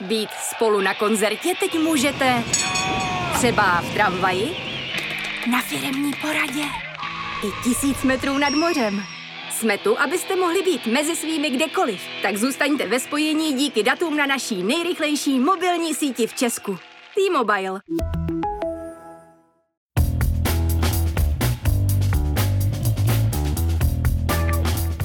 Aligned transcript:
Být 0.00 0.30
spolu 0.54 0.80
na 0.80 0.94
koncertě 0.94 1.54
teď 1.60 1.78
můžete 1.78 2.42
třeba 3.34 3.80
v 3.80 3.94
tramvaji, 3.94 4.56
na 5.50 5.62
firemní 5.62 6.12
poradě 6.20 6.62
i 7.44 7.64
tisíc 7.64 8.02
metrů 8.02 8.38
nad 8.38 8.50
mořem. 8.50 9.02
Jsme 9.50 9.78
tu, 9.78 10.00
abyste 10.00 10.36
mohli 10.36 10.62
být 10.62 10.86
mezi 10.86 11.16
svými 11.16 11.50
kdekoliv. 11.50 12.00
Tak 12.22 12.36
zůstaňte 12.36 12.88
ve 12.88 13.00
spojení 13.00 13.52
díky 13.52 13.82
datům 13.82 14.16
na 14.16 14.26
naší 14.26 14.62
nejrychlejší 14.62 15.38
mobilní 15.38 15.94
síti 15.94 16.26
v 16.26 16.34
Česku. 16.34 16.78
T-Mobile. 17.14 17.80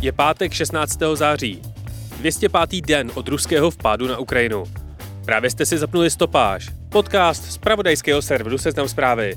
Je 0.01 0.11
pátek 0.11 0.53
16. 0.53 0.99
září. 1.13 1.61
205. 2.17 2.81
den 2.81 3.11
od 3.15 3.27
ruského 3.27 3.71
vpádu 3.71 4.07
na 4.07 4.17
Ukrajinu. 4.17 4.80
Právě 5.25 5.49
jste 5.49 5.65
si 5.65 5.77
zapnuli 5.77 6.09
stopáž. 6.09 6.69
Podcast 6.89 7.52
z 7.52 7.57
pravodajského 7.57 8.21
serveru 8.21 8.57
Seznam 8.57 8.88
zprávy. 8.88 9.35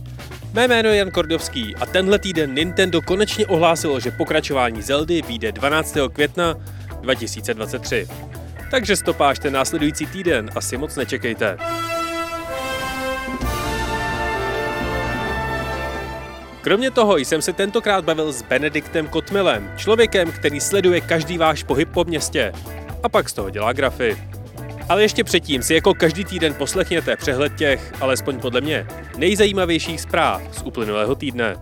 Mé 0.52 0.68
jméno 0.68 0.88
je 0.88 0.96
Jan 0.96 1.10
Kordovský 1.10 1.76
a 1.76 1.86
tenhle 1.86 2.18
týden 2.18 2.54
Nintendo 2.54 3.02
konečně 3.02 3.46
ohlásilo, 3.46 4.00
že 4.00 4.10
pokračování 4.10 4.82
Zeldy 4.82 5.22
vyjde 5.22 5.52
12. 5.52 5.96
května 6.12 6.54
2023. 7.00 8.08
Takže 8.70 8.96
stopáž 8.96 9.38
ten 9.38 9.52
následující 9.52 10.06
týden 10.06 10.50
asi 10.56 10.76
moc 10.76 10.96
nečekejte. 10.96 11.56
Kromě 16.60 16.90
toho 16.90 17.16
jsem 17.16 17.42
se 17.42 17.52
tentokrát 17.52 18.04
bavil 18.04 18.32
s 18.32 18.42
Benediktem 18.42 19.08
Kotmilem, 19.08 19.72
člověkem, 19.76 20.32
který 20.32 20.60
sleduje 20.60 21.00
každý 21.00 21.38
váš 21.38 21.62
pohyb 21.62 21.88
po 21.88 22.04
městě. 22.04 22.52
A 23.02 23.08
pak 23.08 23.28
z 23.28 23.32
toho 23.32 23.50
dělá 23.50 23.72
grafy. 23.72 24.16
Ale 24.88 25.02
ještě 25.02 25.24
předtím 25.24 25.62
si 25.62 25.74
jako 25.74 25.94
každý 25.94 26.24
týden 26.24 26.54
poslechněte 26.54 27.16
přehled 27.16 27.54
těch, 27.56 27.92
alespoň 28.00 28.40
podle 28.40 28.60
mě, 28.60 28.86
nejzajímavějších 29.16 30.00
zpráv 30.00 30.42
z 30.52 30.62
uplynulého 30.62 31.14
týdne. 31.14 31.56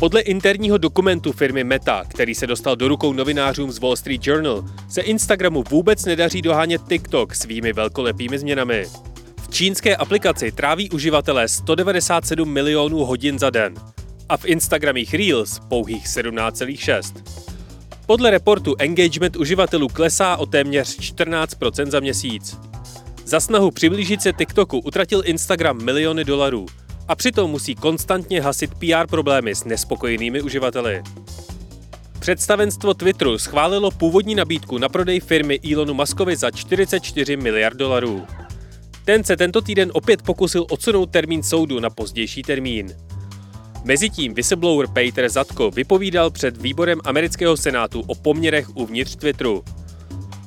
Podle 0.00 0.20
interního 0.20 0.78
dokumentu 0.78 1.32
firmy 1.32 1.64
Meta, 1.64 2.04
který 2.08 2.34
se 2.34 2.46
dostal 2.46 2.76
do 2.76 2.88
rukou 2.88 3.12
novinářům 3.12 3.72
z 3.72 3.78
Wall 3.78 3.96
Street 3.96 4.26
Journal, 4.26 4.64
se 4.88 5.00
Instagramu 5.00 5.64
vůbec 5.70 6.04
nedaří 6.04 6.42
dohánět 6.42 6.82
TikTok 6.88 7.34
svými 7.34 7.72
velkolepými 7.72 8.38
změnami. 8.38 8.86
V 9.42 9.54
čínské 9.54 9.96
aplikaci 9.96 10.52
tráví 10.52 10.90
uživatelé 10.90 11.48
197 11.48 12.52
milionů 12.52 13.04
hodin 13.04 13.38
za 13.38 13.50
den 13.50 13.74
a 14.28 14.36
v 14.36 14.44
Instagramích 14.44 15.14
Reels 15.14 15.60
pouhých 15.68 16.06
17,6. 16.06 17.22
Podle 18.06 18.30
reportu 18.30 18.74
engagement 18.78 19.36
uživatelů 19.36 19.88
klesá 19.88 20.36
o 20.36 20.46
téměř 20.46 20.98
14% 20.98 21.90
za 21.90 22.00
měsíc. 22.00 22.56
Za 23.24 23.40
snahu 23.40 23.70
přiblížit 23.70 24.22
se 24.22 24.32
TikToku 24.32 24.78
utratil 24.78 25.22
Instagram 25.24 25.84
miliony 25.84 26.24
dolarů– 26.24 26.66
a 27.08 27.14
přitom 27.14 27.50
musí 27.50 27.74
konstantně 27.74 28.40
hasit 28.40 28.70
PR 28.74 29.06
problémy 29.10 29.54
s 29.54 29.64
nespokojenými 29.64 30.42
uživateli. 30.42 31.02
Představenstvo 32.18 32.94
Twitteru 32.94 33.38
schválilo 33.38 33.90
původní 33.90 34.34
nabídku 34.34 34.78
na 34.78 34.88
prodej 34.88 35.20
firmy 35.20 35.60
Elonu 35.72 35.94
Muskovi 35.94 36.36
za 36.36 36.50
44 36.50 37.36
miliard 37.36 37.76
dolarů. 37.76 38.26
Ten 39.04 39.24
se 39.24 39.36
tento 39.36 39.60
týden 39.60 39.90
opět 39.94 40.22
pokusil 40.22 40.66
odsunout 40.70 41.10
termín 41.10 41.42
soudu 41.42 41.80
na 41.80 41.90
pozdější 41.90 42.42
termín. 42.42 42.96
Mezitím 43.86 44.34
whistleblower 44.34 44.86
Peter 44.86 45.28
Zatko 45.28 45.70
vypovídal 45.70 46.30
před 46.30 46.62
výborem 46.62 47.00
amerického 47.04 47.56
senátu 47.56 48.00
o 48.06 48.14
poměrech 48.14 48.76
uvnitř 48.76 49.16
Twitteru– 49.16 49.64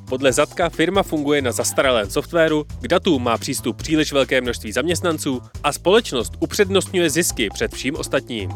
podle 0.09 0.33
Zatka 0.33 0.69
firma 0.69 1.03
funguje 1.03 1.41
na 1.41 1.51
zastaralém 1.51 2.09
softwaru, 2.09 2.65
k 2.81 2.87
datům 2.87 3.23
má 3.23 3.37
přístup 3.37 3.77
příliš 3.77 4.13
velké 4.13 4.41
množství 4.41 4.71
zaměstnanců 4.71 5.41
a 5.63 5.71
společnost 5.71 6.33
upřednostňuje 6.39 7.09
zisky 7.09 7.49
před 7.53 7.73
vším 7.73 7.95
ostatním. 7.95 8.49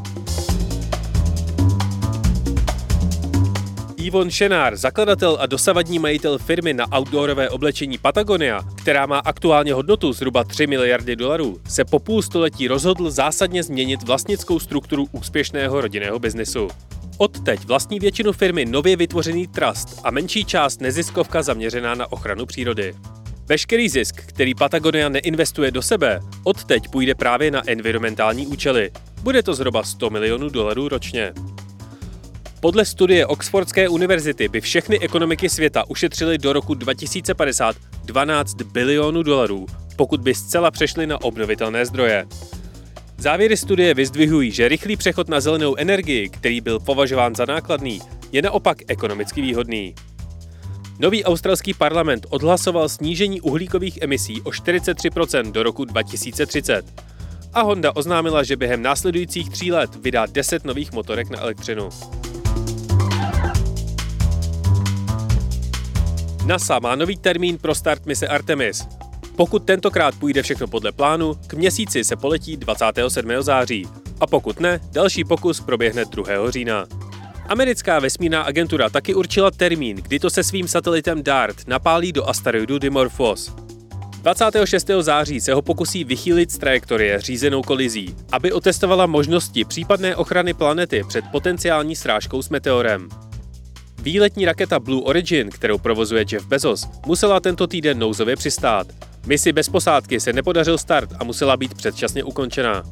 Yvon 4.03 4.31
Šenár, 4.31 4.75
zakladatel 4.75 5.37
a 5.39 5.45
dosavadní 5.45 5.99
majitel 5.99 6.37
firmy 6.37 6.73
na 6.73 6.85
outdoorové 6.97 7.49
oblečení 7.49 7.97
Patagonia, 7.97 8.61
která 8.77 9.05
má 9.05 9.19
aktuálně 9.19 9.73
hodnotu 9.73 10.13
zhruba 10.13 10.43
3 10.43 10.67
miliardy 10.67 11.15
dolarů, 11.15 11.59
se 11.67 11.85
po 11.85 11.99
půl 11.99 12.21
století 12.21 12.67
rozhodl 12.67 13.11
zásadně 13.11 13.63
změnit 13.63 14.03
vlastnickou 14.03 14.59
strukturu 14.59 15.07
úspěšného 15.11 15.81
rodinného 15.81 16.19
biznesu. 16.19 16.67
Odteď 17.17 17.65
vlastní 17.65 17.99
většinu 17.99 18.31
firmy 18.31 18.65
nově 18.65 18.95
vytvořený 18.95 19.47
trust 19.47 20.01
a 20.03 20.11
menší 20.11 20.45
část 20.45 20.81
neziskovka 20.81 21.41
zaměřená 21.41 21.95
na 21.95 22.11
ochranu 22.11 22.45
přírody. 22.45 22.93
Veškerý 23.45 23.89
zisk, 23.89 24.15
který 24.25 24.55
Patagonia 24.55 25.09
neinvestuje 25.09 25.71
do 25.71 25.81
sebe, 25.81 26.19
odteď 26.43 26.87
půjde 26.87 27.15
právě 27.15 27.51
na 27.51 27.61
environmentální 27.67 28.47
účely. 28.47 28.91
Bude 29.21 29.43
to 29.43 29.53
zhruba 29.53 29.83
100 29.83 30.09
milionů 30.09 30.49
dolarů 30.49 30.87
ročně. 30.87 31.33
Podle 32.63 32.85
studie 32.85 33.27
Oxfordské 33.27 33.89
univerzity 33.89 34.47
by 34.47 34.61
všechny 34.61 34.99
ekonomiky 34.99 35.49
světa 35.49 35.89
ušetřily 35.89 36.37
do 36.37 36.53
roku 36.53 36.73
2050 36.73 37.75
12 38.05 38.61
bilionů 38.61 39.23
dolarů, 39.23 39.65
pokud 39.95 40.21
by 40.21 40.35
zcela 40.35 40.71
přešly 40.71 41.07
na 41.07 41.21
obnovitelné 41.21 41.85
zdroje. 41.85 42.25
Závěry 43.17 43.57
studie 43.57 43.93
vyzdvihují, 43.93 44.51
že 44.51 44.67
rychlý 44.67 44.97
přechod 44.97 45.29
na 45.29 45.39
zelenou 45.39 45.75
energii, 45.75 46.29
který 46.29 46.61
byl 46.61 46.79
považován 46.79 47.35
za 47.35 47.45
nákladný, 47.45 48.01
je 48.31 48.41
naopak 48.41 48.77
ekonomicky 48.87 49.41
výhodný. 49.41 49.95
Nový 50.99 51.23
australský 51.23 51.73
parlament 51.73 52.25
odhlasoval 52.29 52.89
snížení 52.89 53.41
uhlíkových 53.41 54.01
emisí 54.01 54.41
o 54.41 54.49
43% 54.49 55.51
do 55.51 55.63
roku 55.63 55.85
2030. 55.85 56.85
A 57.53 57.61
Honda 57.61 57.95
oznámila, 57.95 58.43
že 58.43 58.55
během 58.55 58.81
následujících 58.81 59.49
tří 59.49 59.71
let 59.71 59.95
vydá 59.95 60.25
10 60.25 60.65
nových 60.65 60.91
motorek 60.91 61.29
na 61.29 61.39
elektřinu. 61.39 61.89
NASA 66.45 66.79
má 66.79 66.95
nový 66.95 67.17
termín 67.17 67.57
pro 67.57 67.75
start 67.75 68.05
mise 68.05 68.27
Artemis. 68.27 68.87
Pokud 69.35 69.65
tentokrát 69.65 70.15
půjde 70.15 70.43
všechno 70.43 70.67
podle 70.67 70.91
plánu, 70.91 71.35
k 71.47 71.53
měsíci 71.53 72.03
se 72.03 72.15
poletí 72.15 72.57
27. 72.57 73.29
září. 73.39 73.87
A 74.19 74.27
pokud 74.27 74.59
ne, 74.59 74.79
další 74.91 75.23
pokus 75.23 75.61
proběhne 75.61 76.05
2. 76.05 76.51
října. 76.51 76.85
Americká 77.47 77.99
vesmírná 77.99 78.41
agentura 78.41 78.89
taky 78.89 79.13
určila 79.15 79.51
termín, 79.51 79.97
kdy 79.97 80.19
to 80.19 80.29
se 80.29 80.43
svým 80.43 80.67
satelitem 80.67 81.23
DART 81.23 81.67
napálí 81.67 82.11
do 82.11 82.29
asteroidu 82.29 82.79
Dimorphos. 82.79 83.55
26. 84.21 84.89
září 84.99 85.41
se 85.41 85.53
ho 85.53 85.61
pokusí 85.61 86.03
vychýlit 86.03 86.51
z 86.51 86.57
trajektorie 86.57 87.21
řízenou 87.21 87.61
kolizí, 87.61 88.15
aby 88.31 88.51
otestovala 88.51 89.05
možnosti 89.05 89.65
případné 89.65 90.15
ochrany 90.15 90.53
planety 90.53 91.03
před 91.07 91.25
potenciální 91.31 91.95
srážkou 91.95 92.41
s 92.41 92.49
meteorem. 92.49 93.09
Výletní 94.03 94.45
raketa 94.45 94.79
Blue 94.79 95.01
Origin, 95.01 95.49
kterou 95.49 95.77
provozuje 95.77 96.25
Jeff 96.31 96.47
Bezos, 96.47 96.87
musela 97.05 97.39
tento 97.39 97.67
týden 97.67 97.99
nouzově 97.99 98.35
přistát. 98.35 98.87
Misi 99.25 99.51
bez 99.51 99.69
posádky 99.69 100.19
se 100.19 100.33
nepodařil 100.33 100.77
start 100.77 101.09
a 101.19 101.23
musela 101.23 101.57
být 101.57 101.73
předčasně 101.73 102.23
ukončená. 102.23 102.83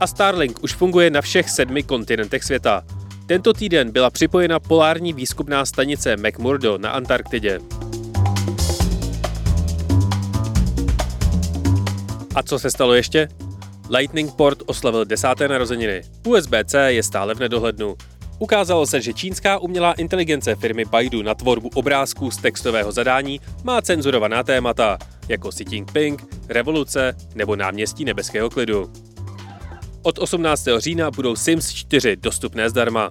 A 0.00 0.06
Starlink 0.06 0.62
už 0.62 0.74
funguje 0.74 1.10
na 1.10 1.20
všech 1.20 1.50
sedmi 1.50 1.82
kontinentech 1.82 2.44
světa. 2.44 2.84
Tento 3.26 3.52
týden 3.52 3.90
byla 3.90 4.10
připojena 4.10 4.60
polární 4.60 5.12
výzkumná 5.12 5.66
stanice 5.66 6.16
McMurdo 6.16 6.78
na 6.78 6.90
Antarktidě. 6.90 7.60
A 12.34 12.42
co 12.42 12.58
se 12.58 12.70
stalo 12.70 12.94
ještě? 12.94 13.28
Lightning 13.90 14.34
Port 14.34 14.62
oslavil 14.66 15.04
desáté 15.04 15.48
narozeniny. 15.48 16.02
USB-C 16.26 16.92
je 16.92 17.02
stále 17.02 17.34
v 17.34 17.40
nedohlednu. 17.40 17.96
Ukázalo 18.38 18.86
se, 18.86 19.00
že 19.00 19.12
čínská 19.12 19.58
umělá 19.58 19.92
inteligence 19.92 20.54
firmy 20.54 20.84
Baidu 20.84 21.22
na 21.22 21.34
tvorbu 21.34 21.70
obrázků 21.74 22.30
z 22.30 22.36
textového 22.36 22.92
zadání 22.92 23.40
má 23.64 23.82
cenzurovaná 23.82 24.42
témata, 24.42 24.98
jako 25.28 25.48
Xi 25.50 25.64
Jinping, 25.70 26.24
revoluce 26.48 27.16
nebo 27.34 27.56
náměstí 27.56 28.04
nebeského 28.04 28.50
klidu. 28.50 28.92
Od 30.02 30.18
18. 30.18 30.68
října 30.78 31.10
budou 31.10 31.36
Sims 31.36 31.72
4 31.72 32.16
dostupné 32.16 32.70
zdarma. 32.70 33.08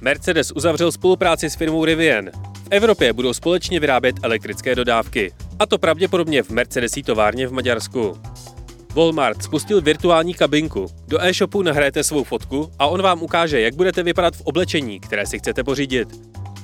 Mercedes 0.00 0.52
uzavřel 0.52 0.92
spolupráci 0.92 1.50
s 1.50 1.54
firmou 1.54 1.84
Rivian. 1.84 2.30
V 2.54 2.68
Evropě 2.70 3.12
budou 3.12 3.32
společně 3.32 3.80
vyrábět 3.80 4.16
elektrické 4.22 4.74
dodávky, 4.74 5.32
a 5.58 5.66
to 5.66 5.78
pravděpodobně 5.78 6.42
v 6.42 6.50
Mercedesí 6.50 7.02
továrně 7.02 7.46
v 7.46 7.52
Maďarsku. 7.52 8.18
Walmart 8.94 9.42
spustil 9.42 9.80
virtuální 9.80 10.34
kabinku. 10.34 10.86
Do 11.08 11.24
e-shopu 11.24 11.62
nahrajete 11.62 12.04
svou 12.04 12.24
fotku 12.24 12.72
a 12.78 12.86
on 12.86 13.02
vám 13.02 13.22
ukáže, 13.22 13.60
jak 13.60 13.74
budete 13.74 14.02
vypadat 14.02 14.36
v 14.36 14.40
oblečení, 14.40 15.00
které 15.00 15.26
si 15.26 15.38
chcete 15.38 15.64
pořídit. 15.64 16.08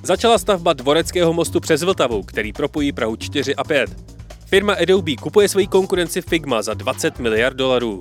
Začala 0.02 0.38
stavba 0.38 0.72
dvoreckého 0.72 1.32
mostu 1.32 1.60
přes 1.60 1.82
Vltavu, 1.82 2.22
který 2.22 2.52
propojí 2.52 2.92
Prahu 2.92 3.16
4 3.16 3.54
a 3.54 3.64
5. 3.64 3.90
Firma 4.46 4.74
Adobe 4.74 5.16
kupuje 5.16 5.48
svoji 5.48 5.66
konkurenci 5.66 6.22
Figma 6.22 6.62
za 6.62 6.74
20 6.74 7.18
miliard 7.18 7.56
dolarů. 7.56 8.00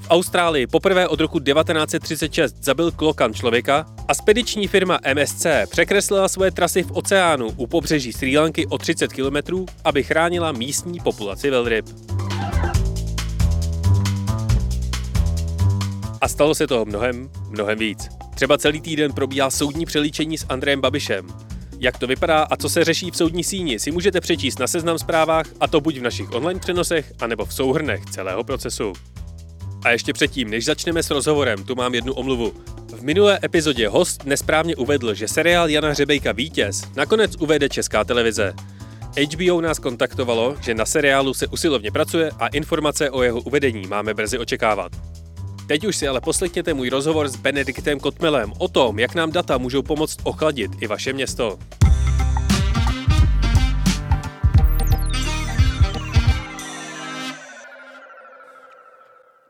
V 0.00 0.06
Austrálii 0.10 0.66
poprvé 0.66 1.08
od 1.08 1.20
roku 1.20 1.40
1936 1.40 2.56
zabil 2.60 2.90
klokan 2.90 3.34
člověka 3.34 3.86
a 4.08 4.14
spediční 4.14 4.68
firma 4.68 4.98
MSC 5.14 5.46
překreslila 5.70 6.28
své 6.28 6.50
trasy 6.50 6.82
v 6.82 6.92
oceánu 6.92 7.48
u 7.56 7.66
pobřeží 7.66 8.12
Sri 8.12 8.38
Lanky 8.38 8.66
o 8.66 8.78
30 8.78 9.12
km, 9.12 9.66
aby 9.84 10.02
chránila 10.02 10.52
místní 10.52 11.00
populaci 11.00 11.50
velryb. 11.50 11.86
A 16.22 16.28
stalo 16.28 16.54
se 16.54 16.66
toho 16.66 16.84
mnohem, 16.84 17.30
mnohem 17.48 17.78
víc. 17.78 18.08
Třeba 18.34 18.58
celý 18.58 18.80
týden 18.80 19.12
probíhá 19.12 19.50
soudní 19.50 19.86
přelíčení 19.86 20.38
s 20.38 20.46
Andrejem 20.48 20.80
Babišem. 20.80 21.26
Jak 21.78 21.98
to 21.98 22.06
vypadá 22.06 22.42
a 22.42 22.56
co 22.56 22.68
se 22.68 22.84
řeší 22.84 23.10
v 23.10 23.16
soudní 23.16 23.44
síni, 23.44 23.78
si 23.78 23.90
můžete 23.90 24.20
přečíst 24.20 24.58
na 24.58 24.66
seznam 24.66 24.98
zprávách, 24.98 25.46
a 25.60 25.68
to 25.68 25.80
buď 25.80 25.98
v 25.98 26.02
našich 26.02 26.32
online 26.32 26.60
přenosech, 26.60 27.12
anebo 27.20 27.44
v 27.44 27.54
souhrnech 27.54 28.04
celého 28.04 28.44
procesu. 28.44 28.92
A 29.84 29.90
ještě 29.90 30.12
předtím, 30.12 30.50
než 30.50 30.64
začneme 30.64 31.02
s 31.02 31.10
rozhovorem, 31.10 31.64
tu 31.64 31.74
mám 31.74 31.94
jednu 31.94 32.12
omluvu. 32.12 32.52
V 32.96 33.02
minulé 33.02 33.38
epizodě 33.44 33.88
host 33.88 34.24
nesprávně 34.24 34.76
uvedl, 34.76 35.14
že 35.14 35.28
seriál 35.28 35.70
Jana 35.70 35.88
Hřebejka 35.88 36.32
Vítěz 36.32 36.82
nakonec 36.96 37.36
uvede 37.38 37.68
Česká 37.68 38.04
televize. 38.04 38.54
HBO 39.32 39.60
nás 39.60 39.78
kontaktovalo, 39.78 40.56
že 40.60 40.74
na 40.74 40.86
seriálu 40.86 41.34
se 41.34 41.46
usilovně 41.46 41.90
pracuje 41.90 42.30
a 42.38 42.46
informace 42.46 43.10
o 43.10 43.22
jeho 43.22 43.40
uvedení 43.40 43.86
máme 43.86 44.14
brzy 44.14 44.38
očekávat. 44.38 44.92
Teď 45.72 45.84
už 45.84 45.96
si 45.96 46.08
ale 46.08 46.20
poslechněte 46.20 46.74
můj 46.74 46.88
rozhovor 46.88 47.28
s 47.28 47.36
Benediktem 47.36 48.00
Kotmelem 48.00 48.52
o 48.58 48.68
tom, 48.68 48.98
jak 48.98 49.14
nám 49.14 49.32
data 49.32 49.58
můžou 49.58 49.82
pomoct 49.82 50.18
ochladit 50.24 50.70
i 50.80 50.86
vaše 50.86 51.12
město. 51.12 51.58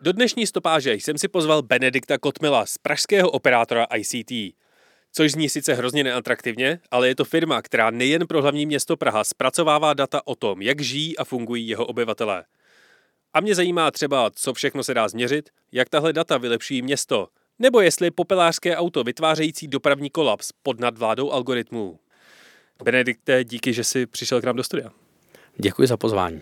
Do 0.01 0.13
dnešní 0.13 0.47
stopáže 0.47 0.95
jsem 0.95 1.19
si 1.19 1.29
pozval 1.29 1.63
Benedikta 1.63 2.19
Kotmela 2.19 2.67
z 2.67 2.79
pražského 2.79 3.31
operátora 3.31 3.87
ICT. 3.97 4.57
Což 5.13 5.33
zní 5.33 5.49
sice 5.49 5.75
hrozně 5.75 6.05
neatraktivně, 6.05 6.79
ale 6.91 7.09
je 7.09 7.15
to 7.15 7.25
firma, 7.25 7.63
která 7.63 7.91
nejen 7.91 8.27
pro 8.27 8.43
hlavní 8.43 8.67
město 8.67 8.97
Praha 8.97 9.25
zpracovává 9.25 9.95
data 9.95 10.27
o 10.27 10.35
tom, 10.35 10.63
jak 10.63 10.81
žijí 10.81 11.19
a 11.19 11.25
fungují 11.25 11.69
jeho 11.69 11.87
obyvatelé. 11.87 12.45
A 13.35 13.41
mě 13.41 13.55
zajímá 13.55 13.91
třeba, 13.91 14.31
co 14.31 14.55
všechno 14.55 14.85
se 14.85 14.95
dá 14.95 15.09
změřit, 15.09 15.51
jak 15.73 15.89
tahle 15.89 16.13
data 16.13 16.39
vylepší 16.39 16.83
město, 16.83 17.29
nebo 17.59 17.81
jestli 17.81 18.11
popelářské 18.11 18.77
auto 18.77 19.05
vytvářející 19.05 19.69
dopravní 19.69 20.11
kolaps 20.11 20.51
pod 20.63 20.81
nadvládou 20.81 21.31
algoritmů. 21.31 21.99
Benedikte, 22.85 23.45
díky, 23.45 23.73
že 23.73 23.85
jsi 23.85 24.07
přišel 24.07 24.41
k 24.41 24.45
nám 24.45 24.57
do 24.57 24.65
studia. 24.65 24.91
Děkuji 25.57 25.89
za 25.89 25.97
pozvání. 25.97 26.41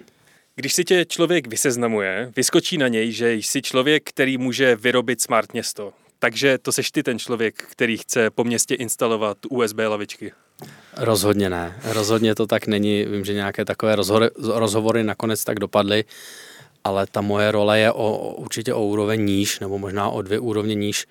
Když 0.55 0.75
si 0.75 0.85
tě 0.85 1.05
člověk 1.05 1.47
vyseznamuje, 1.47 2.33
vyskočí 2.37 2.79
na 2.79 2.89
něj, 2.89 3.13
že 3.13 3.33
jsi 3.33 3.63
člověk, 3.63 4.09
který 4.09 4.39
může 4.39 4.77
vyrobit 4.77 5.21
smart 5.21 5.53
město. 5.53 5.93
Takže 6.19 6.59
to 6.59 6.73
seš 6.73 6.91
ty 6.91 7.03
ten 7.03 7.19
člověk, 7.19 7.63
který 7.71 7.97
chce 7.97 8.31
po 8.31 8.45
městě 8.45 8.75
instalovat 8.75 9.39
USB 9.51 9.79
lavičky. 9.79 10.33
Rozhodně 10.97 11.51
ne. 11.51 11.81
Rozhodně 11.85 12.35
to 12.35 12.47
tak 12.47 12.67
není. 12.67 13.05
Vím, 13.05 13.25
že 13.25 13.33
nějaké 13.33 13.65
takové 13.65 13.97
rozhovory, 13.97 14.31
rozhovory 14.37 15.05
nakonec 15.05 15.45
tak 15.45 15.59
dopadly, 15.59 16.05
ale 16.85 17.07
ta 17.07 17.21
moje 17.21 17.53
role 17.53 17.79
je 17.79 17.93
o, 17.93 18.35
určitě 18.35 18.75
o 18.75 18.85
úroveň 18.87 19.25
níž, 19.25 19.61
nebo 19.61 19.79
možná 19.79 20.09
o 20.09 20.23
dvě 20.23 20.39
úrovně 20.39 20.75
níž. 20.75 21.07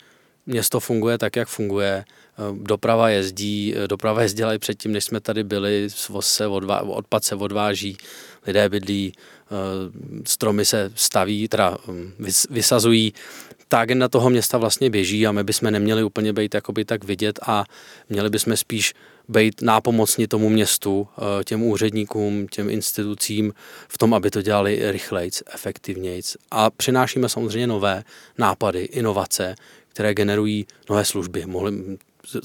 Město 0.45 0.80
funguje 0.80 1.18
tak, 1.18 1.36
jak 1.36 1.48
funguje. 1.48 2.06
Doprava 2.54 3.10
jezdí, 3.10 3.75
doprava 3.88 4.21
jezdila 4.21 4.54
i 4.54 4.60
předtím, 4.60 4.92
než 4.92 5.04
jsme 5.04 5.19
tady 5.19 5.44
byli, 5.44 5.88
se 6.19 6.48
odvá, 6.48 6.81
odpad 6.81 7.24
se 7.24 7.36
odváží, 7.36 7.98
lidé 8.48 8.69
bydlí, 8.69 9.13
eh, 9.13 9.56
stromy 10.25 10.66
se 10.66 10.92
staví, 10.95 11.48
teda 11.48 11.77
hm, 11.88 12.13
vysazují. 12.50 13.13
Ta 13.68 13.80
agenda 13.80 14.07
toho 14.07 14.30
města 14.30 14.57
vlastně 14.57 14.89
běží 14.89 15.27
a 15.27 15.31
my 15.31 15.44
bychom 15.44 15.72
neměli 15.72 16.04
úplně 16.04 16.33
být 16.33 16.54
jakoby 16.54 16.86
tak 16.86 17.04
vidět 17.04 17.39
a 17.42 17.63
měli 18.10 18.30
bychom 18.30 18.57
spíš 18.57 18.94
být 19.30 19.62
nápomocni 19.62 20.28
tomu 20.28 20.50
městu, 20.50 21.08
eh, 21.18 21.44
těm 21.44 21.64
úředníkům, 21.64 22.48
těm 22.48 22.70
institucím 22.70 23.54
v 23.88 23.98
tom, 23.98 24.14
aby 24.14 24.31
to 24.31 24.42
dělali 24.42 24.92
rychlejc, 24.92 25.44
efektivnějc. 25.54 26.38
A 26.52 26.70
přinášíme 26.70 27.30
samozřejmě 27.30 27.68
nové 27.68 28.04
nápady, 28.38 28.80
inovace, 28.80 29.56
které 29.90 30.14
generují 30.14 30.68
nové 30.90 31.06
služby. 31.06 31.46
Mohli, 31.46 31.98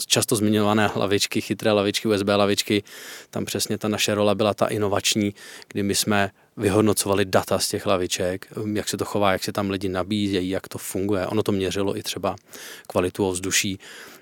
často 0.07 0.37
zmiňované 0.37 0.91
lavičky, 0.97 1.41
chytré 1.41 1.73
lavičky, 1.73 2.09
USB 2.09 2.29
lavičky, 2.29 2.83
tam 3.31 3.45
přesně 3.45 3.79
ta 3.79 3.89
naše 3.89 4.15
rola 4.15 4.35
byla 4.35 4.55
ta 4.55 4.67
inovační, 4.67 5.35
kdy 5.69 5.83
my 5.83 5.95
jsme 5.95 6.31
vyhodnocovali 6.57 7.25
data 7.25 7.59
z 7.59 7.69
těch 7.69 7.87
laviček, 7.87 8.47
jak 8.73 8.89
se 8.89 8.97
to 8.97 9.05
chová, 9.05 9.33
jak 9.33 9.45
se 9.45 9.53
tam 9.53 9.71
lidi 9.71 9.89
nabízejí, 9.89 10.51
jak 10.51 10.69
to 10.69 10.79
funguje. 10.79 11.27
Ono 11.27 11.43
to 11.43 11.53
měřilo 11.53 11.97
i 11.97 12.03
třeba 12.03 12.37
kvalitu 12.87 13.27
ovzduší 13.27 13.79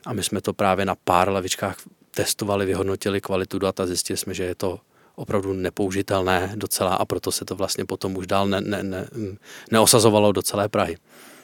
a 0.06 0.12
my 0.12 0.22
jsme 0.22 0.40
to 0.40 0.52
právě 0.52 0.84
na 0.84 0.94
pár 1.04 1.28
lavičkách 1.28 1.76
testovali, 2.14 2.66
vyhodnotili 2.66 3.20
kvalitu 3.20 3.58
dat 3.58 3.80
a 3.80 3.86
zjistili 3.86 4.16
jsme, 4.16 4.34
že 4.34 4.44
je 4.44 4.54
to 4.54 4.80
opravdu 5.14 5.52
nepoužitelné 5.52 6.52
docela 6.54 6.94
a 6.94 7.04
proto 7.04 7.32
se 7.32 7.44
to 7.44 7.54
vlastně 7.54 7.84
potom 7.84 8.16
už 8.16 8.26
dál 8.26 8.46
ne, 8.48 8.60
ne, 8.60 8.82
ne, 8.82 9.08
neosazovalo 9.70 10.32
do 10.32 10.42
celé 10.42 10.68
Prahy. 10.68 10.96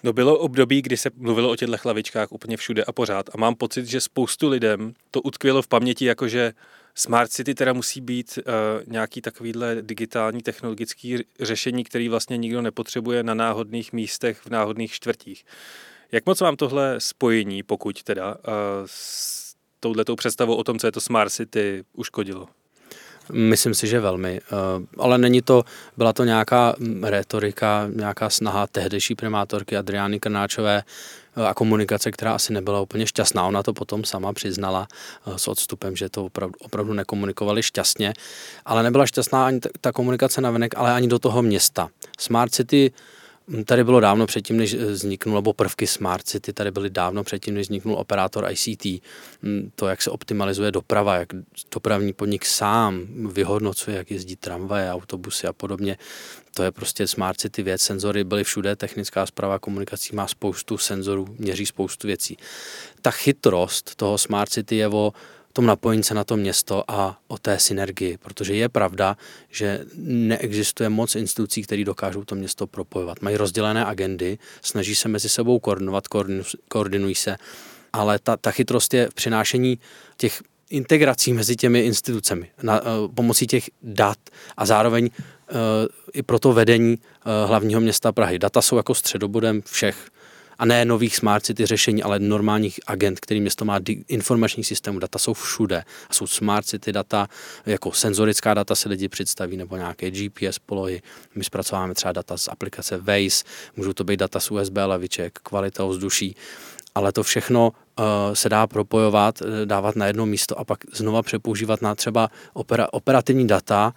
No 0.02 0.12
bylo 0.12 0.38
období, 0.38 0.82
kdy 0.82 0.96
se 0.96 1.10
mluvilo 1.16 1.50
o 1.50 1.56
těchto 1.56 1.76
hlavičkách 1.82 2.32
úplně 2.32 2.56
všude 2.56 2.84
a 2.84 2.92
pořád 2.92 3.30
a 3.34 3.38
mám 3.38 3.54
pocit, 3.54 3.86
že 3.86 4.00
spoustu 4.00 4.48
lidem 4.48 4.94
to 5.10 5.22
utkvělo 5.22 5.62
v 5.62 5.68
paměti, 5.68 6.04
jakože 6.04 6.52
Smart 6.94 7.30
City 7.30 7.54
teda 7.54 7.72
musí 7.72 8.00
být 8.00 8.38
uh, 8.38 8.92
nějaký 8.92 9.20
takovýhle 9.20 9.76
digitální 9.82 10.42
technologický 10.42 11.16
řešení, 11.40 11.84
který 11.84 12.08
vlastně 12.08 12.36
nikdo 12.36 12.62
nepotřebuje 12.62 13.22
na 13.22 13.34
náhodných 13.34 13.92
místech 13.92 14.40
v 14.44 14.50
náhodných 14.50 14.92
čtvrtích. 14.92 15.44
Jak 16.12 16.26
moc 16.26 16.40
vám 16.40 16.56
tohle 16.56 16.94
spojení, 16.98 17.62
pokud 17.62 18.02
teda 18.02 18.34
uh, 18.34 18.42
touhletou 19.80 20.16
představou 20.16 20.54
o 20.54 20.64
tom, 20.64 20.78
co 20.78 20.86
je 20.86 20.92
to 20.92 21.00
Smart 21.00 21.32
City, 21.32 21.84
uškodilo? 21.92 22.48
Myslím 23.32 23.74
si, 23.74 23.86
že 23.86 24.00
velmi. 24.00 24.40
Eh, 24.40 24.86
ale 24.98 25.18
není 25.18 25.42
to, 25.42 25.64
byla 25.96 26.12
to 26.12 26.24
nějaká 26.24 26.74
mm, 26.78 27.04
retorika, 27.04 27.88
nějaká 27.94 28.30
snaha 28.30 28.66
tehdejší 28.66 29.14
primátorky 29.14 29.76
Adriány 29.76 30.20
Krnáčové 30.20 30.82
eh, 31.36 31.46
a 31.46 31.54
komunikace, 31.54 32.10
která 32.10 32.34
asi 32.34 32.52
nebyla 32.52 32.80
úplně 32.80 33.06
šťastná. 33.06 33.46
Ona 33.46 33.62
to 33.62 33.72
potom 33.72 34.04
sama 34.04 34.32
přiznala 34.32 34.88
eh, 35.26 35.38
s 35.38 35.48
odstupem, 35.48 35.96
že 35.96 36.08
to 36.08 36.24
opravdu, 36.24 36.54
opravdu 36.60 36.92
nekomunikovali 36.92 37.62
šťastně, 37.62 38.12
ale 38.64 38.82
nebyla 38.82 39.06
šťastná 39.06 39.46
ani 39.46 39.60
ta 39.80 39.92
komunikace 39.92 40.40
navenek, 40.40 40.74
ale 40.76 40.92
ani 40.92 41.08
do 41.08 41.18
toho 41.18 41.42
města. 41.42 41.88
Smart 42.18 42.52
City 42.52 42.92
Tady 43.64 43.84
bylo 43.84 44.00
dávno 44.00 44.26
předtím, 44.26 44.56
než 44.56 44.74
vzniknul, 44.74 45.34
nebo 45.34 45.52
prvky 45.52 45.86
Smart 45.86 46.26
City, 46.26 46.52
tady 46.52 46.70
byly 46.70 46.90
dávno 46.90 47.24
předtím, 47.24 47.54
než 47.54 47.66
vzniknul 47.66 47.94
operátor 47.94 48.48
ICT. 48.50 49.02
Mm, 49.42 49.70
to, 49.74 49.86
jak 49.86 50.02
se 50.02 50.10
optimalizuje 50.10 50.72
doprava, 50.72 51.16
jak 51.16 51.28
dopravní 51.74 52.12
podnik 52.12 52.44
sám 52.44 53.06
vyhodnocuje, 53.32 53.96
jak 53.96 54.10
jezdí 54.10 54.36
tramvaje, 54.36 54.92
autobusy 54.92 55.46
a 55.46 55.52
podobně. 55.52 55.98
To 56.54 56.62
je 56.62 56.72
prostě 56.72 57.06
Smart 57.06 57.40
City 57.40 57.62
věc. 57.62 57.82
Senzory 57.82 58.24
byly 58.24 58.44
všude, 58.44 58.76
technická 58.76 59.26
zpráva 59.26 59.58
komunikací 59.58 60.16
má 60.16 60.26
spoustu 60.26 60.78
senzorů, 60.78 61.36
měří 61.38 61.66
spoustu 61.66 62.06
věcí. 62.06 62.36
Ta 63.02 63.10
chytrost 63.10 63.94
toho 63.94 64.18
Smart 64.18 64.52
City 64.52 64.76
je 64.76 64.88
o 64.88 65.12
tom 65.58 65.66
napojení 65.66 66.02
se 66.02 66.14
na 66.14 66.24
to 66.24 66.36
město 66.36 66.84
a 66.88 67.18
o 67.28 67.38
té 67.38 67.58
synergii, 67.58 68.16
protože 68.16 68.54
je 68.54 68.68
pravda, 68.68 69.16
že 69.50 69.84
neexistuje 69.98 70.88
moc 70.88 71.14
institucí, 71.14 71.62
které 71.62 71.84
dokážou 71.84 72.24
to 72.24 72.34
město 72.34 72.66
propojovat. 72.66 73.22
Mají 73.22 73.36
rozdělené 73.36 73.84
agendy, 73.84 74.38
snaží 74.62 74.94
se 74.94 75.08
mezi 75.08 75.28
sebou 75.28 75.58
koordinovat, 75.58 76.04
koordinují 76.68 77.14
se, 77.14 77.36
ale 77.92 78.18
ta, 78.18 78.36
ta 78.36 78.50
chytrost 78.50 78.94
je 78.94 79.08
v 79.10 79.14
přinášení 79.14 79.78
těch 80.16 80.42
integrací 80.70 81.32
mezi 81.32 81.56
těmi 81.56 81.80
institucemi 81.80 82.50
na, 82.62 82.80
uh, 82.80 82.86
pomocí 83.14 83.46
těch 83.46 83.70
dat 83.82 84.18
a 84.56 84.66
zároveň 84.66 85.10
uh, 85.10 85.58
i 86.12 86.22
pro 86.22 86.38
to 86.38 86.52
vedení 86.52 86.96
uh, 86.96 87.48
hlavního 87.48 87.80
města 87.80 88.12
Prahy. 88.12 88.38
Data 88.38 88.62
jsou 88.62 88.76
jako 88.76 88.94
středobodem 88.94 89.62
všech 89.62 90.10
a 90.58 90.64
ne 90.64 90.84
nových 90.84 91.16
smart 91.16 91.44
city 91.44 91.66
řešení, 91.66 92.02
ale 92.02 92.18
normálních 92.18 92.80
agent, 92.86 93.20
který 93.20 93.40
město 93.40 93.64
má 93.64 93.80
informační 94.08 94.64
systém, 94.64 94.98
data 94.98 95.18
jsou 95.18 95.34
všude. 95.34 95.84
A 96.10 96.14
jsou 96.14 96.26
smart 96.26 96.66
city 96.66 96.92
data, 96.92 97.28
jako 97.66 97.92
senzorická 97.92 98.54
data 98.54 98.74
se 98.74 98.88
lidi 98.88 99.08
představí, 99.08 99.56
nebo 99.56 99.76
nějaké 99.76 100.10
GPS 100.10 100.58
polohy. 100.58 101.02
My 101.34 101.44
zpracováme 101.44 101.94
třeba 101.94 102.12
data 102.12 102.36
z 102.36 102.48
aplikace 102.48 102.98
Waze, 102.98 103.44
můžou 103.76 103.92
to 103.92 104.04
být 104.04 104.20
data 104.20 104.40
z 104.40 104.50
USB 104.50 104.76
laviček, 104.86 105.38
kvalita 105.42 105.84
vzduší, 105.84 106.36
ale 106.94 107.12
to 107.12 107.22
všechno 107.22 107.70
uh, 107.70 108.04
se 108.34 108.48
dá 108.48 108.66
propojovat, 108.66 109.42
eh, 109.42 109.66
dávat 109.66 109.96
na 109.96 110.06
jedno 110.06 110.26
místo 110.26 110.58
a 110.58 110.64
pak 110.64 110.78
znova 110.92 111.22
přepoužívat 111.22 111.82
na 111.82 111.94
třeba 111.94 112.28
opera, 112.52 112.88
operativní 112.92 113.46
data, 113.46 113.94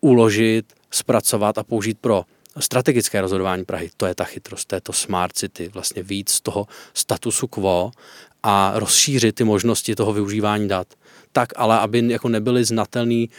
uložit, 0.00 0.72
zpracovat 0.90 1.58
a 1.58 1.62
použít 1.62 1.98
pro 2.00 2.24
strategické 2.60 3.20
rozhodování 3.20 3.64
Prahy. 3.64 3.90
To 3.96 4.06
je 4.06 4.14
ta 4.14 4.24
chytrost, 4.24 4.68
to 4.68 4.74
je 4.74 4.80
to 4.80 4.92
smart 4.92 5.36
city, 5.36 5.68
vlastně 5.68 6.02
víc 6.02 6.30
z 6.30 6.40
toho 6.40 6.66
statusu 6.94 7.46
quo 7.46 7.90
a 8.42 8.72
rozšířit 8.74 9.34
ty 9.34 9.44
možnosti 9.44 9.94
toho 9.94 10.12
využívání 10.12 10.68
dat 10.68 10.94
tak 11.32 11.52
ale 11.56 11.78
aby 11.78 12.12
jako 12.12 12.28
nebyly 12.28 12.64
znatelný 12.64 13.30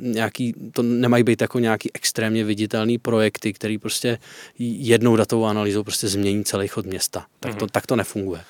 nějaký, 0.00 0.54
to 0.72 0.82
nemají 0.82 1.24
být 1.24 1.40
jako 1.40 1.58
nějaký 1.58 1.90
extrémně 1.94 2.44
viditelný 2.44 2.98
projekty, 2.98 3.52
který 3.52 3.78
prostě 3.78 4.18
jednou 4.58 5.16
datovou 5.16 5.44
analýzou 5.44 5.82
prostě 5.82 6.08
změní 6.08 6.44
celý 6.44 6.68
chod 6.68 6.86
města. 6.86 7.26
Tak 7.40 7.54
to, 7.54 7.66
mm-hmm. 7.66 7.70
tak 7.70 7.86
to 7.86 7.96
nefunguje. 7.96 8.40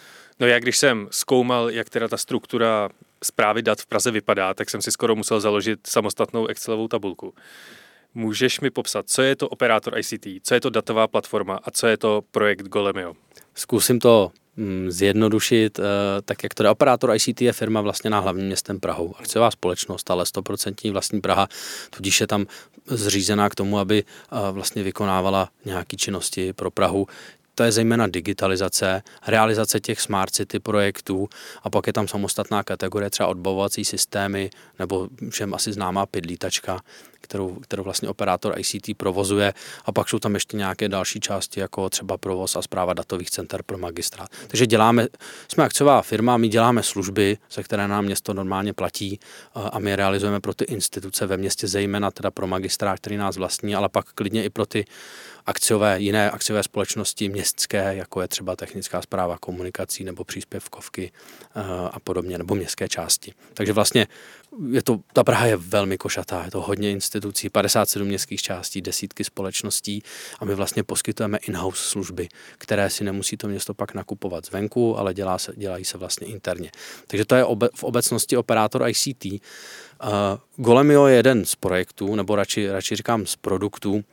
No 0.41 0.47
já 0.47 0.59
když 0.59 0.79
jsem 0.79 1.09
zkoumal, 1.11 1.71
jak 1.71 1.91
teda 1.91 2.09
ta 2.09 2.17
struktura 2.17 2.89
zprávy 3.25 3.63
dat 3.63 3.81
v 3.81 3.87
Praze 3.87 4.11
vypadá, 4.11 4.55
tak 4.55 4.71
jsem 4.71 4.83
si 4.83 4.93
skoro 4.93 5.17
musel 5.17 5.41
založit 5.41 5.81
samostatnou 5.87 6.47
Excelovou 6.47 6.89
tabulku. 6.89 7.35
Můžeš 8.17 8.61
mi 8.61 8.71
popsat, 8.71 9.11
co 9.11 9.23
je 9.23 9.37
to 9.37 9.49
operátor 9.49 9.99
ICT, 9.99 10.27
co 10.43 10.55
je 10.55 10.61
to 10.61 10.71
datová 10.71 11.09
platforma 11.09 11.61
a 11.65 11.71
co 11.71 11.87
je 11.87 11.97
to 11.97 12.23
projekt 12.31 12.69
Golemio? 12.69 13.15
Zkusím 13.55 13.99
to 13.99 14.33
mm, 14.57 14.91
zjednodušit, 14.91 15.79
eh, 15.79 15.83
tak 16.25 16.43
jak 16.43 16.55
to 16.55 16.63
jde. 16.63 16.71
Operátor 16.71 17.15
ICT 17.15 17.41
je 17.41 17.53
firma 17.53 17.81
vlastně 17.81 18.11
na 18.11 18.21
hlavním 18.21 18.47
městem 18.47 18.81
Prahou. 18.81 19.15
Akciová 19.19 19.51
společnost, 19.51 20.11
ale 20.11 20.25
100% 20.25 20.93
vlastní 20.93 21.21
Praha, 21.21 21.49
tudíž 21.91 22.21
je 22.21 22.27
tam 22.27 22.47
zřízená 22.87 23.49
k 23.49 23.55
tomu, 23.55 23.79
aby 23.79 24.05
eh, 24.05 24.37
vlastně 24.53 24.83
vykonávala 24.83 25.49
nějaké 25.65 25.97
činnosti 25.97 26.53
pro 26.53 26.71
Prahu 26.71 27.07
to 27.57 27.63
je 27.63 27.73
zejména 27.73 28.07
digitalizace, 28.07 29.03
realizace 29.27 29.81
těch 29.81 30.01
smart 30.01 30.35
city 30.35 30.59
projektů 30.59 31.29
a 31.63 31.71
pak 31.71 31.87
je 31.87 31.93
tam 31.93 32.09
samostatná 32.09 32.63
kategorie 32.63 33.11
třeba 33.11 33.29
odbavovací 33.29 33.85
systémy 33.85 34.51
nebo 34.79 35.09
všem 35.31 35.55
asi 35.55 35.73
známá 35.73 36.07
pidlítačka, 36.07 36.81
kterou, 37.27 37.55
kterou 37.55 37.83
vlastně 37.83 38.09
operátor 38.09 38.55
ICT 38.59 38.97
provozuje 38.97 39.55
a 39.85 39.93
pak 39.93 40.09
jsou 40.09 40.19
tam 40.19 40.35
ještě 40.35 40.57
nějaké 40.57 40.89
další 40.89 41.21
části, 41.21 41.61
jako 41.61 41.91
třeba 41.91 42.17
provoz 42.17 42.57
a 42.57 42.63
zpráva 42.63 42.95
datových 42.95 43.31
center 43.31 43.63
pro 43.63 43.79
magistrát. 43.79 44.29
Takže 44.47 44.67
děláme, 44.67 45.09
jsme 45.49 45.65
akciová 45.65 46.03
firma, 46.03 46.37
my 46.37 46.49
děláme 46.49 46.83
služby, 46.83 47.39
ze 47.51 47.63
které 47.63 47.89
nám 47.89 48.05
město 48.05 48.35
normálně 48.35 48.73
platí 48.73 49.21
a 49.55 49.79
my 49.79 49.91
je 49.91 49.97
realizujeme 49.97 50.41
pro 50.41 50.55
ty 50.55 50.65
instituce 50.65 51.27
ve 51.27 51.37
městě, 51.37 51.69
zejména 51.69 52.11
teda 52.11 52.31
pro 52.31 52.47
magistrát, 52.47 52.99
který 53.01 53.17
nás 53.17 53.37
vlastní, 53.37 53.75
ale 53.75 53.89
pak 53.89 54.13
klidně 54.13 54.45
i 54.45 54.51
pro 54.51 54.67
ty 54.67 54.85
akciové, 55.47 56.01
jiné 56.01 56.31
akciové 56.31 56.63
společnosti 56.63 57.29
městské, 57.29 57.95
jako 57.97 58.21
je 58.21 58.29
třeba 58.29 58.57
technická 58.57 59.03
zpráva 59.03 59.39
komunikací 59.39 60.05
nebo 60.05 60.25
příspěvkovky 60.25 61.13
a 61.91 62.01
podobně, 62.01 62.39
nebo 62.39 62.55
městské 62.55 62.89
části. 62.89 63.35
Takže 63.55 63.73
vlastně 63.73 64.07
je 64.73 64.83
to, 64.83 65.01
ta 65.13 65.25
Praha 65.25 65.47
je 65.47 65.57
velmi 65.57 65.99
košatá, 65.99 66.45
je 66.45 66.51
to 66.51 66.61
hodně 66.61 66.91
institucí, 66.91 67.49
57 67.49 68.09
městských 68.09 68.43
částí, 68.43 68.83
desítky 68.83 69.25
společností 69.25 70.03
a 70.41 70.45
my 70.45 70.55
vlastně 70.55 70.83
poskytujeme 70.83 71.39
in-house 71.39 71.83
služby, 71.83 72.29
které 72.59 72.91
si 72.91 73.05
nemusí 73.05 73.37
to 73.37 73.49
město 73.49 73.75
pak 73.75 73.95
nakupovat 73.95 74.47
zvenku, 74.47 74.99
ale 74.99 75.15
dělá 75.15 75.39
se, 75.39 75.53
dělají 75.57 75.85
se 75.85 75.99
vlastně 75.99 76.27
interně. 76.27 76.71
Takže 77.07 77.25
to 77.25 77.35
je 77.35 77.45
obe, 77.45 77.69
v 77.75 77.85
obecnosti 77.85 78.37
operátor 78.37 78.89
ICT. 78.89 79.25
Uh, 79.25 79.39
eh, 80.03 80.39
Golemio 80.57 81.07
je 81.07 81.17
jeden 81.17 81.45
z 81.45 81.55
projektů, 81.55 82.15
nebo 82.15 82.37
radši, 82.37 82.71
radši 82.71 82.97
říkám 82.97 83.27
z 83.27 83.37
produktů, 83.37 84.05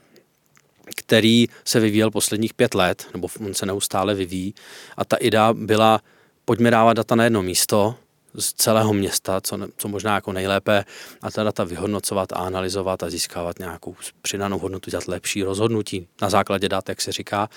který 0.96 1.48
se 1.66 1.80
vyvíjel 1.80 2.12
posledních 2.12 2.54
pět 2.54 2.74
let, 2.74 3.08
nebo 3.14 3.28
on 3.46 3.54
se 3.54 3.66
neustále 3.66 4.16
vyvíjí. 4.16 4.54
A 4.98 5.06
ta 5.06 5.16
idea 5.16 5.54
byla, 5.54 6.02
pojďme 6.46 6.72
dávat 6.72 6.94
data 6.94 7.16
na 7.16 7.24
jedno 7.24 7.42
místo 7.42 7.96
z 8.36 8.54
celého 8.54 8.94
města, 8.94 9.42
co, 9.42 9.58
co 9.78 9.88
možná 9.88 10.16
jako 10.16 10.32
nejlépe, 10.32 10.86
a 11.22 11.32
ta 11.32 11.44
data 11.44 11.64
vyhodnocovat 11.64 12.34
a 12.34 12.36
analyzovat 12.36 13.04
a 13.04 13.10
získávat 13.10 13.60
nějakou 13.60 13.96
přidanou 14.22 14.60
hodnotu, 14.60 14.90
dělat 14.90 15.08
lepší 15.08 15.44
rozhodnutí 15.44 16.08
na 16.22 16.30
základě 16.30 16.70
dat, 16.70 16.90
jak 16.90 17.02
se 17.02 17.12
říká. 17.12 17.50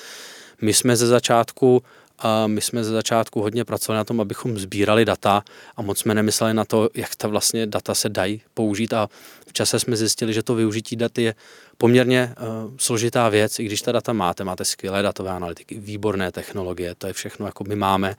My 0.61 0.75
jsme 0.75 0.97
ze 0.97 1.07
začátku 1.07 1.83
a 2.19 2.47
my 2.47 2.61
jsme 2.61 2.85
ze 2.85 2.91
začátku 2.91 3.43
hodně 3.43 3.65
pracovali 3.65 3.97
na 3.97 4.05
tom, 4.05 4.21
abychom 4.21 4.59
sbírali 4.59 5.05
data 5.05 5.45
a 5.77 5.83
moc 5.83 5.99
jsme 5.99 6.15
nemysleli 6.15 6.55
na 6.55 6.65
to, 6.65 6.89
jak 6.95 7.17
ta 7.17 7.29
vlastně 7.29 7.67
data 7.67 7.95
se 7.95 8.09
dají 8.09 8.43
použít 8.55 8.93
a 8.93 9.09
v 9.49 9.53
čase 9.53 9.81
jsme 9.81 9.97
zjistili, 9.97 10.33
že 10.33 10.43
to 10.43 10.55
využití 10.55 10.97
dat 10.97 11.19
je 11.19 11.35
poměrně 11.79 12.35
uh, 12.39 12.73
složitá 12.77 13.29
věc, 13.29 13.59
i 13.59 13.65
když 13.65 13.83
ta 13.83 13.93
data 13.93 14.13
máte, 14.13 14.45
máte 14.45 14.65
skvělé 14.65 15.03
datové 15.03 15.31
analytiky, 15.31 15.79
výborné 15.79 16.33
technologie, 16.33 16.95
to 16.95 17.07
je 17.07 17.13
všechno, 17.13 17.47
jako 17.47 17.65
my 17.65 17.77
máme, 17.77 18.17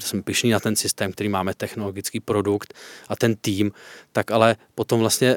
jsem 0.00 0.22
pišný 0.22 0.50
na 0.50 0.60
ten 0.60 0.76
systém, 0.76 1.12
který 1.12 1.28
máme, 1.28 1.54
technologický 1.54 2.20
produkt 2.20 2.74
a 3.08 3.16
ten 3.16 3.36
tým, 3.36 3.72
tak 4.12 4.30
ale 4.30 4.56
potom 4.74 5.00
vlastně 5.00 5.36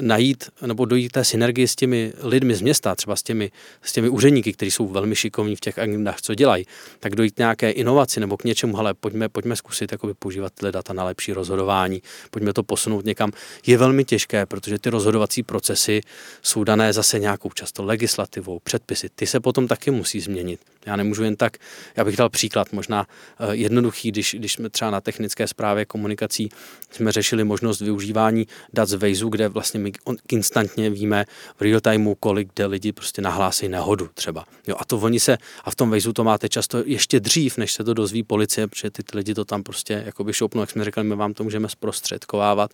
najít 0.00 0.44
nebo 0.66 0.84
dojít 0.84 1.12
té 1.12 1.24
synergii 1.24 1.68
s 1.68 1.76
těmi 1.76 2.12
lidmi 2.22 2.54
z 2.54 2.60
města, 2.60 2.94
třeba 2.94 3.16
s 3.16 3.22
těmi, 3.22 3.50
s 3.82 3.92
těmi 3.92 4.08
úředníky, 4.08 4.52
kteří 4.52 4.70
jsou 4.70 4.88
velmi 4.88 5.16
šikovní 5.16 5.56
v 5.56 5.60
těch 5.60 5.78
agendách, 5.78 6.20
co 6.20 6.34
dělají, 6.34 6.66
tak 7.00 7.16
dojít 7.16 7.38
nějaké 7.38 7.70
inovaci 7.70 8.20
nebo 8.20 8.36
k 8.36 8.44
něčemu, 8.44 8.78
ale 8.78 8.94
pojďme, 8.94 9.28
pojďme 9.28 9.56
zkusit 9.56 9.92
jakoby 9.92 10.14
používat 10.14 10.52
tyhle 10.52 10.72
data 10.72 10.92
na 10.92 11.04
lepší 11.04 11.32
rozhodování, 11.32 12.02
pojďme 12.30 12.52
to 12.52 12.62
posunout 12.62 13.04
někam, 13.04 13.32
je 13.66 13.78
velmi 13.78 14.04
těžké, 14.04 14.46
protože 14.46 14.78
ty 14.78 14.90
rozhodovací 14.90 15.42
procesy 15.42 16.00
jsou 16.42 16.64
dané 16.64 16.92
zase 16.92 17.18
nějakou 17.18 17.50
často 17.50 17.84
legislativou, 17.84 18.58
předpisy, 18.58 19.08
ty 19.14 19.26
se 19.26 19.40
potom 19.40 19.68
taky 19.68 19.90
musí 19.90 20.20
změnit. 20.20 20.60
Já 20.88 20.96
nemůžu 20.96 21.24
jen 21.24 21.36
tak, 21.36 21.56
já 21.96 22.04
bych 22.04 22.16
dal 22.16 22.28
příklad, 22.28 22.72
možná 22.72 23.06
eh, 23.40 23.54
jednoduchý, 23.56 24.10
když, 24.10 24.36
když 24.38 24.52
jsme 24.52 24.70
třeba 24.70 24.90
na 24.90 25.00
technické 25.00 25.46
zprávě 25.46 25.84
komunikací 25.84 26.48
jsme 26.90 27.12
řešili 27.12 27.44
možnost 27.44 27.80
využívání 27.80 28.46
dat 28.72 28.88
z 28.88 28.92
Waze, 28.94 29.24
kde 29.30 29.48
vlastně 29.48 29.80
my 29.80 29.92
instantně 30.32 30.90
víme 30.90 31.24
v 31.56 31.60
real 31.60 31.80
timeu, 31.80 32.14
kolik 32.14 32.48
kde 32.54 32.66
lidi 32.66 32.92
prostě 32.92 33.22
nahlásí 33.22 33.68
nehodu 33.68 34.10
třeba. 34.14 34.44
Jo, 34.66 34.76
a 34.78 34.84
to 34.84 34.98
oni 34.98 35.20
se, 35.20 35.38
a 35.64 35.70
v 35.70 35.74
tom 35.74 35.90
Waze 35.90 36.12
to 36.12 36.24
máte 36.24 36.48
často 36.48 36.82
ještě 36.86 37.20
dřív, 37.20 37.56
než 37.56 37.72
se 37.72 37.84
to 37.84 37.94
dozví 37.94 38.22
policie, 38.22 38.66
protože 38.66 38.90
ty 38.90 39.02
lidi 39.14 39.34
to 39.34 39.44
tam 39.44 39.62
prostě 39.62 40.02
jakoby 40.06 40.32
šoupnou, 40.32 40.60
jak 40.60 40.70
jsme 40.70 40.84
říkali, 40.84 41.06
my 41.06 41.16
vám 41.16 41.34
to 41.34 41.44
můžeme 41.44 41.68
zprostředkovávat. 41.68 42.70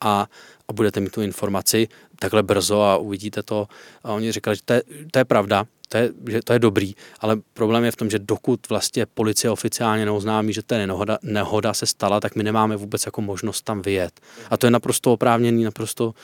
A 0.00 0.26
a 0.68 0.72
budete 0.72 1.00
mít 1.00 1.12
tu 1.12 1.22
informaci 1.22 1.88
takhle 2.18 2.42
brzo 2.42 2.82
a 2.82 2.96
uvidíte 2.96 3.42
to. 3.42 3.66
A 4.04 4.12
oni 4.12 4.32
říkali, 4.32 4.56
že 4.56 4.62
to 4.64 4.72
je, 4.72 4.82
to 5.10 5.18
je 5.18 5.24
pravda, 5.24 5.66
to 5.88 5.98
je, 5.98 6.10
že 6.28 6.42
to 6.42 6.52
je 6.52 6.58
dobrý, 6.58 6.94
ale 7.20 7.36
problém 7.54 7.84
je 7.84 7.90
v 7.90 7.96
tom, 7.96 8.10
že 8.10 8.18
dokud 8.18 8.68
vlastně 8.68 9.06
policie 9.06 9.50
oficiálně 9.50 10.04
neoznámí, 10.04 10.52
že 10.52 10.62
ta 10.62 10.78
nehoda, 10.78 11.18
nehoda 11.22 11.74
se 11.74 11.86
stala, 11.86 12.20
tak 12.20 12.36
my 12.36 12.42
nemáme 12.42 12.76
vůbec 12.76 13.06
jako 13.06 13.20
možnost 13.20 13.62
tam 13.62 13.82
vyjet. 13.82 14.20
A 14.50 14.56
to 14.56 14.66
je 14.66 14.70
naprosto 14.70 15.12
oprávněný, 15.12 15.64
naprosto 15.64 16.14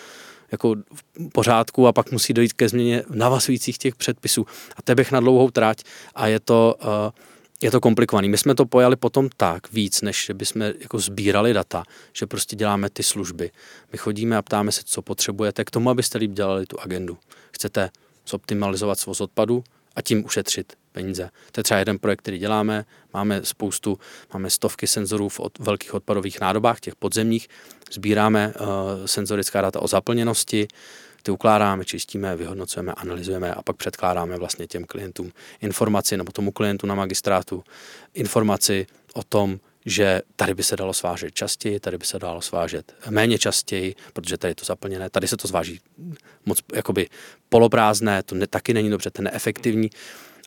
jako 0.52 0.76
v 0.92 1.28
pořádku 1.32 1.86
a 1.86 1.92
pak 1.92 2.12
musí 2.12 2.32
dojít 2.32 2.52
ke 2.52 2.68
změně 2.68 3.02
navazujících 3.10 3.78
těch 3.78 3.94
předpisů. 3.96 4.46
A 4.76 4.82
to 4.82 4.94
bych 4.94 5.12
na 5.12 5.20
dlouhou 5.20 5.50
trať 5.50 5.82
a 6.14 6.26
je 6.26 6.40
to, 6.40 6.74
uh, 6.82 6.88
je 7.62 7.70
to 7.70 7.80
komplikovaný. 7.80 8.28
My 8.28 8.38
jsme 8.38 8.54
to 8.54 8.66
pojali 8.66 8.96
potom 8.96 9.28
tak 9.36 9.72
víc, 9.72 10.02
než 10.02 10.30
bychom 10.34 10.62
jako 10.62 10.98
sbírali 10.98 11.52
data, 11.52 11.84
že 12.12 12.26
prostě 12.26 12.56
děláme 12.56 12.90
ty 12.90 13.02
služby. 13.02 13.50
My 13.92 13.98
chodíme 13.98 14.36
a 14.36 14.42
ptáme 14.42 14.72
se, 14.72 14.82
co 14.84 15.02
potřebujete 15.02 15.64
k 15.64 15.70
tomu, 15.70 15.90
abyste 15.90 16.18
líp 16.18 16.30
dělali 16.30 16.66
tu 16.66 16.80
agendu. 16.80 17.18
Chcete 17.52 17.90
zoptimalizovat 18.26 18.98
svoz 18.98 19.20
odpadu 19.20 19.64
a 19.96 20.02
tím 20.02 20.24
ušetřit 20.24 20.72
peníze. 20.92 21.30
To 21.52 21.60
je 21.60 21.64
třeba 21.64 21.78
jeden 21.78 21.98
projekt, 21.98 22.18
který 22.18 22.38
děláme. 22.38 22.84
Máme 23.14 23.40
spoustu, 23.44 23.98
máme 24.32 24.50
stovky 24.50 24.86
senzorů 24.86 25.28
v 25.28 25.40
od, 25.40 25.58
velkých 25.58 25.94
odpadových 25.94 26.40
nádobách, 26.40 26.80
těch 26.80 26.96
podzemních. 26.96 27.48
Sbíráme 27.92 28.54
uh, 28.60 28.66
senzorická 29.06 29.60
data 29.60 29.82
o 29.82 29.88
zaplněnosti, 29.88 30.68
ty 31.22 31.30
ukládáme, 31.30 31.84
čistíme, 31.84 32.36
vyhodnocujeme, 32.36 32.92
analyzujeme 32.92 33.54
a 33.54 33.62
pak 33.62 33.76
předkládáme 33.76 34.36
vlastně 34.36 34.66
těm 34.66 34.84
klientům 34.84 35.32
informaci 35.60 36.16
nebo 36.16 36.32
tomu 36.32 36.52
klientu 36.52 36.86
na 36.86 36.94
magistrátu 36.94 37.64
informaci 38.14 38.86
o 39.14 39.22
tom, 39.22 39.60
že 39.86 40.22
tady 40.36 40.54
by 40.54 40.62
se 40.62 40.76
dalo 40.76 40.94
svážet 40.94 41.34
častěji, 41.34 41.80
tady 41.80 41.98
by 41.98 42.06
se 42.06 42.18
dalo 42.18 42.40
svážet 42.40 42.94
méně 43.10 43.38
častěji, 43.38 43.94
protože 44.12 44.38
tady 44.38 44.50
je 44.50 44.54
to 44.54 44.64
zaplněné, 44.64 45.10
tady 45.10 45.28
se 45.28 45.36
to 45.36 45.48
zváží 45.48 45.80
moc 46.46 46.58
jakoby 46.74 47.08
poloprázdné, 47.48 48.22
to 48.22 48.34
ne, 48.34 48.46
taky 48.46 48.74
není 48.74 48.90
dobře, 48.90 49.10
to 49.10 49.22
neefektivní. 49.22 49.90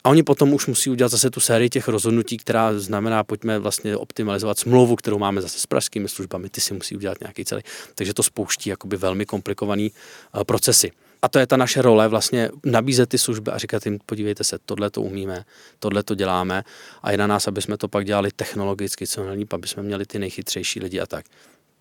A 0.06 0.10
oni 0.10 0.24
potom 0.24 0.54
už 0.54 0.68
musí 0.68 0.90
udělat 0.90 1.10
zase 1.10 1.30
tu 1.30 1.40
sérii 1.40 1.70
těch 1.70 1.88
rozhodnutí, 1.88 2.38
která 2.38 2.80
znamená, 2.80 3.24
pojďme 3.24 3.60
vlastně 3.60 3.98
optimalizovat 3.98 4.60
smlouvu, 4.60 4.96
kterou 4.96 5.20
máme 5.20 5.42
zase 5.42 5.60
s 5.60 5.66
pražskými 5.66 6.10
službami, 6.10 6.50
ty 6.50 6.62
si 6.62 6.74
musí 6.74 6.96
udělat 6.96 7.18
nějaký 7.22 7.46
celý. 7.46 7.62
Takže 7.96 8.14
to 8.14 8.24
spouští 8.24 8.70
jakoby 8.70 8.98
velmi 8.98 9.26
komplikovaný 9.26 9.92
uh, 9.92 10.44
procesy. 10.44 10.92
A 11.22 11.28
to 11.28 11.40
je 11.40 11.48
ta 11.48 11.58
naše 11.58 11.82
role, 11.82 12.08
vlastně 12.08 12.50
nabízet 12.66 13.10
ty 13.10 13.18
služby 13.18 13.52
a 13.52 13.58
říkat 13.58 13.86
jim, 13.86 14.00
podívejte 14.06 14.44
se, 14.44 14.58
tohle 14.66 14.90
to 14.90 15.02
umíme, 15.02 15.46
tohle 15.80 16.04
to 16.04 16.16
děláme 16.16 16.64
a 17.04 17.12
je 17.12 17.18
na 17.18 17.28
nás, 17.28 17.48
aby 17.48 17.62
jsme 17.62 17.78
to 17.78 17.88
pak 17.88 18.06
dělali 18.06 18.30
technologicky 18.36 19.08
co 19.08 19.26
nejlíp, 19.26 19.54
aby 19.54 19.68
jsme 19.68 19.84
měli 19.84 20.06
ty 20.06 20.20
nejchytřejší 20.20 20.80
lidi 20.80 21.00
a 21.00 21.06
tak. 21.06 21.26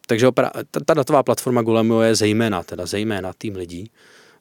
Takže 0.07 0.29
opera, 0.29 0.51
ta, 0.71 0.81
ta 0.87 0.95
datová 0.95 1.23
platforma 1.23 1.63
Golemio 1.63 2.01
je 2.01 2.15
zejména, 2.15 2.63
teda 2.63 2.87
zejména 2.87 3.33
tým 3.39 3.57
lidí, 3.57 3.91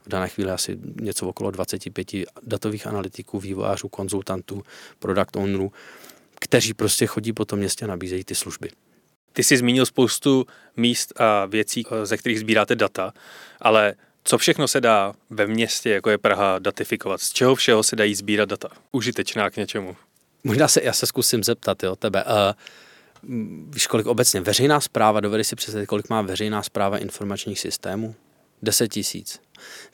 v 0.06 0.10
dané 0.10 0.30
chvíli 0.30 0.52
asi 0.52 0.78
něco 1.02 1.28
okolo 1.28 1.52
25 1.52 2.08
datových 2.44 2.88
analytiků, 2.88 3.40
vývojářů, 3.40 3.90
konzultantů, 3.90 4.64
product 5.00 5.36
ownerů, 5.36 5.72
kteří 6.40 6.74
prostě 6.74 7.06
chodí 7.06 7.34
po 7.34 7.46
tom 7.46 7.60
městě 7.60 7.86
a 7.86 7.88
nabízejí 7.88 8.24
ty 8.24 8.36
služby. 8.36 8.70
Ty 9.34 9.44
jsi 9.44 9.58
zmínil 9.58 9.86
spoustu 9.86 10.46
míst 10.78 11.22
a 11.22 11.46
věcí, 11.46 11.86
ze 12.04 12.18
kterých 12.18 12.40
sbíráte 12.40 12.76
data, 12.76 13.14
ale 13.62 13.96
Co 14.26 14.38
všechno 14.38 14.68
se 14.68 14.82
dá 14.82 15.14
ve 15.30 15.48
městě, 15.48 15.90
jako 15.90 16.10
je 16.10 16.18
Praha, 16.18 16.60
datifikovat? 16.60 17.22
Z 17.22 17.34
čeho 17.34 17.56
všeho 17.56 17.84
se 17.84 17.96
dají 17.96 18.16
sbírat 18.16 18.50
data? 18.50 18.70
Užitečná 18.92 19.50
k 19.50 19.58
něčemu. 19.58 19.96
Možná 20.44 20.68
se, 20.68 20.82
já 20.84 20.94
se 20.94 21.06
zkusím 21.06 21.44
zeptat, 21.44 21.84
jo, 21.84 21.96
tebe. 21.96 22.24
Uh, 22.24 22.32
víš, 23.70 23.88
kolik 23.88 24.08
obecně 24.08 24.42
veřejná 24.42 24.82
zpráva, 24.82 25.20
dovedi 25.20 25.44
si 25.44 25.56
představit, 25.56 25.86
kolik 25.86 26.10
má 26.10 26.22
veřejná 26.22 26.64
zpráva 26.64 26.98
informačních 26.98 27.60
systémů? 27.60 28.16
10 28.64 28.88
tisíc. 28.88 29.40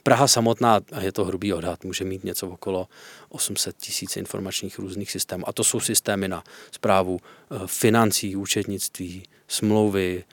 Praha 0.03 0.27
samotná, 0.27 0.79
a 0.91 1.01
je 1.01 1.11
to 1.11 1.25
hrubý 1.25 1.53
odhad, 1.53 1.83
může 1.83 2.03
mít 2.03 2.23
něco 2.23 2.47
okolo 2.47 2.88
800 3.29 3.77
tisíc 3.77 4.17
informačních 4.17 4.79
různých 4.79 5.11
systémů. 5.11 5.49
A 5.49 5.53
to 5.53 5.63
jsou 5.63 5.79
systémy 5.79 6.27
na 6.27 6.43
zprávu 6.71 7.19
financí, 7.65 8.35
účetnictví, 8.35 9.23
smlouvy, 9.47 10.23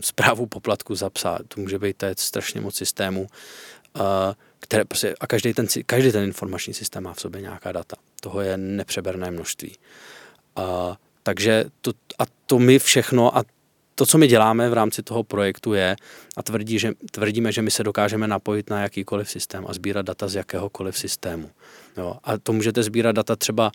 zprávu 0.00 0.46
poplatku 0.46 0.94
za 0.94 1.10
psa. 1.10 1.38
To 1.48 1.60
může 1.60 1.78
být 1.78 1.96
to 1.96 2.06
je 2.06 2.14
strašně 2.18 2.60
moc 2.60 2.74
systémů, 2.74 3.26
které 4.60 4.84
prostě, 4.84 5.14
a 5.20 5.26
každý 5.26 5.54
ten, 5.54 5.66
každý 5.86 6.12
ten 6.12 6.24
informační 6.24 6.74
systém 6.74 7.02
má 7.02 7.14
v 7.14 7.20
sobě 7.20 7.40
nějaká 7.40 7.72
data. 7.72 7.96
Toho 8.20 8.40
je 8.40 8.56
nepřeberné 8.56 9.30
množství. 9.30 9.76
A, 10.56 10.96
takže 11.22 11.64
to, 11.80 11.92
a 12.18 12.24
to 12.46 12.58
my 12.58 12.78
všechno, 12.78 13.36
a 13.38 13.44
to, 14.00 14.06
co 14.06 14.18
my 14.18 14.26
děláme 14.26 14.70
v 14.70 14.72
rámci 14.72 15.02
toho 15.02 15.24
projektu 15.24 15.74
je, 15.74 15.96
a 16.36 16.42
tvrdí, 16.42 16.78
že, 16.78 16.92
tvrdíme, 17.10 17.52
že 17.52 17.62
my 17.62 17.70
se 17.70 17.84
dokážeme 17.84 18.28
napojit 18.28 18.70
na 18.70 18.82
jakýkoliv 18.82 19.30
systém 19.30 19.64
a 19.68 19.72
sbírat 19.72 20.06
data 20.06 20.28
z 20.28 20.34
jakéhokoliv 20.34 20.98
systému. 20.98 21.50
Jo, 21.96 22.16
a 22.24 22.38
to 22.38 22.52
můžete 22.52 22.82
sbírat 22.82 23.12
data 23.12 23.36
třeba 23.36 23.72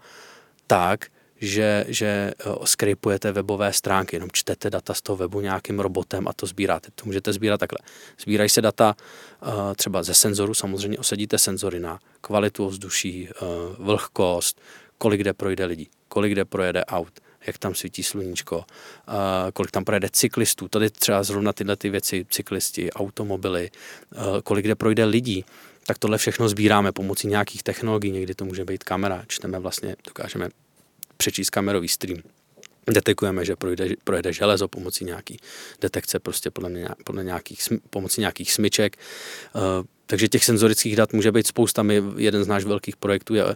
tak, 0.68 1.06
že, 1.42 1.86
že 1.88 2.06
eh, 2.06 2.34
skripujete 2.64 3.32
webové 3.32 3.74
stránky, 3.74 4.16
jenom 4.16 4.30
čtete 4.34 4.70
data 4.70 4.94
z 4.94 5.02
toho 5.02 5.18
webu 5.18 5.42
nějakým 5.42 5.80
robotem 5.80 6.28
a 6.28 6.34
to 6.34 6.46
sbíráte. 6.46 6.90
To 6.96 7.06
můžete 7.06 7.34
sbírat 7.34 7.60
takhle. 7.60 7.80
Sbírají 8.20 8.50
se 8.50 8.62
data 8.62 8.96
uh, 9.42 9.50
třeba 9.76 10.04
ze 10.04 10.14
senzoru, 10.14 10.54
samozřejmě 10.54 10.98
osadíte 10.98 11.38
senzory 11.38 11.80
na 11.80 12.00
kvalitu 12.22 12.66
ovzduší, 12.66 13.30
uh, 13.30 13.48
vlhkost, 13.86 14.62
kolik 14.98 15.22
kde 15.22 15.34
projde 15.34 15.66
lidí, 15.66 15.90
kolik 16.08 16.32
kde 16.32 16.46
projede 16.46 16.86
aut, 16.86 17.20
jak 17.48 17.58
tam 17.58 17.76
svítí 17.76 18.04
sluníčko, 18.04 18.66
kolik 19.54 19.72
tam 19.72 19.86
projede 19.86 20.10
cyklistů. 20.12 20.68
Tady 20.68 20.90
třeba 20.90 21.24
zrovna 21.24 21.54
tyhle 21.54 21.76
ty 21.76 21.90
věci, 21.90 22.26
cyklisti, 22.30 22.92
automobily, 22.92 23.72
kolik 24.44 24.66
kde 24.66 24.76
projde 24.76 25.06
lidí, 25.06 25.46
tak 25.88 25.98
tohle 25.98 26.18
všechno 26.18 26.50
sbíráme 26.50 26.92
pomocí 26.92 27.28
nějakých 27.28 27.64
technologií, 27.64 28.12
někdy 28.12 28.36
to 28.36 28.46
může 28.46 28.66
být 28.66 28.84
kamera, 28.84 29.24
čteme 29.28 29.60
vlastně, 29.60 29.96
dokážeme 30.06 30.50
přečíst 31.18 31.50
kamerový 31.50 31.88
stream. 31.88 32.22
Detekujeme, 32.88 33.46
že 33.46 33.56
projde, 33.56 33.90
projede 34.04 34.34
železo 34.34 34.68
pomocí 34.68 35.06
nějaký 35.06 35.40
detekce, 35.82 36.20
prostě 36.20 36.52
podle, 36.52 36.70
mě, 36.70 36.88
podle 37.04 37.24
nějakých, 37.24 37.62
pomocí 37.90 38.22
nějakých 38.22 38.54
smyček. 38.54 38.98
Takže 40.06 40.28
těch 40.28 40.46
senzorických 40.46 40.96
dat 40.96 41.14
může 41.14 41.32
být 41.32 41.48
spousta. 41.48 41.84
My, 41.84 42.02
jeden 42.18 42.44
z 42.44 42.48
náš 42.48 42.64
velkých 42.64 42.96
projektů 42.96 43.36
je, 43.36 43.44
uh, 43.46 43.52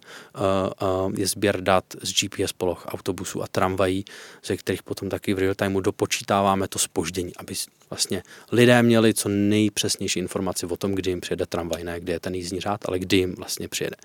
uh, 0.82 1.13
je 1.18 1.27
sběr 1.27 1.62
dat 1.62 1.84
z 2.01 2.13
GPS 2.13 2.53
poloh 2.53 2.86
autobusů 2.88 3.44
a 3.44 3.48
tramvají, 3.48 4.06
ze 4.46 4.58
kterých 4.58 4.84
potom 4.84 5.10
taky 5.10 5.34
v 5.34 5.39
real 5.39 5.53
timeu 5.56 5.79
dopočítáváme 5.79 6.68
to 6.68 6.79
spoždění, 6.79 7.36
aby 7.36 7.56
vlastně 7.89 8.24
lidé 8.51 8.84
měli 8.84 9.13
co 9.13 9.29
nejpřesnější 9.29 10.20
informaci 10.20 10.65
o 10.65 10.77
tom, 10.77 10.91
kdy 10.91 11.12
jim 11.12 11.22
přijede 11.22 11.46
tramvaj, 11.46 11.84
ne 11.84 12.00
kdy 12.00 12.12
je 12.12 12.20
ten 12.20 12.36
jízdní 12.36 12.60
řád, 12.60 12.82
ale 12.86 13.00
kdy 13.00 13.18
jim 13.18 13.36
vlastně 13.36 13.68
přijede. 13.68 13.96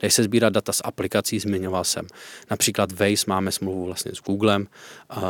Dají 0.00 0.10
se 0.10 0.22
sbírat 0.22 0.52
data 0.52 0.72
z 0.72 0.80
aplikací, 0.84 1.38
zmiňoval 1.38 1.84
jsem. 1.84 2.06
Například 2.50 2.92
Waze 2.92 3.24
máme 3.26 3.52
smlouvu 3.52 3.84
vlastně 3.84 4.12
s 4.14 4.20
Googlem 4.20 4.66
uh, 5.16 5.22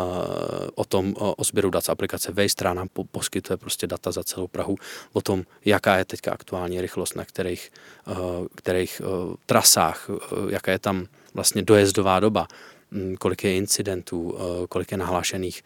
o 0.75 0.85
tom, 0.85 1.15
o, 1.19 1.45
sběru 1.45 1.71
dat 1.71 1.85
z 1.85 1.89
aplikace 1.89 2.33
Waze, 2.33 2.49
která 2.49 2.75
nám 2.75 2.89
po, 2.93 3.05
poskytuje 3.05 3.57
prostě 3.57 3.87
data 3.87 4.13
za 4.13 4.25
celou 4.25 4.47
Prahu 4.47 4.77
o 5.13 5.21
tom, 5.21 5.45
jaká 5.65 5.97
je 5.97 6.05
teďka 6.05 6.33
aktuální 6.33 6.58
rychlost, 6.67 7.17
na 7.17 7.25
kterých, 7.25 7.73
uh, 8.07 8.47
kterých 8.55 9.03
uh, 9.05 9.35
trasách, 9.47 10.09
uh, 10.09 10.19
jaká 10.51 10.73
je 10.73 10.79
tam 10.79 11.07
vlastně 11.35 11.63
dojezdová 11.63 12.21
doba, 12.21 12.49
um, 12.93 13.17
kolik 13.17 13.45
je 13.45 13.57
incidentů, 13.57 14.39
kolik 14.69 14.93
je 14.93 14.99
nahlášených 14.99 15.63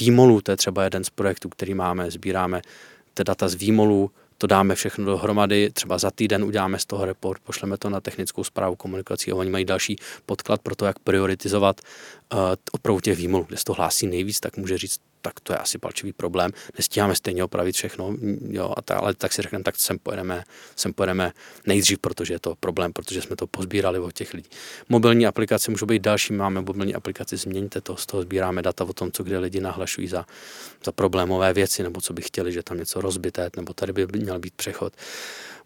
výmolů, 0.00 0.40
to 0.40 0.50
je 0.50 0.56
třeba 0.56 0.84
jeden 0.84 1.04
z 1.04 1.10
projektů, 1.10 1.48
který 1.48 1.74
máme, 1.74 2.10
sbíráme 2.10 2.62
ty 3.14 3.24
data 3.24 3.48
z 3.48 3.54
výmolů, 3.54 4.10
to 4.38 4.46
dáme 4.46 4.74
všechno 4.74 5.04
dohromady, 5.04 5.70
třeba 5.70 5.98
za 5.98 6.10
týden 6.10 6.44
uděláme 6.44 6.78
z 6.78 6.86
toho 6.86 7.04
report, 7.04 7.42
pošleme 7.42 7.76
to 7.76 7.90
na 7.90 8.00
technickou 8.00 8.44
zprávu 8.44 8.76
komunikací 8.76 9.32
a 9.32 9.34
oni 9.34 9.50
mají 9.50 9.64
další 9.64 9.96
podklad 10.26 10.60
pro 10.60 10.76
to, 10.76 10.86
jak 10.86 10.98
prioritizovat 10.98 11.80
uh, 12.32 12.38
opravdu 12.72 13.00
těch 13.00 13.18
výmolů, 13.18 13.44
kde 13.48 13.56
se 13.56 13.64
to 13.64 13.72
hlásí 13.72 14.06
nejvíc, 14.06 14.40
tak 14.40 14.56
může 14.56 14.78
říct, 14.78 15.00
tak 15.22 15.40
to 15.40 15.52
je 15.52 15.56
asi 15.56 15.78
palčivý 15.78 16.12
problém, 16.12 16.50
nestíháme 16.78 17.14
stejně 17.14 17.44
opravit 17.44 17.74
všechno, 17.74 18.16
jo, 18.48 18.74
a 18.76 18.82
ta, 18.82 18.96
ale 18.96 19.14
tak 19.14 19.32
si 19.32 19.42
řekneme, 19.42 19.64
tak 19.64 19.76
sem 19.76 19.98
pojedeme, 19.98 20.44
sem 20.76 20.92
pojedeme 20.92 21.32
nejdřív, 21.66 21.98
protože 21.98 22.34
je 22.34 22.38
to 22.38 22.54
problém, 22.60 22.92
protože 22.92 23.22
jsme 23.22 23.36
to 23.36 23.46
pozbírali 23.46 23.98
od 23.98 24.12
těch 24.12 24.34
lidí. 24.34 24.48
Mobilní 24.88 25.26
aplikace 25.26 25.70
můžou 25.70 25.86
být 25.86 26.02
další, 26.02 26.32
máme 26.32 26.60
mobilní 26.60 26.94
aplikaci, 26.94 27.36
změňte 27.36 27.80
to, 27.80 27.96
z 27.96 28.06
toho 28.06 28.22
sbíráme 28.22 28.62
data 28.62 28.84
o 28.84 28.92
tom, 28.92 29.12
co 29.12 29.22
kde 29.22 29.38
lidi 29.38 29.60
nahlašují 29.60 30.08
za, 30.08 30.26
za 30.84 30.92
problémové 30.92 31.52
věci, 31.52 31.82
nebo 31.82 32.00
co 32.00 32.12
by 32.12 32.22
chtěli, 32.22 32.52
že 32.52 32.62
tam 32.62 32.78
něco 32.78 33.00
rozbité, 33.00 33.50
nebo 33.56 33.72
tady 33.72 33.92
by 33.92 34.06
měl 34.06 34.38
být 34.38 34.54
přechod. 34.54 34.92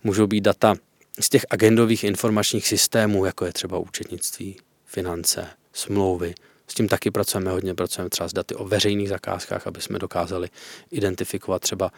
Můžou 0.04 0.26
být 0.26 0.40
data 0.40 0.74
z 1.20 1.28
těch 1.28 1.46
agendových 1.50 2.04
informačních 2.04 2.68
systémů, 2.68 3.24
jako 3.24 3.44
je 3.44 3.52
třeba 3.52 3.78
účetnictví, 3.78 4.56
finance, 4.84 5.46
smlouvy, 5.72 6.34
s 6.68 6.74
tím 6.74 6.88
taky 6.88 7.10
pracujeme 7.10 7.50
hodně, 7.50 7.74
pracujeme 7.74 8.10
třeba 8.10 8.28
s 8.28 8.32
daty 8.32 8.54
o 8.54 8.64
veřejných 8.64 9.08
zakázkách, 9.08 9.66
aby 9.66 9.80
jsme 9.80 9.98
dokázali 9.98 10.48
identifikovat 10.90 11.62
třeba 11.62 11.90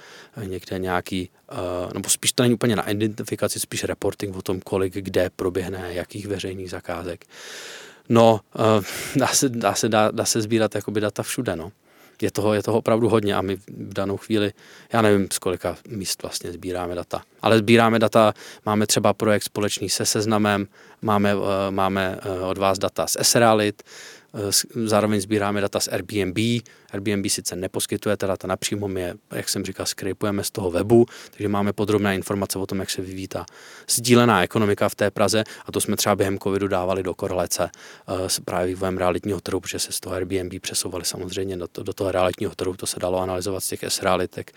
někde 0.45 0.79
nějaký, 0.79 1.31
eh, 1.51 1.55
nebo 1.95 2.09
spíš 2.09 2.33
to 2.33 2.43
není 2.43 2.55
úplně 2.55 2.77
na 2.77 2.91
identifikaci, 2.91 3.61
spíš 3.61 3.85
reporting 3.85 4.37
o 4.37 4.43
tom, 4.43 4.61
kolik 4.61 4.95
kde 4.95 5.31
proběhne, 5.37 5.95
jakých 5.95 6.27
veřejných 6.27 6.71
zakázek. 6.71 7.25
No, 8.09 8.41
eh, 8.57 8.85
dá 9.17 9.27
se, 9.27 9.49
dá 9.49 9.75
se, 9.75 9.89
dá, 9.89 10.11
dá 10.11 10.25
se 10.25 10.43
sbírat 10.43 10.75
jakoby 10.75 11.01
data 11.01 11.23
všude, 11.23 11.57
no. 11.57 11.73
Je 12.23 12.31
toho, 12.31 12.55
je 12.55 12.63
toho 12.63 12.79
opravdu 12.79 13.09
hodně 13.09 13.35
a 13.35 13.43
my 13.43 13.57
v 13.57 13.95
danou 13.95 14.17
chvíli, 14.17 14.53
já 14.93 15.03
nevím, 15.03 15.29
z 15.33 15.39
kolika 15.39 15.77
míst 15.89 16.23
vlastně 16.23 16.53
sbíráme 16.53 16.95
data. 16.95 17.23
Ale 17.43 17.59
sbíráme 17.59 17.99
data, 17.99 18.35
máme 18.67 18.87
třeba 18.87 19.13
projekt 19.13 19.43
společný 19.43 19.89
se 19.89 20.07
seznamem, 20.07 20.67
máme, 21.03 21.33
eh, 21.33 21.71
máme 21.71 22.19
od 22.51 22.59
vás 22.59 22.79
data 22.79 23.07
z 23.07 23.17
Esralit, 23.21 23.83
Eh, 24.26 24.26
zároveň 24.85 25.21
sbíráme 25.21 25.61
data 25.61 25.81
z 25.81 25.89
Airbnb. 25.89 26.39
Airbnb 26.91 27.27
sice 27.29 27.57
neposkytuje 27.57 28.17
ta 28.17 28.27
data 28.27 28.49
napřímo, 28.49 28.89
my 28.89 29.01
je, 29.01 29.15
jak 29.33 29.49
jsem 29.49 29.65
říkal, 29.65 29.87
skrypujeme 29.87 30.45
z 30.45 30.51
toho 30.51 30.71
webu, 30.71 31.07
takže 31.31 31.49
máme 31.49 31.73
podrobné 31.73 32.15
informace 32.15 32.59
o 32.59 32.67
tom, 32.67 32.81
jak 32.81 32.91
se 32.91 33.03
vyvíjí 33.03 33.29
ta 33.29 33.47
sdílená 33.91 34.43
ekonomika 34.43 34.89
v 34.89 34.95
té 34.95 35.11
Praze 35.11 35.45
a 35.67 35.73
to 35.73 35.81
jsme 35.81 35.97
třeba 35.97 36.17
během 36.17 36.39
covidu 36.39 36.69
dávali 36.69 37.03
do 37.03 37.15
korelace 37.15 37.71
eh, 38.09 38.29
s 38.29 38.41
právě 38.41 38.67
vývojem 38.67 38.99
realitního 38.99 39.41
trhu, 39.41 39.61
protože 39.61 39.79
se 39.79 39.93
z 39.93 40.01
toho 40.01 40.15
Airbnb 40.17 40.61
přesouvali 40.61 41.05
samozřejmě 41.05 41.57
do, 41.57 41.69
to, 41.69 41.83
do 41.83 41.93
toho 41.93 42.13
realitního 42.13 42.55
trhu, 42.55 42.77
to 42.77 42.87
se 42.87 43.01
dalo 43.01 43.21
analyzovat 43.21 43.61
z 43.61 43.69
těch 43.69 43.83
S-realitek 43.83 44.53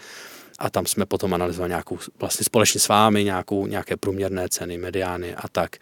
a 0.59 0.69
tam 0.69 0.85
jsme 0.85 1.05
potom 1.05 1.33
analyzovali 1.33 1.69
nějakou, 1.69 1.99
vlastně 2.19 2.43
společně 2.43 2.79
s 2.79 2.87
vámi 2.87 3.23
nějakou, 3.23 3.67
nějaké 3.67 3.97
průměrné 3.97 4.49
ceny, 4.49 4.77
mediány 4.77 5.35
a 5.35 5.47
tak. 5.47 5.75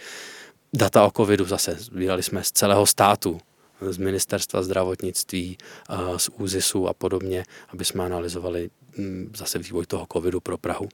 Data 0.73 1.05
o 1.05 1.11
covidu 1.11 1.45
zase 1.45 1.75
sbírali 1.79 2.23
jsme 2.23 2.43
z 2.43 2.51
celého 2.51 2.85
státu, 2.85 3.39
z 3.81 3.97
ministerstva 3.97 4.63
zdravotnictví, 4.63 5.57
z 6.17 6.29
ÚZISu 6.29 6.87
a 6.87 6.93
podobně, 6.93 7.43
aby 7.69 7.85
jsme 7.85 8.05
analyzovali 8.05 8.69
mm, 8.97 9.31
zase 9.37 9.59
vývoj 9.59 9.85
toho 9.85 10.07
covidu 10.13 10.39
pro 10.39 10.57
Prahu. 10.57 10.89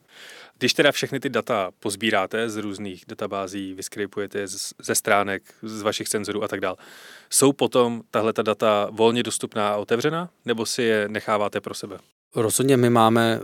Když 0.58 0.74
teda 0.74 0.91
všechny 0.91 1.19
ty 1.19 1.30
data 1.30 1.72
pozbíráte 1.80 2.50
z 2.50 2.58
různých 2.58 3.04
databází, 3.08 3.74
vyskripujete 3.74 4.48
ze 4.84 4.96
stránek, 4.96 5.43
z 5.62 5.82
vašich 5.82 6.08
senzorů 6.08 6.43
a 6.43 6.48
tak 6.48 6.60
dále, 6.60 6.76
jsou 7.30 7.54
potom 7.54 8.02
tahle 8.12 8.34
ta 8.34 8.41
data 8.41 8.88
volně 8.91 9.24
dostupná 9.24 9.69
a 9.69 9.78
otevřená, 9.78 10.30
nebo 10.46 10.65
si 10.65 10.84
je 10.84 11.08
necháváte 11.08 11.62
pro 11.62 11.74
sebe? 11.74 11.98
Rozhodně 12.36 12.78
my 12.78 12.89
máme 12.89 13.39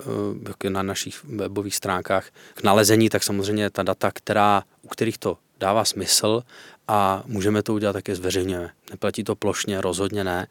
eh, 0.63 0.69
na 0.69 0.83
našich 0.83 1.23
webových 1.23 1.75
stránkách 1.75 2.29
k 2.53 2.63
nalezení, 2.63 3.09
tak 3.09 3.23
samozřejmě 3.23 3.69
ta 3.69 3.83
data, 3.83 4.11
která, 4.11 4.63
u 4.81 4.87
kterých 4.87 5.17
to 5.17 5.37
dává 5.59 5.85
smysl 5.85 6.43
a 6.87 7.23
můžeme 7.25 7.63
to 7.63 7.73
udělat 7.73 7.93
také 7.93 8.15
zveřejňujeme. 8.15 8.69
Neplatí 8.91 9.23
to 9.23 9.35
plošně, 9.35 9.81
rozhodně 9.81 10.23
ne. 10.23 10.47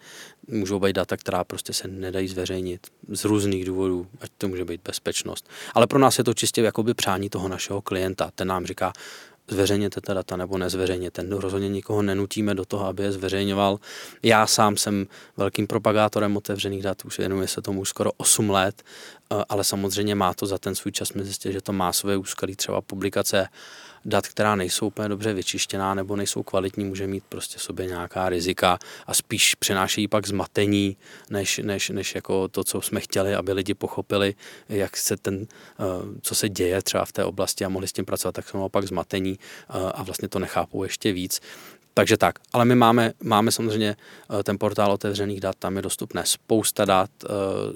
Můžou 0.48 0.78
být 0.78 0.96
data, 0.96 1.16
která 1.16 1.44
prostě 1.44 1.72
se 1.72 1.88
nedají 1.88 2.28
zveřejnit 2.28 2.86
z 3.12 3.24
různých 3.24 3.64
důvodů, 3.64 4.06
ať 4.20 4.30
to 4.38 4.48
může 4.48 4.64
být 4.64 4.80
bezpečnost. 4.84 5.48
Ale 5.74 5.86
pro 5.86 5.98
nás 5.98 6.18
je 6.18 6.24
to 6.24 6.34
čistě 6.34 6.62
jakoby 6.62 6.94
přání 6.94 7.30
toho 7.30 7.48
našeho 7.48 7.82
klienta. 7.82 8.30
Ten 8.34 8.48
nám 8.48 8.66
říká, 8.66 8.92
zveřejněte 9.48 10.00
ta 10.00 10.14
data 10.14 10.36
nebo 10.36 10.58
nezveřejněte. 10.58 11.22
No, 11.22 11.40
rozhodně 11.40 11.68
nikoho 11.68 12.02
nenutíme 12.02 12.54
do 12.54 12.64
toho, 12.64 12.86
aby 12.86 13.02
je 13.02 13.12
zveřejňoval. 13.12 13.78
Já 14.22 14.46
sám 14.46 14.76
jsem 14.76 15.06
velkým 15.36 15.66
propagátorem 15.66 16.36
otevřených 16.36 16.82
dat, 16.82 17.04
už 17.04 17.18
věnuji 17.18 17.48
se 17.48 17.62
tomu 17.62 17.80
už 17.80 17.88
skoro 17.88 18.10
8 18.16 18.50
let 18.50 18.82
ale 19.48 19.64
samozřejmě 19.64 20.14
má 20.14 20.34
to 20.34 20.46
za 20.46 20.58
ten 20.58 20.74
svůj 20.74 20.92
čas, 20.92 21.12
my 21.12 21.24
zjistili, 21.24 21.54
že 21.54 21.60
to 21.60 21.72
má 21.72 21.92
své 21.92 22.16
úskalí, 22.16 22.56
třeba 22.56 22.80
publikace 22.80 23.48
dat, 24.08 24.28
která 24.28 24.54
nejsou 24.54 24.86
úplně 24.86 25.08
dobře 25.08 25.34
vyčištěná 25.34 25.94
nebo 25.94 26.16
nejsou 26.16 26.42
kvalitní, 26.42 26.84
může 26.84 27.06
mít 27.06 27.24
prostě 27.28 27.58
sobě 27.58 27.86
nějaká 27.86 28.28
rizika 28.28 28.78
a 29.06 29.14
spíš 29.14 29.54
přinášejí 29.54 30.08
pak 30.08 30.26
zmatení, 30.26 30.96
než, 31.30 31.60
než, 31.64 31.88
než 31.88 32.14
jako 32.14 32.48
to, 32.48 32.64
co 32.64 32.80
jsme 32.80 33.00
chtěli, 33.00 33.34
aby 33.34 33.52
lidi 33.52 33.74
pochopili, 33.74 34.34
jak 34.68 34.96
se 34.96 35.16
ten, 35.16 35.46
eh, 35.80 35.84
co 36.22 36.34
se 36.34 36.48
děje 36.48 36.82
třeba 36.82 37.04
v 37.04 37.12
té 37.12 37.24
oblasti 37.24 37.64
a 37.64 37.68
mohli 37.68 37.88
s 37.88 37.92
tím 37.92 38.04
pracovat, 38.04 38.32
tak 38.32 38.48
jsou 38.48 38.58
naopak 38.58 38.86
zmatení 38.86 39.38
eh, 39.38 39.72
a 39.94 40.02
vlastně 40.02 40.28
to 40.28 40.38
nechápou 40.38 40.82
ještě 40.82 41.12
víc. 41.12 41.40
Takže 41.98 42.16
tak, 42.16 42.38
ale 42.52 42.64
my 42.64 42.74
máme, 42.74 43.12
máme 43.22 43.52
samozřejmě 43.52 43.96
eh, 43.96 44.42
ten 44.42 44.58
portál 44.58 44.92
otevřených 44.92 45.40
dat, 45.40 45.56
tam 45.58 45.76
je 45.76 45.82
dostupné 45.82 46.22
spousta 46.26 46.84
dat, 46.84 47.10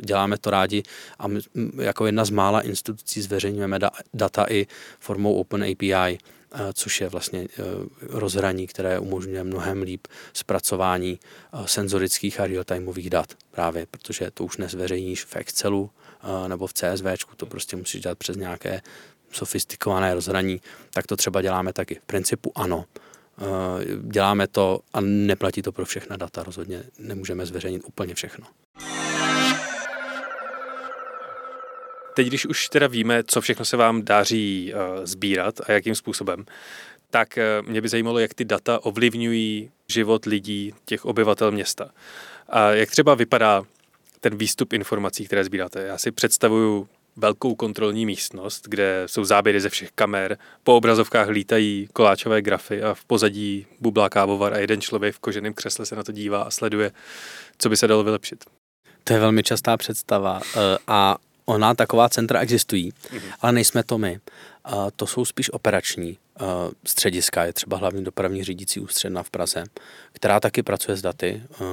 děláme 0.00 0.38
to 0.38 0.50
rádi 0.50 0.82
a 1.18 1.28
my, 1.28 1.40
jako 1.82 2.06
jedna 2.06 2.24
z 2.24 2.30
mála 2.30 2.60
institucí 2.60 3.22
zveřejňujeme 3.22 3.78
data 4.14 4.46
i 4.50 4.66
formou 5.00 5.34
Open 5.34 5.64
API, 5.64 6.18
což 6.72 7.00
je 7.00 7.08
vlastně 7.08 7.48
rozhraní, 8.00 8.66
které 8.66 8.98
umožňuje 8.98 9.44
mnohem 9.44 9.82
líp 9.82 10.06
zpracování 10.32 11.18
senzorických 11.66 12.40
a 12.40 12.46
real-timeových 12.46 13.10
dat 13.10 13.34
právě, 13.50 13.86
protože 13.90 14.30
to 14.30 14.44
už 14.44 14.56
nezveřejníš 14.56 15.24
v 15.24 15.36
Excelu 15.36 15.90
nebo 16.48 16.66
v 16.66 16.72
CSV, 16.72 17.06
to 17.36 17.46
prostě 17.46 17.76
musíš 17.76 18.02
dělat 18.02 18.18
přes 18.18 18.36
nějaké 18.36 18.82
sofistikované 19.32 20.14
rozhraní, 20.14 20.60
tak 20.90 21.06
to 21.06 21.16
třeba 21.16 21.42
děláme 21.42 21.72
taky. 21.72 21.94
V 21.94 22.06
principu 22.06 22.52
ano, 22.54 22.84
děláme 24.00 24.46
to 24.46 24.80
a 24.92 25.00
neplatí 25.00 25.62
to 25.62 25.72
pro 25.72 25.84
všechna 25.84 26.16
data, 26.16 26.42
rozhodně 26.42 26.82
nemůžeme 26.98 27.46
zveřejnit 27.46 27.82
úplně 27.86 28.14
všechno. 28.14 28.46
Teď, 32.14 32.26
když 32.26 32.46
už 32.46 32.68
teda 32.68 32.86
víme, 32.86 33.22
co 33.26 33.40
všechno 33.40 33.64
se 33.64 33.76
vám 33.76 34.02
daří 34.04 34.72
uh, 34.74 35.04
sbírat 35.04 35.60
a 35.60 35.72
jakým 35.72 35.94
způsobem, 35.94 36.44
tak 37.10 37.38
uh, 37.60 37.68
mě 37.68 37.80
by 37.80 37.88
zajímalo, 37.88 38.18
jak 38.18 38.34
ty 38.34 38.44
data 38.44 38.84
ovlivňují 38.84 39.70
život 39.88 40.24
lidí, 40.24 40.74
těch 40.84 41.04
obyvatel 41.04 41.50
města. 41.50 41.90
A 42.48 42.70
jak 42.70 42.90
třeba 42.90 43.14
vypadá 43.14 43.62
ten 44.20 44.36
výstup 44.36 44.72
informací, 44.72 45.26
které 45.26 45.44
sbíráte. 45.44 45.82
Já 45.82 45.98
si 45.98 46.10
představuju 46.10 46.88
velkou 47.16 47.54
kontrolní 47.54 48.06
místnost, 48.06 48.64
kde 48.68 49.02
jsou 49.06 49.24
záběry 49.24 49.60
ze 49.60 49.68
všech 49.68 49.90
kamer, 49.94 50.38
po 50.64 50.76
obrazovkách 50.76 51.28
lítají 51.28 51.88
koláčové 51.92 52.42
grafy 52.42 52.82
a 52.82 52.94
v 52.94 53.04
pozadí 53.04 53.66
bublá 53.80 54.08
kávovar 54.08 54.54
a 54.54 54.58
jeden 54.58 54.80
člověk 54.80 55.14
v 55.14 55.18
koženém 55.18 55.54
křesle 55.54 55.86
se 55.86 55.96
na 55.96 56.02
to 56.02 56.12
dívá 56.12 56.42
a 56.42 56.50
sleduje, 56.50 56.92
co 57.58 57.68
by 57.68 57.76
se 57.76 57.86
dalo 57.86 58.04
vylepšit. 58.04 58.44
To 59.04 59.12
je 59.12 59.20
velmi 59.20 59.42
častá 59.42 59.76
představa 59.76 60.40
eh, 60.56 60.78
a 60.86 61.16
ona 61.44 61.74
taková 61.74 62.08
centra 62.08 62.40
existují, 62.40 62.92
mm-hmm. 62.92 63.32
ale 63.40 63.52
nejsme 63.52 63.82
to 63.82 63.98
my. 63.98 64.20
To 64.96 65.06
jsou 65.06 65.24
spíš 65.24 65.52
operační 65.52 66.18
eh, 66.40 66.44
střediska, 66.86 67.44
je 67.44 67.52
třeba 67.52 67.76
hlavní 67.76 68.04
dopravní 68.04 68.44
řídící 68.44 68.80
ústředna 68.80 69.22
v 69.22 69.30
Praze, 69.30 69.64
která 70.12 70.40
taky 70.40 70.62
pracuje 70.62 70.96
s 70.96 71.02
daty, 71.02 71.42
eh, 71.52 71.64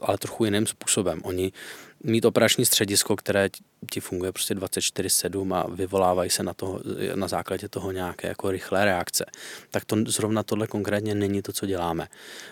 ale 0.00 0.18
trochu 0.18 0.44
jiným 0.44 0.66
způsobem. 0.66 1.20
Oni 1.24 1.52
mít 2.04 2.24
operační 2.24 2.64
středisko, 2.64 3.16
které 3.16 3.48
ti 3.90 4.00
funguje 4.00 4.32
prostě 4.32 4.54
24-7 4.54 5.54
a 5.54 5.66
vyvolávají 5.68 6.30
se 6.30 6.42
na, 6.42 6.54
toho, 6.54 6.80
na 7.14 7.28
základě 7.28 7.68
toho 7.68 7.92
nějaké 7.92 8.28
jako 8.28 8.50
rychlé 8.50 8.84
reakce, 8.84 9.24
tak 9.70 9.84
to 9.84 9.96
zrovna 10.06 10.42
tohle 10.42 10.66
konkrétně 10.66 11.14
není 11.14 11.42
to, 11.42 11.52
co 11.52 11.66
děláme. 11.66 12.08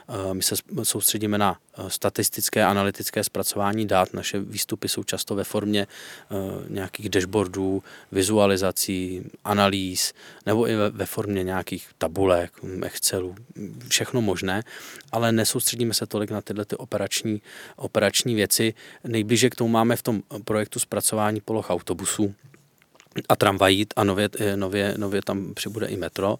Eh, 0.08 0.34
my 0.34 0.42
se 0.42 0.54
soustředíme 0.82 1.38
na 1.38 1.58
eh, 1.78 1.90
statistické, 1.90 2.64
analytické 2.64 3.24
zpracování 3.24 3.86
dát. 3.86 4.14
Naše 4.14 4.40
výstupy 4.40 4.88
jsou 4.88 5.04
často 5.04 5.34
ve 5.34 5.44
formě 5.44 5.86
eh, 5.86 6.36
nějakých 6.68 7.08
dashboardů, 7.08 7.82
vizualizací, 8.12 9.22
analýz, 9.44 10.12
nebo 10.46 10.68
i 10.68 10.76
ve 10.90 11.06
formě 11.06 11.44
nějakých 11.44 11.88
tabulek, 11.98 12.52
Excelů, 12.82 13.34
všechno 13.88 14.20
možné, 14.20 14.62
ale 15.12 15.32
nesoustředíme 15.32 15.94
se 15.94 16.06
tolik 16.06 16.30
na 16.30 16.40
tyhle 16.40 16.64
ty 16.64 16.76
operační, 16.76 17.42
operační 17.76 18.34
věci. 18.34 18.74
Nejblíže 19.04 19.50
k 19.50 19.54
tomu 19.54 19.70
máme 19.70 19.96
v 19.96 20.02
tom 20.02 20.22
projektu 20.44 20.78
zpracování 20.78 21.19
zpracování 21.20 21.40
poloh 21.40 21.70
autobusů 21.70 22.34
a 23.28 23.36
tramvají 23.36 23.86
a 23.96 24.04
nově, 24.04 24.28
eh, 24.38 24.56
nově, 24.56 24.94
nově 24.96 25.22
tam 25.22 25.54
přibude 25.54 25.86
i 25.86 25.96
metro, 25.96 26.38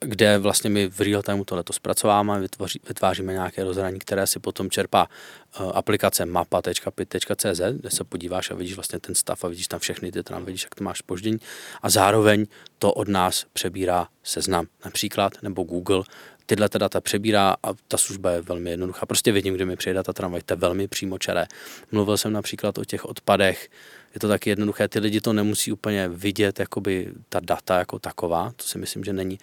kde 0.00 0.38
vlastně 0.38 0.70
my 0.70 0.88
v 0.88 1.00
real 1.00 1.22
timeu 1.22 1.44
tohleto 1.44 1.72
zpracováme, 1.72 2.40
vytvoří, 2.40 2.80
vytváříme 2.88 3.32
nějaké 3.32 3.64
rozhraní, 3.64 3.98
které 3.98 4.26
si 4.26 4.38
potom 4.40 4.70
čerpá 4.70 5.08
eh, 5.08 5.64
aplikace 5.72 6.26
mapa.pit.cz, 6.26 7.60
kde 7.80 7.90
se 7.90 8.04
podíváš 8.04 8.50
a 8.50 8.54
vidíš 8.54 8.74
vlastně 8.74 9.00
ten 9.00 9.14
stav 9.14 9.44
a 9.44 9.48
vidíš 9.48 9.68
tam 9.68 9.80
všechny 9.80 10.12
ty 10.12 10.22
tam 10.22 10.44
vidíš, 10.44 10.62
jak 10.62 10.74
to 10.74 10.84
máš 10.84 10.98
spoždění 10.98 11.38
a 11.82 11.90
zároveň 11.90 12.46
to 12.78 12.92
od 12.92 13.08
nás 13.08 13.46
přebírá 13.52 14.08
seznam 14.22 14.66
například 14.84 15.32
nebo 15.42 15.62
Google 15.62 16.02
tyhle 16.50 16.68
ta 16.68 16.78
data 16.78 17.00
přebírá 17.00 17.56
a 17.62 17.68
ta 17.88 17.96
služba 17.96 18.30
je 18.30 18.40
velmi 18.40 18.70
jednoduchá. 18.70 19.06
Prostě 19.06 19.32
vidím, 19.32 19.54
kde 19.54 19.64
mi 19.64 19.76
přijede 19.76 20.02
ta 20.02 20.12
tramvaj, 20.12 20.42
to 20.42 20.52
je 20.52 20.58
velmi 20.58 20.88
přímočaré. 20.88 21.46
Mluvil 21.92 22.16
jsem 22.16 22.32
například 22.32 22.78
o 22.78 22.84
těch 22.84 23.04
odpadech, 23.04 23.70
je 24.14 24.20
to 24.20 24.28
taky 24.28 24.50
jednoduché, 24.50 24.88
ty 24.88 24.98
lidi 24.98 25.20
to 25.20 25.32
nemusí 25.32 25.72
úplně 25.72 26.08
vidět, 26.08 26.60
jakoby 26.60 27.12
ta 27.28 27.40
data 27.40 27.78
jako 27.78 27.98
taková, 27.98 28.52
to 28.56 28.64
si 28.64 28.78
myslím, 28.78 29.04
že 29.04 29.12
není, 29.12 29.38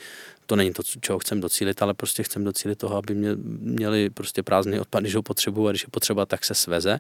to 0.45 0.55
není 0.55 0.73
to, 0.73 0.83
čeho 0.83 1.19
chcem 1.19 1.41
docílit, 1.41 1.81
ale 1.81 1.93
prostě 1.93 2.23
chcem 2.23 2.43
docílit 2.43 2.75
toho, 2.75 2.95
aby 2.97 3.15
mě, 3.15 3.29
měli 3.59 4.09
prostě 4.09 4.43
prázdný 4.43 4.79
odpad, 4.79 5.03
když 5.03 5.15
ho 5.15 5.23
potřebuju 5.23 5.67
a 5.67 5.71
když 5.71 5.81
je 5.81 5.87
potřeba, 5.91 6.25
tak 6.25 6.45
se 6.45 6.55
sveze. 6.55 6.99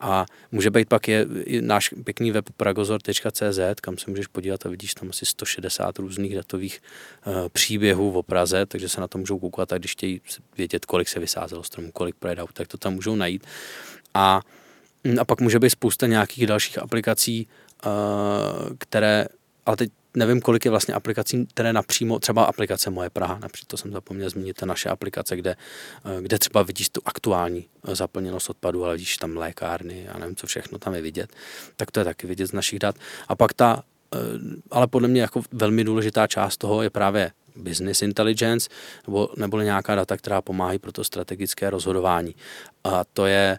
A 0.00 0.26
může 0.52 0.70
být 0.70 0.88
pak 0.88 1.08
je 1.08 1.26
náš 1.60 1.94
pěkný 2.04 2.30
web 2.30 2.44
pragozor.cz, 2.56 3.80
kam 3.80 3.98
se 3.98 4.10
můžeš 4.10 4.26
podívat 4.26 4.66
a 4.66 4.68
vidíš 4.68 4.94
tam 4.94 5.08
asi 5.10 5.26
160 5.26 5.98
různých 5.98 6.34
datových 6.34 6.82
uh, 7.26 7.34
příběhů 7.48 8.12
o 8.12 8.22
Praze, 8.22 8.66
takže 8.66 8.88
se 8.88 9.00
na 9.00 9.08
to 9.08 9.18
můžou 9.18 9.38
koukat 9.38 9.72
a 9.72 9.78
když 9.78 9.92
chtějí 9.92 10.20
vědět, 10.56 10.84
kolik 10.84 11.08
se 11.08 11.20
vysázelo 11.20 11.62
stromů, 11.62 11.90
kolik 11.92 12.14
projede 12.14 12.42
tak 12.52 12.68
to 12.68 12.78
tam 12.78 12.94
můžou 12.94 13.16
najít. 13.16 13.46
A 14.14 14.40
a 15.20 15.24
pak 15.24 15.40
může 15.40 15.58
být 15.58 15.70
spousta 15.70 16.06
nějakých 16.06 16.46
dalších 16.46 16.78
aplikací, 16.78 17.48
eh, 17.86 17.88
které, 18.78 19.26
ale 19.66 19.76
teď 19.76 19.90
nevím, 20.16 20.40
kolik 20.40 20.64
je 20.64 20.70
vlastně 20.70 20.94
aplikací, 20.94 21.46
které 21.46 21.72
napřímo, 21.72 22.18
třeba 22.18 22.44
aplikace 22.44 22.90
Moje 22.90 23.10
Praha, 23.10 23.38
například 23.42 23.68
to 23.68 23.76
jsem 23.76 23.92
zapomněl 23.92 24.30
zmínit, 24.30 24.56
to 24.56 24.66
naše 24.66 24.88
aplikace, 24.88 25.36
kde, 25.36 25.56
eh, 26.04 26.22
kde 26.22 26.38
třeba 26.38 26.62
vidíš 26.62 26.88
tu 26.88 27.00
aktuální 27.04 27.66
eh, 27.88 27.94
zaplněnost 27.94 28.50
odpadu, 28.50 28.84
ale 28.84 28.94
vidíš 28.94 29.16
tam 29.16 29.36
lékárny 29.36 30.08
a 30.08 30.18
nevím, 30.18 30.36
co 30.36 30.46
všechno 30.46 30.78
tam 30.78 30.94
je 30.94 31.02
vidět, 31.02 31.30
tak 31.76 31.90
to 31.90 32.00
je 32.00 32.04
taky 32.04 32.26
vidět 32.26 32.46
z 32.46 32.52
našich 32.52 32.78
dat. 32.78 32.96
A 33.28 33.36
pak 33.36 33.52
ta, 33.52 33.82
ale 34.70 34.86
podle 34.86 35.08
mě 35.08 35.20
jako 35.20 35.42
velmi 35.52 35.84
důležitá 35.84 36.26
část 36.26 36.56
toho 36.56 36.82
je 36.82 36.90
právě 36.90 37.32
business 37.56 38.02
intelligence 38.02 38.70
nebo, 39.06 39.28
nebo 39.36 39.60
nějaká 39.60 39.94
data, 39.94 40.16
která 40.16 40.42
pomáhají 40.42 40.78
pro 40.78 40.92
to 40.92 41.04
strategické 41.04 41.70
rozhodování. 41.70 42.34
A 42.84 43.04
to 43.04 43.26
je 43.26 43.58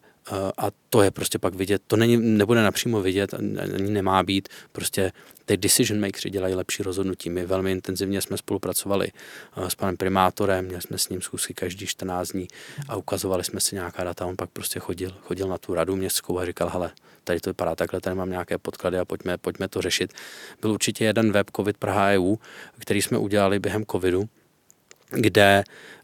a 0.58 0.72
to 0.90 1.02
je 1.02 1.12
prostě 1.12 1.40
pak 1.40 1.56
vidět, 1.56 1.82
to 1.88 1.96
není, 1.96 2.18
nebude 2.18 2.64
napřímo 2.64 3.02
vidět, 3.02 3.34
ani 3.74 3.92
nemá 3.92 4.24
být, 4.24 4.50
prostě 4.72 5.12
ty 5.46 5.58
decision 5.58 6.02
makers 6.02 6.24
dělají 6.32 6.56
lepší 6.56 6.84
rozhodnutí. 6.84 7.30
My 7.30 7.46
velmi 7.46 7.72
intenzivně 7.72 8.22
jsme 8.22 8.38
spolupracovali 8.38 9.12
eh, 9.58 9.70
s 9.70 9.76
panem 9.76 9.98
primátorem, 9.98 10.66
měli 10.66 10.82
jsme 10.82 10.98
s 10.98 11.10
ním 11.10 11.22
zkusky 11.22 11.54
každý 11.54 11.88
14 11.88 12.30
dní 12.30 12.48
a 12.90 12.96
ukazovali 12.96 13.44
jsme 13.44 13.60
si 13.60 13.76
nějaká 13.76 14.04
data. 14.04 14.26
On 14.26 14.36
pak 14.36 14.50
prostě 14.50 14.80
chodil, 14.80 15.12
chodil 15.22 15.48
na 15.48 15.58
tu 15.58 15.74
radu 15.74 15.96
městskou 15.96 16.40
a 16.40 16.46
říkal, 16.46 16.70
hele, 16.70 16.92
tady 17.24 17.40
to 17.40 17.50
vypadá 17.50 17.76
takhle, 17.76 18.02
tady 18.02 18.16
mám 18.16 18.30
nějaké 18.30 18.58
podklady 18.58 18.98
a 18.98 19.06
pojďme, 19.06 19.38
pojďme 19.38 19.68
to 19.68 19.82
řešit. 19.82 20.14
Byl 20.62 20.72
určitě 20.72 21.06
jeden 21.06 21.32
web 21.32 21.52
COVID 21.56 21.78
Praha 21.78 22.10
EU, 22.10 22.36
který 22.80 23.02
jsme 23.02 23.18
udělali 23.18 23.60
během 23.60 23.86
covidu, 23.86 24.30
kde, 25.10 25.64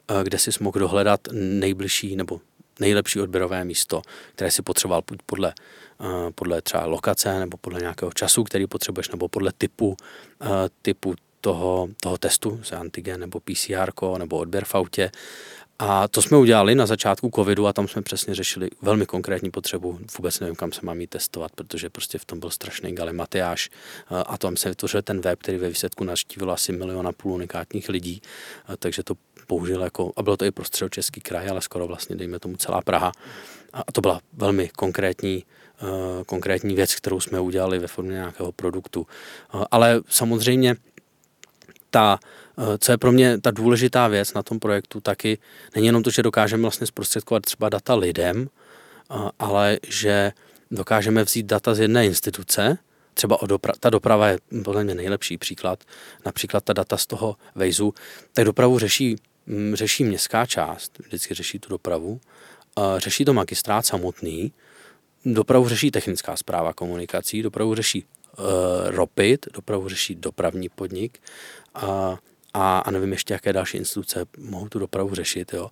eh, 0.09 0.23
kde 0.23 0.39
si 0.39 0.51
mohl 0.59 0.79
dohledat 0.79 1.21
nejbližší 1.31 2.15
nebo 2.15 2.41
nejlepší 2.81 3.19
odběrové 3.19 3.65
místo, 3.65 4.01
které 4.35 4.51
si 4.51 4.61
potřeboval 4.61 5.01
podle, 5.25 5.53
eh, 6.01 6.31
podle 6.35 6.61
třeba 6.61 6.85
lokace 6.85 7.39
nebo 7.39 7.57
podle 7.57 7.79
nějakého 7.79 8.11
času, 8.11 8.43
který 8.43 8.67
potřebuješ, 8.67 9.09
nebo 9.09 9.27
podle 9.27 9.51
typu, 9.57 9.97
eh, 10.41 10.47
typu 10.81 11.15
toho, 11.41 11.87
toho 12.01 12.17
testu, 12.17 12.59
se 12.63 12.75
antigen 12.75 13.19
nebo 13.19 13.39
PCR 13.39 13.91
nebo 14.17 14.37
odběr 14.37 14.65
v 14.65 14.75
autě. 14.75 15.11
A 15.83 16.07
to 16.07 16.21
jsme 16.21 16.37
udělali 16.37 16.75
na 16.75 16.85
začátku 16.85 17.31
covidu 17.35 17.67
a 17.67 17.73
tam 17.73 17.87
jsme 17.87 18.01
přesně 18.01 18.35
řešili 18.35 18.69
velmi 18.81 19.05
konkrétní 19.05 19.51
potřebu. 19.51 19.99
Vůbec 20.17 20.39
nevím, 20.39 20.55
kam 20.55 20.71
se 20.71 20.79
mám 20.83 21.01
jít 21.01 21.09
testovat, 21.09 21.51
protože 21.55 21.89
prostě 21.89 22.17
v 22.17 22.25
tom 22.25 22.39
byl 22.39 22.49
strašný 22.49 22.95
galimatiáš. 22.95 23.69
Eh, 23.69 24.23
a 24.25 24.37
tam 24.37 24.57
se 24.57 24.69
vytvořil 24.69 25.01
ten 25.01 25.21
web, 25.21 25.39
který 25.39 25.57
ve 25.57 25.69
výsledku 25.69 26.03
naštívil 26.03 26.51
asi 26.51 26.71
milion 26.71 27.07
a 27.07 27.11
půl 27.11 27.33
unikátních 27.33 27.89
lidí, 27.89 28.21
takže 28.79 29.03
to 29.03 29.13
použil 29.47 29.81
jako, 29.81 30.11
a 30.15 30.23
bylo 30.23 30.37
to 30.37 30.45
i 30.45 30.51
pro 30.51 30.65
středočeský 30.65 31.21
kraj, 31.21 31.49
ale 31.49 31.61
skoro 31.61 31.87
vlastně, 31.87 32.15
dejme 32.15 32.39
tomu, 32.39 32.57
celá 32.57 32.81
Praha. 32.81 33.11
A 33.73 33.91
to 33.91 34.01
byla 34.01 34.21
velmi 34.33 34.69
konkrétní, 34.69 35.43
uh, 35.81 36.23
konkrétní 36.23 36.75
věc, 36.75 36.95
kterou 36.95 37.19
jsme 37.19 37.39
udělali 37.39 37.79
ve 37.79 37.87
formě 37.87 38.13
nějakého 38.13 38.51
produktu. 38.51 39.07
Ale 39.71 40.01
samozřejmě 40.09 40.75
ta, 41.89 42.19
co 42.77 42.91
je 42.91 42.97
pro 42.97 43.11
mě 43.11 43.41
ta 43.41 43.51
důležitá 43.51 44.07
věc 44.07 44.33
na 44.33 44.43
tom 44.43 44.59
projektu, 44.59 45.01
taky 45.01 45.37
není 45.75 45.87
jenom 45.87 46.03
to, 46.03 46.09
že 46.09 46.23
dokážeme 46.23 46.61
vlastně 46.61 46.87
zprostředkovat 46.87 47.43
třeba 47.43 47.69
data 47.69 47.95
lidem, 47.95 48.49
ale 49.39 49.79
že 49.87 50.31
dokážeme 50.71 51.23
vzít 51.23 51.45
data 51.45 51.73
z 51.73 51.79
jedné 51.79 52.05
instituce, 52.05 52.77
třeba 53.13 53.41
o 53.41 53.45
dopra- 53.45 53.73
ta 53.79 53.89
doprava 53.89 54.27
je 54.27 54.39
podle 54.63 54.83
mě 54.83 54.95
nejlepší 54.95 55.37
příklad, 55.37 55.83
například 56.25 56.63
ta 56.63 56.73
data 56.73 56.97
z 56.97 57.07
toho 57.07 57.35
Vejzu, 57.55 57.93
tak 58.33 58.45
dopravu 58.45 58.79
řeší, 58.79 59.15
mm, 59.45 59.75
řeší 59.75 60.03
městská 60.03 60.45
část, 60.45 60.99
vždycky 60.99 61.33
řeší 61.33 61.59
tu 61.59 61.69
dopravu, 61.69 62.21
řeší 62.97 63.25
to 63.25 63.33
magistrát 63.33 63.85
samotný, 63.85 64.53
dopravu 65.25 65.67
řeší 65.67 65.91
technická 65.91 66.35
zpráva 66.35 66.73
komunikací, 66.73 67.41
dopravu 67.41 67.75
řeší 67.75 68.05
uh, 68.39 68.45
ROPIT, 68.85 69.45
dopravu 69.53 69.89
řeší 69.89 70.15
dopravní 70.15 70.69
podnik. 70.69 71.19
A, 71.75 72.17
a, 72.53 72.79
a 72.79 72.91
nevím 72.91 73.11
ještě, 73.11 73.33
jaké 73.33 73.53
další 73.53 73.77
instituce 73.77 74.25
mohou 74.37 74.69
tu 74.69 74.79
dopravu 74.79 75.15
řešit. 75.15 75.53
Jo. 75.53 75.69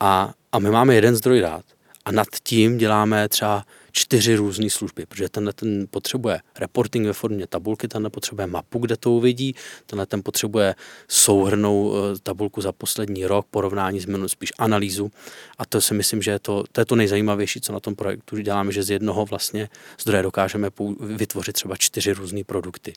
A, 0.00 0.34
a 0.52 0.58
my 0.58 0.70
máme 0.70 0.94
jeden 0.94 1.16
zdroj 1.16 1.40
dát 1.40 1.64
a 2.06 2.12
nad 2.12 2.28
tím 2.42 2.78
děláme 2.78 3.28
třeba 3.28 3.64
čtyři 3.92 4.36
různé 4.36 4.70
služby, 4.70 5.06
protože 5.06 5.28
tenhle 5.28 5.52
ten 5.52 5.86
potřebuje 5.90 6.40
reporting 6.58 7.06
ve 7.06 7.12
formě 7.12 7.46
tabulky, 7.46 7.88
tenhle 7.88 8.10
potřebuje 8.10 8.46
mapu, 8.46 8.78
kde 8.78 8.96
to 8.96 9.10
uvidí, 9.10 9.54
tenhle 9.86 10.06
ten 10.06 10.22
potřebuje 10.22 10.74
souhrnou 11.08 11.94
eh, 11.94 12.18
tabulku 12.22 12.60
za 12.60 12.72
poslední 12.72 13.26
rok, 13.26 13.46
porovnání 13.50 14.00
s 14.00 14.06
minulým, 14.06 14.28
spíš 14.28 14.52
analýzu 14.58 15.10
a 15.58 15.66
to 15.66 15.80
si 15.80 15.94
myslím, 15.94 16.22
že 16.22 16.30
je 16.30 16.38
to, 16.38 16.64
to 16.72 16.80
je 16.80 16.84
to 16.84 16.96
nejzajímavější, 16.96 17.60
co 17.60 17.72
na 17.72 17.80
tom 17.80 17.94
projektu 17.94 18.38
děláme, 18.38 18.72
že 18.72 18.82
z 18.82 18.90
jednoho 18.90 19.26
vlastně 19.26 19.68
zdroje 20.00 20.22
dokážeme 20.22 20.70
vytvořit 21.00 21.52
třeba 21.52 21.76
čtyři 21.76 22.12
různé 22.12 22.44
produkty. 22.44 22.92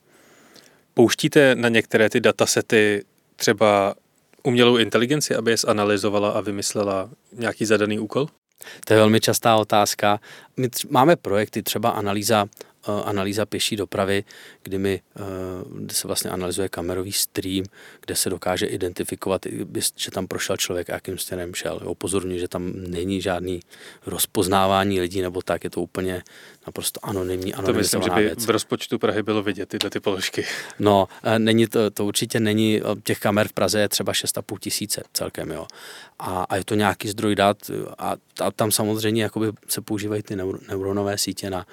Pouštíte 0.93 1.55
na 1.55 1.69
některé 1.69 2.09
ty 2.09 2.19
datasety 2.19 3.03
třeba 3.39 3.95
umělou 4.43 4.77
inteligenci, 4.77 5.35
aby 5.35 5.51
je 5.51 5.57
zanalizovala 5.57 6.29
a 6.29 6.41
vymyslela 6.41 7.09
nějaký 7.33 7.65
zadaný 7.65 7.99
úkol? 7.99 8.27
To 8.85 8.93
je 8.93 8.99
velmi 8.99 9.19
častá 9.19 9.55
otázka. 9.55 10.19
My 10.57 10.69
máme 10.89 11.15
projekty, 11.15 11.63
třeba 11.63 11.89
analýza 11.89 12.45
analýza 13.05 13.45
pěší 13.45 13.75
dopravy, 13.75 14.23
kdy, 14.63 14.77
my, 14.77 15.01
eh, 15.15 15.21
kde 15.75 15.93
se 15.93 16.07
vlastně 16.07 16.31
analyzuje 16.31 16.69
kamerový 16.69 17.11
stream, 17.11 17.65
kde 18.05 18.15
se 18.15 18.29
dokáže 18.29 18.65
identifikovat, 18.65 19.45
že 19.95 20.11
tam 20.11 20.27
prošel 20.27 20.57
člověk, 20.57 20.87
jakým 20.87 21.17
směrem 21.17 21.53
šel. 21.53 21.81
Upozorňuji, 21.85 22.39
že 22.39 22.47
tam 22.47 22.73
není 22.75 23.21
žádný 23.21 23.59
rozpoznávání 24.05 25.01
lidí 25.01 25.21
nebo 25.21 25.41
tak, 25.41 25.63
je 25.63 25.69
to 25.69 25.81
úplně 25.81 26.23
naprosto 26.67 27.05
anonymní, 27.05 27.51
To 27.65 27.73
myslím, 27.73 28.01
že 28.01 28.09
by 28.09 28.21
věc. 28.23 28.45
v 28.45 28.49
rozpočtu 28.49 28.99
Prahy 28.99 29.23
bylo 29.23 29.43
vidět 29.43 29.69
tyhle 29.69 29.89
ty 29.89 29.99
položky. 29.99 30.45
No, 30.79 31.07
eh, 31.23 31.39
není 31.39 31.67
to, 31.67 31.89
to 31.91 32.05
určitě 32.05 32.39
není, 32.39 32.81
těch 33.03 33.19
kamer 33.19 33.47
v 33.47 33.53
Praze 33.53 33.79
je 33.79 33.89
třeba 33.89 34.13
6,5 34.13 34.59
tisíce 34.59 35.03
celkem, 35.13 35.51
jo. 35.51 35.67
A, 36.19 36.45
a 36.49 36.55
je 36.55 36.63
to 36.63 36.75
nějaký 36.75 37.07
zdroj 37.07 37.35
dat 37.35 37.57
a, 37.97 38.15
a 38.39 38.51
tam 38.51 38.71
samozřejmě 38.71 39.23
jakoby 39.23 39.51
se 39.67 39.81
používají 39.81 40.23
ty 40.23 40.35
neuronové 40.67 41.17
sítě 41.17 41.49
na 41.49 41.65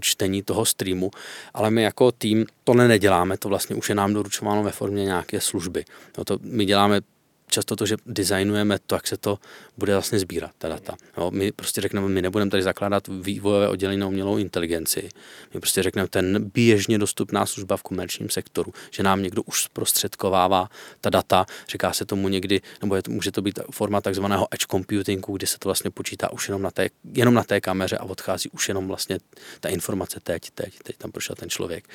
čtení 0.00 0.42
toho 0.46 0.64
streamu, 0.64 1.10
ale 1.54 1.70
my 1.70 1.82
jako 1.82 2.12
tým 2.12 2.46
to 2.64 2.74
neděláme, 2.74 3.36
to 3.36 3.48
vlastně 3.48 3.76
už 3.76 3.88
je 3.88 3.94
nám 3.94 4.14
doručováno 4.14 4.62
ve 4.62 4.70
formě 4.70 5.04
nějaké 5.04 5.40
služby. 5.40 5.84
No 6.18 6.24
to 6.24 6.38
my 6.42 6.64
děláme 6.64 7.00
často 7.48 7.76
to, 7.76 7.86
že 7.86 7.96
designujeme 8.06 8.78
to, 8.86 8.94
jak 8.94 9.06
se 9.06 9.16
to 9.16 9.38
bude 9.78 9.92
vlastně 9.92 10.18
sbírat, 10.18 10.50
ta 10.58 10.68
data. 10.68 10.96
Jo, 11.16 11.30
my 11.30 11.52
prostě 11.52 11.80
řekneme, 11.80 12.08
my 12.08 12.22
nebudeme 12.22 12.50
tady 12.50 12.62
zakládat 12.62 13.08
vývojové 13.08 13.68
oddělení 13.68 14.00
na 14.00 14.06
umělou 14.06 14.36
inteligenci. 14.36 15.08
My 15.54 15.60
prostě 15.60 15.82
řekneme, 15.82 16.08
ten 16.08 16.50
běžně 16.54 16.98
dostupná 16.98 17.46
služba 17.46 17.76
v 17.76 17.82
komerčním 17.82 18.30
sektoru, 18.30 18.72
že 18.90 19.02
nám 19.02 19.22
někdo 19.22 19.42
už 19.42 19.62
zprostředkovává 19.62 20.68
ta 21.00 21.10
data, 21.10 21.46
říká 21.68 21.92
se 21.92 22.04
tomu 22.04 22.28
někdy, 22.28 22.60
nebo 22.80 22.96
je 22.96 23.02
může 23.08 23.32
to 23.32 23.42
být 23.42 23.58
forma 23.70 24.00
takzvaného 24.00 24.48
edge 24.50 24.66
computingu, 24.70 25.36
kdy 25.36 25.46
se 25.46 25.58
to 25.58 25.68
vlastně 25.68 25.90
počítá 25.90 26.32
už 26.32 26.48
jenom 26.48 26.62
na 26.62 26.70
té, 26.70 26.88
jenom 27.14 27.34
na 27.34 27.44
té 27.44 27.60
kameře 27.60 27.98
a 27.98 28.04
odchází 28.04 28.50
už 28.50 28.68
jenom 28.68 28.88
vlastně 28.88 29.18
ta 29.60 29.68
informace 29.68 30.20
teď, 30.22 30.50
teď, 30.50 30.74
teď 30.82 30.96
tam 30.96 31.12
prošel 31.12 31.36
ten 31.36 31.50
člověk. 31.50 31.88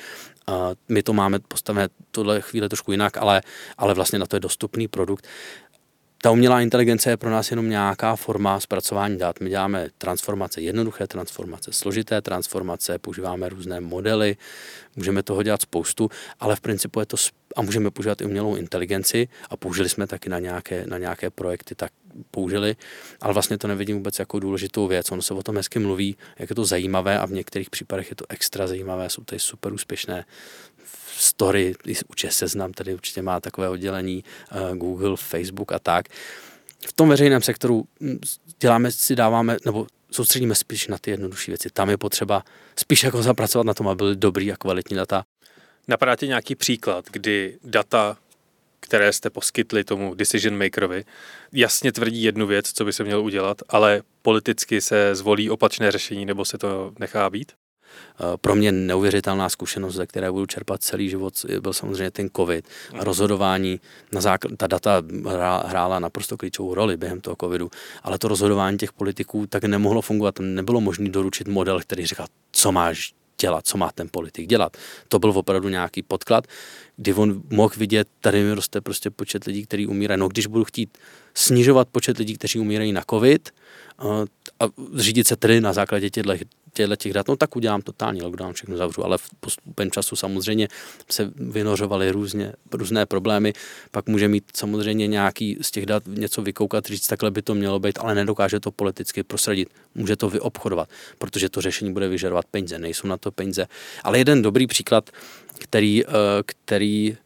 A 0.46 0.70
my 0.88 1.02
to 1.02 1.12
máme 1.12 1.38
postavené 1.38 1.88
tohle 2.10 2.40
chvíli 2.40 2.68
trošku 2.68 2.90
jinak, 2.90 3.16
ale, 3.16 3.42
ale 3.78 3.94
vlastně 3.94 4.18
na 4.18 4.26
to 4.26 4.36
je 4.36 4.40
dostupný 4.40 4.88
produkt 4.88 5.26
ta 6.24 6.30
umělá 6.30 6.60
inteligence 6.60 7.10
je 7.10 7.16
pro 7.16 7.30
nás 7.30 7.50
jenom 7.50 7.68
nějaká 7.68 8.16
forma 8.16 8.60
zpracování 8.60 9.18
dat. 9.18 9.40
My 9.40 9.50
děláme 9.50 9.88
transformace, 9.98 10.60
jednoduché 10.60 11.06
transformace, 11.06 11.72
složité 11.72 12.22
transformace, 12.22 12.98
používáme 12.98 13.48
různé 13.48 13.80
modely, 13.80 14.36
můžeme 14.96 15.22
toho 15.22 15.42
dělat 15.42 15.62
spoustu, 15.62 16.10
ale 16.40 16.56
v 16.56 16.60
principu 16.60 17.00
je 17.00 17.06
to 17.06 17.16
a 17.56 17.62
můžeme 17.62 17.90
používat 17.90 18.20
i 18.20 18.24
umělou 18.24 18.56
inteligenci 18.56 19.28
a 19.50 19.56
použili 19.56 19.88
jsme 19.88 20.06
taky 20.06 20.28
na 20.28 20.38
nějaké, 20.38 20.86
na 20.86 20.98
nějaké 20.98 21.30
projekty, 21.30 21.74
tak 21.74 21.92
použili, 22.30 22.76
ale 23.20 23.32
vlastně 23.32 23.58
to 23.58 23.68
nevidím 23.68 23.96
vůbec 23.96 24.18
jako 24.18 24.40
důležitou 24.40 24.86
věc. 24.86 25.12
Ono 25.12 25.22
se 25.22 25.34
o 25.34 25.42
tom 25.42 25.56
hezky 25.56 25.78
mluví, 25.78 26.16
jak 26.38 26.50
je 26.50 26.56
to 26.56 26.64
zajímavé 26.64 27.18
a 27.18 27.26
v 27.26 27.32
některých 27.32 27.70
případech 27.70 28.10
je 28.10 28.16
to 28.16 28.24
extra 28.28 28.66
zajímavé, 28.66 29.10
jsou 29.10 29.24
tady 29.24 29.38
super 29.38 29.72
úspěšné 29.72 30.24
story, 31.16 31.74
určitě 32.08 32.32
seznam, 32.32 32.72
tady 32.72 32.94
určitě 32.94 33.22
má 33.22 33.40
takové 33.40 33.68
oddělení 33.68 34.24
uh, 34.52 34.76
Google, 34.76 35.16
Facebook 35.16 35.72
a 35.72 35.78
tak. 35.78 36.06
V 36.86 36.92
tom 36.92 37.08
veřejném 37.08 37.42
sektoru 37.42 37.84
hm, 38.00 38.18
děláme 38.60 38.92
si, 38.92 39.16
dáváme, 39.16 39.56
nebo 39.64 39.86
soustředíme 40.10 40.54
spíš 40.54 40.88
na 40.88 40.98
ty 40.98 41.10
jednodušší 41.10 41.50
věci. 41.50 41.68
Tam 41.72 41.90
je 41.90 41.96
potřeba 41.96 42.44
spíš 42.76 43.02
jako 43.02 43.22
zapracovat 43.22 43.66
na 43.66 43.74
tom, 43.74 43.88
aby 43.88 43.96
byly 43.96 44.16
dobrý 44.16 44.52
a 44.52 44.56
kvalitní 44.56 44.96
data. 44.96 45.24
Napadá 45.88 46.16
tě 46.16 46.26
nějaký 46.26 46.54
příklad, 46.54 47.04
kdy 47.10 47.58
data, 47.64 48.16
které 48.80 49.12
jste 49.12 49.30
poskytli 49.30 49.84
tomu 49.84 50.14
decision 50.14 50.58
makerovi, 50.58 51.04
jasně 51.52 51.92
tvrdí 51.92 52.22
jednu 52.22 52.46
věc, 52.46 52.72
co 52.72 52.84
by 52.84 52.92
se 52.92 53.04
mělo 53.04 53.22
udělat, 53.22 53.62
ale 53.68 54.02
politicky 54.22 54.80
se 54.80 55.14
zvolí 55.14 55.50
opačné 55.50 55.90
řešení 55.90 56.26
nebo 56.26 56.44
se 56.44 56.58
to 56.58 56.92
nechá 56.98 57.30
být? 57.30 57.52
Eh, 58.20 58.36
pro 58.40 58.54
mě 58.54 58.72
neuvěřitelná 58.72 59.48
zkušenost, 59.48 59.94
ze 59.94 60.06
které 60.06 60.32
budu 60.32 60.46
čerpat 60.46 60.82
celý 60.82 61.08
život, 61.08 61.34
byl 61.60 61.72
samozřejmě 61.72 62.10
ten 62.10 62.30
covid. 62.36 62.68
A 62.98 63.04
rozhodování, 63.04 63.80
na 64.12 64.20
základ, 64.20 64.52
ta 64.56 64.66
data 64.66 65.02
hrála 65.66 65.98
naprosto 65.98 66.36
klíčovou 66.36 66.74
roli 66.74 66.96
během 66.96 67.20
toho 67.20 67.36
covidu, 67.40 67.70
ale 68.02 68.18
to 68.18 68.28
rozhodování 68.28 68.78
těch 68.78 68.92
politiků 68.92 69.46
tak 69.46 69.64
nemohlo 69.64 70.02
fungovat. 70.02 70.34
Nebylo 70.40 70.80
možné 70.80 71.08
doručit 71.08 71.48
model, 71.48 71.80
který 71.80 72.06
říkal, 72.06 72.26
co 72.52 72.72
máš 72.72 73.12
dělat, 73.42 73.66
co 73.66 73.78
má 73.78 73.90
ten 73.94 74.08
politik 74.10 74.46
dělat. 74.46 74.76
To 75.08 75.18
byl 75.18 75.30
opravdu 75.30 75.68
nějaký 75.68 76.02
podklad, 76.02 76.46
kdy 76.96 77.14
on 77.14 77.42
mohl 77.50 77.74
vidět, 77.76 78.08
tady 78.20 78.42
mi 78.42 78.54
roste 78.54 78.80
prostě 78.80 79.10
počet 79.10 79.44
lidí, 79.44 79.66
kteří 79.66 79.86
umírají. 79.86 80.20
No 80.20 80.28
když 80.28 80.46
budu 80.46 80.64
chtít 80.64 80.98
snižovat 81.34 81.88
počet 81.88 82.18
lidí, 82.18 82.34
kteří 82.34 82.58
umírají 82.58 82.92
na 82.92 83.02
covid 83.10 83.50
eh, 83.50 84.04
a 84.60 84.64
řídit 84.94 85.26
se 85.28 85.36
tedy 85.36 85.60
na 85.60 85.72
základě 85.72 86.10
těchto 86.10 86.32
těchto 86.72 86.96
těch 86.96 87.12
dat, 87.12 87.28
no 87.28 87.36
tak 87.36 87.56
udělám 87.56 87.82
totální 87.82 88.22
lockdown, 88.22 88.52
všechno 88.52 88.76
zavřu, 88.76 89.04
ale 89.04 89.18
v 89.18 89.28
postupem 89.40 89.90
času 89.90 90.16
samozřejmě 90.16 90.68
se 91.10 91.30
vynořovaly 91.36 92.10
různě, 92.10 92.52
různé 92.72 93.06
problémy, 93.06 93.52
pak 93.90 94.06
může 94.06 94.28
mít 94.28 94.44
samozřejmě 94.56 95.06
nějaký 95.06 95.58
z 95.60 95.70
těch 95.70 95.86
dat 95.86 96.02
něco 96.06 96.42
vykoukat, 96.42 96.86
říct, 96.86 97.06
takhle 97.06 97.30
by 97.30 97.42
to 97.42 97.54
mělo 97.54 97.80
být, 97.80 97.98
ale 97.98 98.14
nedokáže 98.14 98.60
to 98.60 98.70
politicky 98.70 99.22
prosadit. 99.22 99.68
Může 99.94 100.16
to 100.16 100.30
vyobchodovat, 100.30 100.88
protože 101.18 101.48
to 101.48 101.60
řešení 101.60 101.92
bude 101.92 102.08
vyžadovat 102.08 102.44
peníze, 102.50 102.78
nejsou 102.78 103.08
na 103.08 103.16
to 103.16 103.30
peníze. 103.30 103.66
Ale 104.04 104.18
jeden 104.18 104.42
dobrý 104.42 104.66
příklad, 104.66 105.10
který, 105.58 106.04
eh, 106.04 106.08
který 106.46 107.16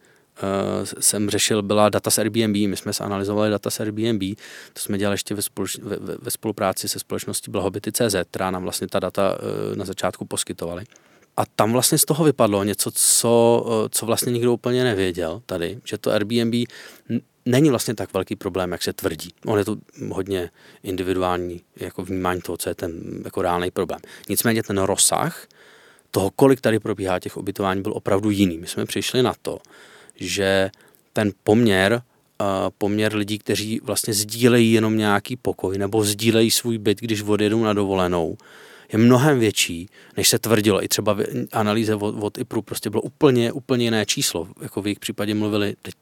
jsem 0.99 1.29
řešil, 1.29 1.61
byla 1.61 1.89
data 1.89 2.09
z 2.09 2.19
Airbnb. 2.19 2.55
My 2.55 2.77
jsme 2.77 2.91
analyzovali 2.99 3.49
data 3.49 3.69
z 3.69 3.79
Airbnb, 3.79 4.21
to 4.73 4.81
jsme 4.81 4.97
dělali 4.97 5.13
ještě 5.13 5.35
ve, 5.35 5.41
společ, 5.41 5.77
ve, 5.77 6.17
ve 6.17 6.31
spolupráci 6.31 6.89
se 6.89 6.99
společností 6.99 7.51
Blahobyty.cz, 7.51 8.15
která 8.29 8.51
nám 8.51 8.63
vlastně 8.63 8.87
ta 8.87 8.99
data 8.99 9.37
uh, 9.39 9.75
na 9.77 9.85
začátku 9.85 10.25
poskytovali. 10.25 10.83
A 11.37 11.45
tam 11.45 11.71
vlastně 11.71 11.97
z 11.97 12.05
toho 12.05 12.25
vypadlo 12.25 12.63
něco, 12.63 12.91
co, 12.93 13.63
uh, 13.65 13.87
co 13.91 14.05
vlastně 14.05 14.31
nikdo 14.31 14.53
úplně 14.53 14.83
nevěděl 14.83 15.41
tady, 15.45 15.79
že 15.83 15.97
to 15.97 16.11
Airbnb 16.11 16.53
není 17.45 17.69
vlastně 17.69 17.95
tak 17.95 18.13
velký 18.13 18.35
problém, 18.35 18.71
jak 18.71 18.83
se 18.83 18.93
tvrdí. 18.93 19.29
On 19.45 19.59
je 19.59 19.65
to 19.65 19.75
hodně 20.09 20.49
individuální 20.83 21.61
jako 21.75 22.03
vnímání 22.03 22.41
toho, 22.41 22.57
co 22.57 22.69
je 22.69 22.75
ten 22.75 23.21
jako 23.25 23.41
reálný 23.41 23.71
problém. 23.71 23.99
Nicméně 24.29 24.63
ten 24.63 24.77
rozsah 24.77 25.47
toho, 26.11 26.31
kolik 26.35 26.61
tady 26.61 26.79
probíhá 26.79 27.19
těch 27.19 27.37
ubytování, 27.37 27.81
byl 27.81 27.93
opravdu 27.93 28.29
jiný. 28.29 28.57
My 28.57 28.67
jsme 28.67 28.85
přišli 28.85 29.23
na 29.23 29.33
to, 29.41 29.59
že 30.19 30.69
ten 31.13 31.31
poměr 31.43 32.01
poměr 32.77 33.15
lidí, 33.15 33.37
kteří 33.39 33.79
vlastně 33.83 34.13
sdílejí 34.13 34.71
jenom 34.71 34.97
nějaký 34.97 35.35
pokoj 35.35 35.77
nebo 35.77 36.03
sdílejí 36.03 36.51
svůj 36.51 36.77
byt, 36.77 36.99
když 36.99 37.21
odjedou 37.21 37.63
na 37.63 37.73
dovolenou, 37.73 38.37
je 38.93 38.99
mnohem 38.99 39.39
větší, 39.39 39.89
než 40.17 40.29
se 40.29 40.39
tvrdilo. 40.39 40.83
I 40.83 40.87
třeba 40.87 41.13
v 41.13 41.23
analýze 41.51 41.95
od, 41.95 42.15
od 42.23 42.37
IPRu 42.37 42.61
prostě 42.61 42.89
bylo 42.89 43.01
úplně, 43.01 43.51
úplně 43.51 43.85
jiné 43.85 44.05
číslo. 44.05 44.47
Jako 44.61 44.81
v 44.81 44.87
jejich 44.87 44.99
případě 44.99 45.33
mluvili, 45.33 45.75
teď 45.81 45.93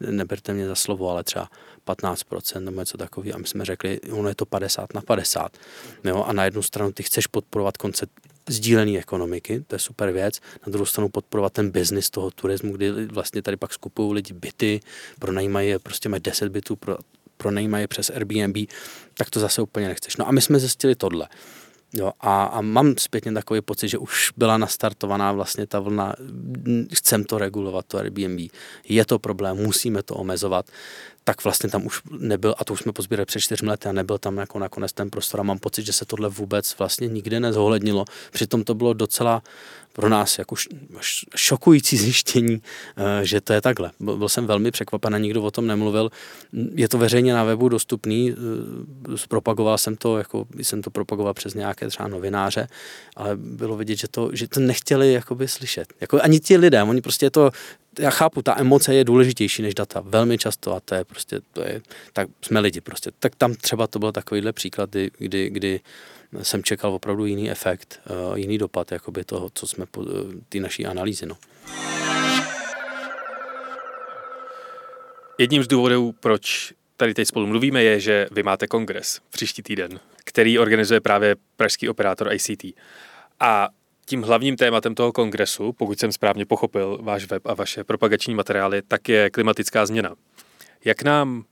neberte 0.00 0.54
mě 0.54 0.66
za 0.66 0.74
slovo, 0.74 1.10
ale 1.10 1.24
třeba 1.24 1.48
15% 1.86 2.60
nebo 2.60 2.80
něco 2.80 2.98
takového. 2.98 3.34
A 3.34 3.38
my 3.38 3.46
jsme 3.46 3.64
řekli, 3.64 4.00
ono 4.00 4.28
je 4.28 4.34
to 4.34 4.46
50 4.46 4.94
na 4.94 5.00
50. 5.00 5.56
Jo? 6.04 6.24
A 6.24 6.32
na 6.32 6.44
jednu 6.44 6.62
stranu 6.62 6.92
ty 6.92 7.02
chceš 7.02 7.26
podporovat 7.26 7.76
koncept 7.76 8.12
sdílené 8.48 8.98
ekonomiky, 8.98 9.64
to 9.66 9.74
je 9.74 9.78
super 9.78 10.10
věc. 10.10 10.40
Na 10.66 10.70
druhou 10.70 10.86
stranu 10.86 11.08
podporovat 11.08 11.52
ten 11.52 11.70
biznis 11.70 12.10
toho 12.10 12.30
turismu, 12.30 12.72
kdy 12.72 13.06
vlastně 13.06 13.42
tady 13.42 13.56
pak 13.56 13.72
skupují 13.72 14.14
lidi 14.14 14.34
byty, 14.34 14.80
pronajímají 15.18 15.74
prostě 15.82 16.08
mají 16.08 16.22
10 16.22 16.48
bytů, 16.48 16.76
pro, 16.76 16.98
pronajímají 17.36 17.86
přes 17.86 18.10
Airbnb, 18.10 18.56
tak 19.14 19.30
to 19.30 19.40
zase 19.40 19.62
úplně 19.62 19.88
nechceš. 19.88 20.16
No 20.16 20.28
a 20.28 20.32
my 20.32 20.40
jsme 20.40 20.58
zjistili 20.58 20.94
tohle. 20.94 21.28
Jo, 21.92 22.12
a, 22.20 22.44
a 22.44 22.60
mám 22.60 22.94
zpětně 22.98 23.32
takový 23.32 23.60
pocit, 23.60 23.88
že 23.88 23.98
už 23.98 24.32
byla 24.36 24.58
nastartovaná 24.58 25.32
vlastně 25.32 25.66
ta 25.66 25.80
vlna, 25.80 26.14
chcem 26.92 27.24
to 27.24 27.38
regulovat, 27.38 27.86
to 27.86 27.98
Airbnb, 27.98 28.40
je 28.88 29.04
to 29.04 29.18
problém, 29.18 29.56
musíme 29.56 30.02
to 30.02 30.14
omezovat, 30.14 30.66
tak 31.24 31.44
vlastně 31.44 31.70
tam 31.70 31.86
už 31.86 32.02
nebyl, 32.18 32.54
a 32.58 32.64
to 32.64 32.72
už 32.72 32.80
jsme 32.80 32.92
pozbírali 32.92 33.26
před 33.26 33.40
čtyřmi 33.40 33.68
lety 33.68 33.88
a 33.88 33.92
nebyl 33.92 34.18
tam 34.18 34.36
jako 34.36 34.58
nakonec 34.58 34.92
ten 34.92 35.10
prostor. 35.10 35.40
A 35.40 35.42
mám 35.42 35.58
pocit, 35.58 35.86
že 35.86 35.92
se 35.92 36.04
tohle 36.04 36.28
vůbec 36.28 36.78
vlastně 36.78 37.08
nikdy 37.08 37.40
nezohlednilo. 37.40 38.04
Přitom 38.30 38.64
to 38.64 38.74
bylo 38.74 38.92
docela 38.92 39.42
pro 39.96 40.08
nás 40.08 40.38
jako 40.38 40.56
šokující 41.36 41.96
zjištění, 41.96 42.62
eh, 42.96 43.26
že 43.26 43.40
to 43.40 43.52
je 43.52 43.60
takhle. 43.60 43.90
Byl 44.00 44.28
jsem 44.28 44.46
velmi 44.46 44.70
překvapen, 44.70 45.22
nikdo 45.22 45.42
o 45.42 45.50
tom 45.50 45.66
nemluvil. 45.66 46.10
Je 46.74 46.88
to 46.88 46.98
veřejně 46.98 47.34
na 47.34 47.44
webu 47.44 47.68
dostupný, 47.68 48.32
eh, 48.32 49.16
zpropagoval 49.18 49.78
jsem 49.78 49.96
to, 49.96 50.18
jako 50.18 50.44
jsem 50.62 50.82
to 50.82 50.90
propagoval 50.90 51.34
přes 51.34 51.54
nějaké 51.54 51.88
třeba 51.88 52.08
novináře, 52.08 52.68
ale 53.16 53.36
bylo 53.36 53.76
vidět, 53.76 53.96
že 53.96 54.08
to, 54.08 54.30
že 54.32 54.48
to 54.48 54.60
nechtěli 54.60 55.12
jakoby 55.12 55.48
slyšet. 55.48 55.92
Jako 56.00 56.20
ani 56.22 56.40
ti 56.40 56.56
lidé, 56.56 56.82
oni 56.82 57.00
prostě 57.00 57.30
to 57.30 57.50
já 57.98 58.10
chápu, 58.10 58.42
ta 58.42 58.60
emoce 58.60 58.94
je 58.94 59.04
důležitější 59.04 59.62
než 59.62 59.74
data, 59.74 60.02
velmi 60.04 60.38
často 60.38 60.74
a 60.74 60.80
to 60.80 60.94
je 60.94 61.04
prostě, 61.04 61.40
to 61.52 61.60
je, 61.62 61.80
tak 62.12 62.28
jsme 62.42 62.60
lidi 62.60 62.80
prostě. 62.80 63.10
Tak 63.18 63.34
tam 63.34 63.54
třeba 63.54 63.86
to 63.86 63.98
byl 63.98 64.12
takovýhle 64.12 64.52
příklad, 64.52 64.90
kdy, 64.90 65.10
kdy, 65.18 65.50
kdy 65.50 65.80
jsem 66.42 66.62
čekal 66.62 66.94
opravdu 66.94 67.26
jiný 67.26 67.50
efekt, 67.50 68.00
uh, 68.30 68.38
jiný 68.38 68.58
dopad 68.58 68.92
jakoby 68.92 69.24
toho, 69.24 69.50
co 69.54 69.66
jsme, 69.66 69.84
uh, 69.96 70.06
ty 70.48 70.60
naší 70.60 70.86
analýzy. 70.86 71.26
No. 71.26 71.36
Jedním 75.38 75.62
z 75.62 75.66
důvodů, 75.66 76.14
proč 76.20 76.72
tady 76.96 77.14
teď 77.14 77.28
spolu 77.28 77.46
mluvíme, 77.46 77.82
je, 77.82 78.00
že 78.00 78.28
vy 78.30 78.42
máte 78.42 78.66
kongres 78.66 79.20
příští 79.30 79.62
týden, 79.62 80.00
který 80.24 80.58
organizuje 80.58 81.00
právě 81.00 81.36
pražský 81.56 81.88
operátor 81.88 82.32
ICT. 82.32 82.64
A 83.40 83.68
tím 84.06 84.22
hlavním 84.22 84.56
tématem 84.56 84.94
toho 84.94 85.12
kongresu, 85.12 85.72
pokud 85.72 85.98
jsem 85.98 86.12
správně 86.12 86.46
pochopil 86.46 86.98
váš 87.02 87.24
web 87.26 87.46
a 87.46 87.54
vaše 87.54 87.84
propagační 87.84 88.34
materiály, 88.34 88.82
tak 88.82 89.08
je 89.08 89.30
klimatická 89.30 89.86
změna. 89.86 90.14
Jak 90.84 91.02
nám 91.02 91.44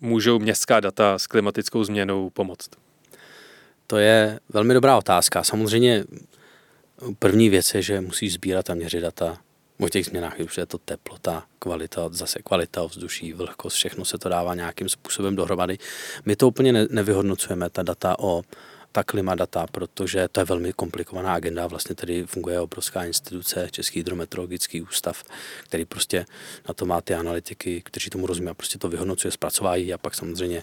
můžou 0.00 0.38
městská 0.38 0.80
data 0.80 1.18
s 1.18 1.26
klimatickou 1.26 1.84
změnou 1.84 2.30
pomoct? 2.30 2.70
To 3.90 3.96
je 3.96 4.40
velmi 4.48 4.74
dobrá 4.74 4.98
otázka. 4.98 5.44
Samozřejmě 5.44 6.04
první 7.18 7.48
věc 7.48 7.74
je, 7.74 7.82
že 7.82 8.00
musíš 8.00 8.32
sbírat 8.32 8.70
a 8.70 8.74
měřit 8.74 9.00
data 9.00 9.38
o 9.80 9.88
těch 9.88 10.06
změnách, 10.06 10.34
už 10.44 10.58
je 10.58 10.66
to 10.66 10.78
teplota, 10.78 11.44
kvalita, 11.58 12.08
zase 12.12 12.42
kvalita 12.42 12.82
ovzduší, 12.82 13.32
vlhkost, 13.32 13.76
všechno 13.76 14.04
se 14.04 14.18
to 14.18 14.28
dává 14.28 14.54
nějakým 14.54 14.88
způsobem 14.88 15.36
dohromady. 15.36 15.78
My 16.24 16.36
to 16.36 16.48
úplně 16.48 16.72
nevyhodnocujeme, 16.72 17.70
ta 17.70 17.82
data 17.82 18.18
o 18.18 18.42
ta 18.92 19.04
klimadata, 19.04 19.66
protože 19.66 20.28
to 20.32 20.40
je 20.40 20.44
velmi 20.44 20.72
komplikovaná 20.72 21.34
agenda. 21.34 21.66
Vlastně 21.66 21.94
tady 21.94 22.26
funguje 22.26 22.60
obrovská 22.60 23.04
instituce, 23.04 23.68
Český 23.70 23.98
hydrometeorologický 23.98 24.82
ústav, 24.82 25.24
který 25.64 25.84
prostě 25.84 26.26
na 26.68 26.74
to 26.74 26.86
má 26.86 27.00
ty 27.00 27.14
analytiky, 27.14 27.82
kteří 27.84 28.10
tomu 28.10 28.26
rozumí 28.26 28.48
a 28.48 28.54
prostě 28.54 28.78
to 28.78 28.88
vyhodnocuje, 28.88 29.32
zpracovají 29.32 29.94
a 29.94 29.98
pak 29.98 30.14
samozřejmě 30.14 30.62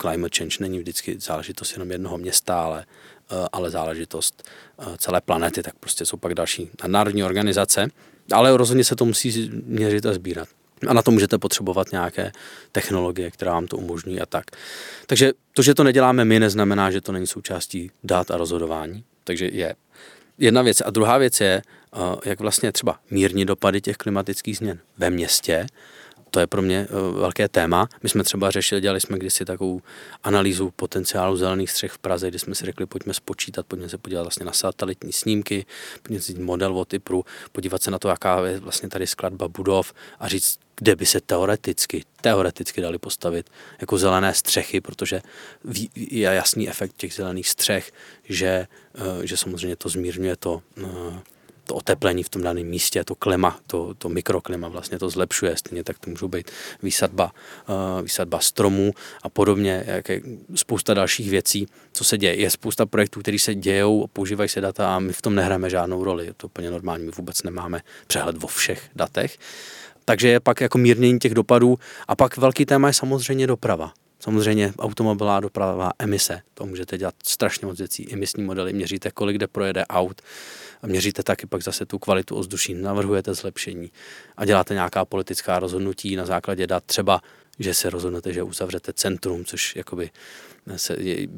climate 0.00 0.38
change 0.38 0.56
není 0.60 0.78
vždycky 0.78 1.16
záležitost 1.20 1.72
jenom 1.72 1.90
jednoho 1.90 2.18
města, 2.18 2.62
ale, 2.62 2.84
eh, 3.30 3.48
ale 3.52 3.70
záležitost 3.70 4.42
eh, 4.78 4.84
celé 4.98 5.20
planety, 5.20 5.62
tak 5.62 5.74
prostě 5.74 6.06
jsou 6.06 6.16
pak 6.16 6.34
další 6.34 6.70
národní 6.86 7.24
organizace, 7.24 7.88
ale 8.32 8.56
rozhodně 8.56 8.84
se 8.84 8.96
to 8.96 9.04
musí 9.04 9.50
měřit 9.64 10.06
a 10.06 10.14
sbírat. 10.14 10.48
A 10.86 10.94
na 10.94 11.02
to 11.02 11.10
můžete 11.10 11.38
potřebovat 11.38 11.92
nějaké 11.92 12.32
technologie, 12.72 13.30
která 13.30 13.52
vám 13.52 13.66
to 13.66 13.76
umožní 13.76 14.20
a 14.20 14.26
tak. 14.26 14.44
Takže 15.06 15.32
to, 15.52 15.62
že 15.62 15.74
to 15.74 15.84
neděláme 15.84 16.24
my, 16.24 16.40
neznamená, 16.40 16.90
že 16.90 17.00
to 17.00 17.12
není 17.12 17.26
součástí 17.26 17.90
dát 18.04 18.30
a 18.30 18.36
rozhodování. 18.36 19.04
Takže 19.24 19.48
je 19.52 19.74
jedna 20.38 20.62
věc. 20.62 20.80
A 20.80 20.90
druhá 20.90 21.18
věc 21.18 21.40
je, 21.40 21.62
eh, 21.62 21.98
jak 22.24 22.40
vlastně 22.40 22.72
třeba 22.72 22.98
mírní 23.10 23.44
dopady 23.44 23.80
těch 23.80 23.96
klimatických 23.96 24.56
změn 24.56 24.78
ve 24.98 25.10
městě 25.10 25.66
to 26.34 26.40
je 26.40 26.46
pro 26.46 26.62
mě 26.62 26.86
eh, 26.90 27.18
velké 27.18 27.48
téma. 27.48 27.88
My 28.02 28.08
jsme 28.08 28.24
třeba 28.24 28.50
řešili, 28.50 28.80
dělali 28.80 29.00
jsme 29.00 29.18
kdysi 29.18 29.44
takovou 29.44 29.80
analýzu 30.22 30.70
potenciálu 30.76 31.36
zelených 31.36 31.70
střech 31.70 31.92
v 31.92 31.98
Praze, 31.98 32.28
kdy 32.28 32.38
jsme 32.38 32.54
si 32.54 32.66
řekli, 32.66 32.86
pojďme 32.86 33.14
spočítat, 33.14 33.66
pojďme 33.66 33.88
se 33.88 33.98
podívat 33.98 34.22
vlastně 34.22 34.46
na 34.46 34.52
satelitní 34.52 35.12
snímky, 35.12 35.66
pojďme 36.02 36.20
si 36.20 36.34
model 36.34 36.78
od 36.78 36.94
IPRu, 36.94 37.24
podívat 37.52 37.82
se 37.82 37.90
na 37.90 37.98
to, 37.98 38.08
jaká 38.08 38.46
je 38.46 38.60
vlastně 38.60 38.88
tady 38.88 39.06
skladba 39.06 39.48
budov 39.48 39.94
a 40.20 40.28
říct, 40.28 40.58
kde 40.76 40.96
by 40.96 41.06
se 41.06 41.20
teoreticky, 41.20 42.04
teoreticky 42.20 42.80
dali 42.80 42.98
postavit 42.98 43.50
jako 43.80 43.98
zelené 43.98 44.34
střechy, 44.34 44.80
protože 44.80 45.22
je 45.96 46.28
jasný 46.28 46.68
efekt 46.68 46.96
těch 46.96 47.14
zelených 47.14 47.48
střech, 47.48 47.92
že, 48.24 48.66
eh, 48.94 49.26
že 49.26 49.36
samozřejmě 49.36 49.76
to 49.76 49.88
zmírňuje 49.88 50.36
to 50.36 50.62
eh, 50.78 50.84
to 51.64 51.74
oteplení 51.74 52.22
v 52.22 52.28
tom 52.28 52.42
daném 52.42 52.66
místě, 52.66 53.04
to 53.04 53.14
klima, 53.14 53.58
to, 53.66 53.94
to 53.94 54.08
mikroklima 54.08 54.68
vlastně 54.68 54.98
to 54.98 55.10
zlepšuje, 55.10 55.56
stejně 55.56 55.84
tak 55.84 55.98
to 55.98 56.10
můžou 56.10 56.28
být 56.28 56.50
výsadba, 56.82 57.32
uh, 57.68 58.02
výsadba 58.02 58.40
stromů 58.40 58.92
a 59.22 59.28
podobně, 59.28 59.84
jak 59.86 60.08
je 60.08 60.20
spousta 60.54 60.94
dalších 60.94 61.30
věcí, 61.30 61.66
co 61.92 62.04
se 62.04 62.18
děje. 62.18 62.40
Je 62.40 62.50
spousta 62.50 62.86
projektů, 62.86 63.20
které 63.20 63.38
se 63.38 63.54
dějou, 63.54 64.06
používají 64.12 64.48
se 64.48 64.60
data 64.60 64.96
a 64.96 64.98
my 64.98 65.12
v 65.12 65.22
tom 65.22 65.34
nehráme 65.34 65.70
žádnou 65.70 66.04
roli, 66.04 66.26
je 66.26 66.34
to 66.34 66.46
úplně 66.46 66.70
normální, 66.70 67.04
my 67.04 67.10
vůbec 67.10 67.42
nemáme 67.42 67.80
přehled 68.06 68.36
o 68.42 68.46
všech 68.46 68.90
datech. 68.96 69.38
Takže 70.04 70.28
je 70.28 70.40
pak 70.40 70.60
jako 70.60 70.78
mírnění 70.78 71.18
těch 71.18 71.34
dopadů 71.34 71.78
a 72.08 72.16
pak 72.16 72.36
velký 72.36 72.66
téma 72.66 72.88
je 72.88 72.94
samozřejmě 72.94 73.46
doprava. 73.46 73.92
Samozřejmě 74.24 74.72
automobilová 74.78 75.40
doprava, 75.40 75.90
emise, 75.98 76.40
to 76.54 76.66
můžete 76.66 76.98
dělat 76.98 77.14
strašně 77.24 77.66
moc 77.66 77.78
věcí. 77.78 78.12
Emisní 78.12 78.44
modely 78.44 78.72
měříte, 78.72 79.10
kolik 79.10 79.36
kde 79.36 79.46
projede 79.46 79.86
aut, 79.86 80.22
a 80.82 80.86
měříte 80.86 81.22
taky 81.22 81.46
pak 81.46 81.62
zase 81.62 81.86
tu 81.86 81.98
kvalitu 81.98 82.36
ovzduší, 82.36 82.74
navrhujete 82.74 83.34
zlepšení 83.34 83.92
a 84.36 84.44
děláte 84.44 84.74
nějaká 84.74 85.04
politická 85.04 85.58
rozhodnutí 85.58 86.16
na 86.16 86.26
základě 86.26 86.66
dat, 86.66 86.84
třeba 86.84 87.20
že 87.58 87.74
se 87.74 87.90
rozhodnete, 87.90 88.32
že 88.32 88.42
uzavřete 88.42 88.92
centrum, 88.92 89.44
což 89.44 89.76
jakoby 89.76 90.10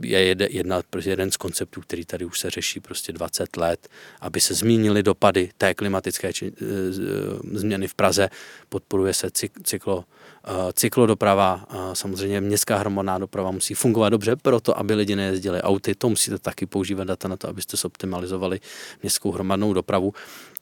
je 0.02 0.36
jedna, 0.50 0.82
prostě 0.90 1.10
jeden 1.10 1.30
z 1.30 1.36
konceptů, 1.36 1.80
který 1.80 2.04
tady 2.04 2.24
už 2.24 2.40
se 2.40 2.50
řeší 2.50 2.80
prostě 2.80 3.12
20 3.12 3.56
let, 3.56 3.88
aby 4.20 4.40
se 4.40 4.54
zmínily 4.54 5.02
dopady 5.02 5.50
té 5.58 5.74
klimatické 5.74 6.32
či, 6.32 6.46
e, 6.46 7.58
změny 7.58 7.88
v 7.88 7.94
Praze. 7.94 8.28
Podporuje 8.68 9.14
se 9.14 9.30
cyklo, 9.62 10.04
e, 10.44 10.72
cyklodoprava, 10.72 11.66
samozřejmě 11.92 12.40
městská 12.40 12.76
hromadná 12.76 13.18
doprava 13.18 13.50
musí 13.50 13.74
fungovat 13.74 14.08
dobře, 14.08 14.36
proto 14.36 14.78
aby 14.78 14.94
lidi 14.94 15.16
nejezdili 15.16 15.62
auty, 15.62 15.94
to 15.94 16.08
musíte 16.08 16.38
taky 16.38 16.66
používat 16.66 17.04
data 17.04 17.28
na 17.28 17.36
to, 17.36 17.48
abyste 17.48 17.76
zoptimalizovali 17.76 18.60
městskou 19.02 19.30
hromadnou 19.30 19.72
dopravu. 19.72 20.14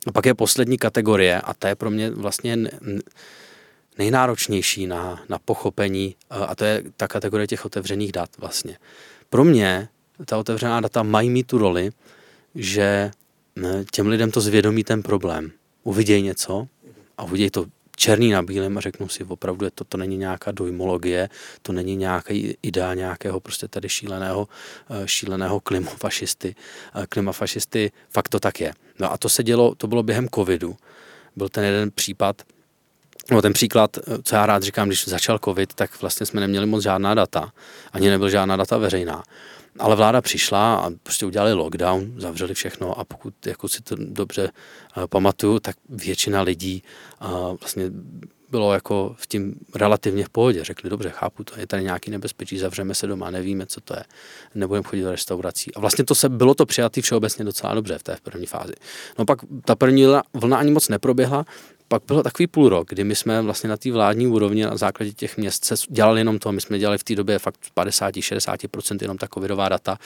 A 0.06 0.12
pak 0.12 0.26
je 0.26 0.34
poslední 0.34 0.78
kategorie 0.78 1.40
a 1.40 1.54
ta 1.54 1.68
je 1.68 1.74
pro 1.74 1.90
mě 1.90 2.10
vlastně 2.10 2.58
nejnáročnější 3.98 4.86
na, 4.86 5.24
na 5.28 5.38
pochopení, 5.38 6.16
a 6.30 6.54
to 6.54 6.64
je 6.64 6.82
ta 6.96 7.08
kategorie 7.08 7.46
těch 7.46 7.64
otevřených 7.64 8.12
dat 8.12 8.30
vlastně. 8.38 8.78
Pro 9.30 9.44
mě 9.44 9.88
ta 10.26 10.38
otevřená 10.38 10.80
data 10.80 11.02
mají 11.02 11.30
mít 11.30 11.46
tu 11.46 11.58
roli, 11.58 11.90
že 12.54 13.10
těm 13.90 14.06
lidem 14.06 14.30
to 14.30 14.40
zvědomí 14.40 14.84
ten 14.84 15.02
problém. 15.02 15.52
Uvidějí 15.82 16.22
něco 16.22 16.66
a 17.18 17.24
uvidějí 17.24 17.50
to 17.50 17.66
černý 17.96 18.30
na 18.30 18.42
bílém 18.42 18.78
a 18.78 18.80
řeknou 18.80 19.08
si 19.08 19.24
opravdu, 19.24 19.66
to, 19.74 19.84
to 19.84 19.96
není 19.96 20.16
nějaká 20.16 20.50
dojmologie, 20.52 21.28
to 21.62 21.72
není 21.72 21.96
nějaký 21.96 22.56
idea 22.62 22.94
nějakého 22.94 23.40
prostě 23.40 23.68
tady 23.68 23.88
šíleného, 23.88 24.48
e, 24.90 25.08
šíleného 25.08 25.60
klimafašisty. 25.60 26.54
Klimafašisty 27.08 27.92
fakt 28.10 28.28
to 28.28 28.40
tak 28.40 28.60
je. 28.60 28.74
No 28.98 29.12
a 29.12 29.18
to 29.18 29.28
se 29.28 29.42
dělo, 29.42 29.74
to 29.74 29.86
bylo 29.86 30.02
během 30.02 30.28
covidu. 30.28 30.76
Byl 31.36 31.48
ten 31.48 31.64
jeden 31.64 31.90
případ, 31.90 32.42
No, 33.30 33.42
ten 33.42 33.52
příklad, 33.52 33.98
co 34.22 34.34
já 34.36 34.46
rád 34.46 34.62
říkám, 34.62 34.88
když 34.88 35.08
začal 35.08 35.38
covid, 35.44 35.74
tak 35.74 36.00
vlastně 36.00 36.26
jsme 36.26 36.40
neměli 36.40 36.66
moc 36.66 36.82
žádná 36.82 37.14
data, 37.14 37.52
ani 37.92 38.10
nebyl 38.10 38.30
žádná 38.30 38.56
data 38.56 38.78
veřejná. 38.78 39.22
Ale 39.78 39.96
vláda 39.96 40.20
přišla 40.20 40.74
a 40.74 40.90
prostě 41.02 41.26
udělali 41.26 41.52
lockdown, 41.52 42.20
zavřeli 42.20 42.54
všechno 42.54 42.98
a 42.98 43.04
pokud 43.04 43.46
jako 43.46 43.68
si 43.68 43.82
to 43.82 43.96
dobře 43.98 44.50
uh, 44.96 45.06
pamatuju, 45.06 45.60
tak 45.60 45.76
většina 45.88 46.42
lidí 46.42 46.82
uh, 47.20 47.56
vlastně 47.60 47.90
bylo 48.50 48.72
jako 48.72 49.14
v 49.18 49.26
tím 49.26 49.54
relativně 49.74 50.24
v 50.24 50.28
pohodě. 50.28 50.64
Řekli, 50.64 50.90
dobře, 50.90 51.10
chápu 51.10 51.44
to, 51.44 51.60
je 51.60 51.66
tady 51.66 51.82
nějaký 51.82 52.10
nebezpečí, 52.10 52.58
zavřeme 52.58 52.94
se 52.94 53.06
doma, 53.06 53.30
nevíme, 53.30 53.66
co 53.66 53.80
to 53.80 53.94
je, 53.94 54.04
nebudeme 54.54 54.84
chodit 54.84 55.02
do 55.02 55.10
restaurací. 55.10 55.74
A 55.74 55.80
vlastně 55.80 56.04
to 56.04 56.14
se, 56.14 56.28
bylo 56.28 56.54
to 56.54 56.66
přijatý 56.66 57.00
všeobecně 57.00 57.44
docela 57.44 57.74
dobře 57.74 57.98
v 57.98 58.02
té 58.02 58.16
první 58.22 58.46
fázi. 58.46 58.72
No 59.18 59.24
pak 59.24 59.38
ta 59.64 59.74
první 59.74 60.06
vlna 60.34 60.56
ani 60.56 60.70
moc 60.70 60.88
neproběhla, 60.88 61.44
pak 61.88 62.02
bylo 62.06 62.22
takový 62.22 62.46
půl 62.46 62.68
rok, 62.68 62.88
kdy 62.88 63.04
my 63.04 63.14
jsme 63.14 63.42
vlastně 63.42 63.68
na 63.68 63.76
té 63.76 63.92
vládní 63.92 64.26
úrovni 64.26 64.64
na 64.64 64.76
základě 64.76 65.12
těch 65.12 65.36
měst 65.36 65.64
se 65.64 65.74
dělali 65.88 66.20
jenom 66.20 66.38
to, 66.38 66.52
my 66.52 66.60
jsme 66.60 66.78
dělali 66.78 66.98
v 66.98 67.04
té 67.04 67.14
době 67.14 67.38
fakt 67.38 67.60
50-60% 67.76 68.98
jenom 69.00 69.18
ta 69.18 69.26
covidová 69.34 69.68
data, 69.68 69.98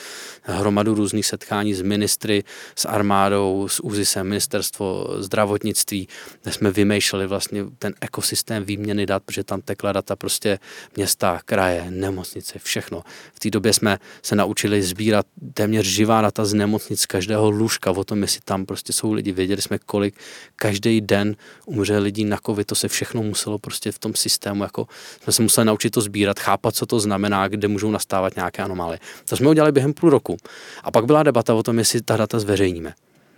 hromadu 0.43 0.95
různých 0.95 1.25
setkání 1.25 1.73
s 1.73 1.81
ministry, 1.81 2.43
s 2.75 2.85
armádou, 2.85 3.67
s 3.67 3.83
úzisem, 3.83 4.27
ministerstvo 4.27 5.07
zdravotnictví, 5.17 6.07
kde 6.43 6.51
jsme 6.51 6.71
vymýšleli 6.71 7.27
vlastně 7.27 7.65
ten 7.79 7.93
ekosystém 8.01 8.63
výměny 8.63 9.05
dat, 9.05 9.23
protože 9.23 9.43
tam 9.43 9.61
tekla 9.61 9.91
data 9.91 10.15
prostě 10.15 10.59
města, 10.95 11.39
kraje, 11.45 11.85
nemocnice, 11.89 12.59
všechno. 12.59 13.03
V 13.33 13.39
té 13.39 13.49
době 13.49 13.73
jsme 13.73 13.99
se 14.21 14.35
naučili 14.35 14.81
sbírat 14.81 15.25
téměř 15.53 15.85
živá 15.85 16.21
data 16.21 16.45
z 16.45 16.53
nemocnic 16.53 17.05
každého 17.05 17.49
lůžka 17.49 17.91
o 17.91 18.03
tom, 18.03 18.21
jestli 18.21 18.41
tam 18.45 18.65
prostě 18.65 18.93
jsou 18.93 19.13
lidi. 19.13 19.31
Věděli 19.31 19.61
jsme, 19.61 19.79
kolik 19.79 20.15
každý 20.55 21.01
den 21.01 21.35
umře 21.69 21.97
lidí 21.97 22.25
na 22.25 22.37
covid, 22.45 22.67
to 22.67 22.75
se 22.75 22.87
všechno 22.87 23.23
muselo 23.23 23.59
prostě 23.59 23.91
v 23.91 23.99
tom 23.99 24.15
systému, 24.15 24.63
jako 24.63 24.87
jsme 25.23 25.33
se 25.33 25.41
museli 25.41 25.65
naučit 25.65 25.89
to 25.89 26.01
sbírat, 26.01 26.39
chápat, 26.39 26.75
co 26.75 26.85
to 26.85 26.99
znamená, 26.99 27.47
kde 27.47 27.67
můžou 27.67 27.91
nastávat 27.91 28.35
nějaké 28.35 28.63
anomálie. 28.63 28.99
To 29.29 29.37
jsme 29.37 29.49
udělali 29.49 29.71
během 29.71 29.93
půl 29.93 30.09
roku. 30.09 30.37
A 30.83 30.91
pak 30.91 31.05
byla 31.05 31.23
debata 31.23 31.53
o 31.53 31.63
tom, 31.63 31.79
jestli 31.79 32.01
ta 32.01 32.17
data 32.17 32.39
zveřejníme. 32.39 32.93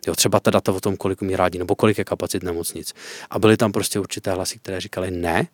Jo, 0.07 0.15
třeba 0.15 0.39
ta 0.39 0.51
data 0.51 0.71
o 0.71 0.79
tom, 0.79 0.97
kolik 0.97 1.21
umí 1.21 1.35
rádi, 1.35 1.59
nebo 1.59 1.75
kolik 1.75 1.97
je 1.97 2.03
kapacit 2.03 2.43
nemocnic. 2.43 2.93
A 3.29 3.39
byly 3.39 3.57
tam 3.57 3.71
prostě 3.71 3.99
určité 3.99 4.31
hlasy, 4.31 4.59
které 4.59 4.79
říkali, 4.79 5.11
ne, 5.11 5.47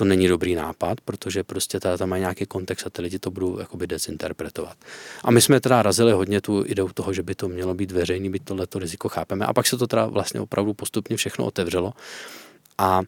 to 0.00 0.04
není 0.04 0.28
dobrý 0.28 0.54
nápad, 0.54 1.00
protože 1.00 1.44
prostě 1.44 1.80
ta 1.80 1.90
data 1.90 2.06
mají 2.06 2.20
nějaký 2.20 2.46
kontext 2.46 2.86
a 2.86 2.90
ty 2.90 3.02
lidi 3.02 3.18
to 3.18 3.30
budou 3.30 3.58
jakoby 3.58 3.86
dezinterpretovat. 3.86 4.76
A 5.24 5.30
my 5.30 5.40
jsme 5.40 5.60
teda 5.60 5.82
razili 5.82 6.12
hodně 6.12 6.40
tu 6.40 6.64
ideu 6.66 6.88
toho, 6.88 7.12
že 7.12 7.22
by 7.22 7.34
to 7.34 7.48
mělo 7.48 7.74
být 7.74 7.92
veřejný, 7.92 8.30
byť 8.30 8.44
tohleto 8.44 8.78
riziko 8.78 9.08
chápeme. 9.08 9.46
A 9.46 9.52
pak 9.52 9.66
se 9.66 9.76
to 9.76 9.86
teda 9.86 10.06
vlastně 10.06 10.40
opravdu 10.40 10.74
postupně 10.74 11.16
všechno 11.16 11.44
otevřelo. 11.44 11.92
A 12.78 13.02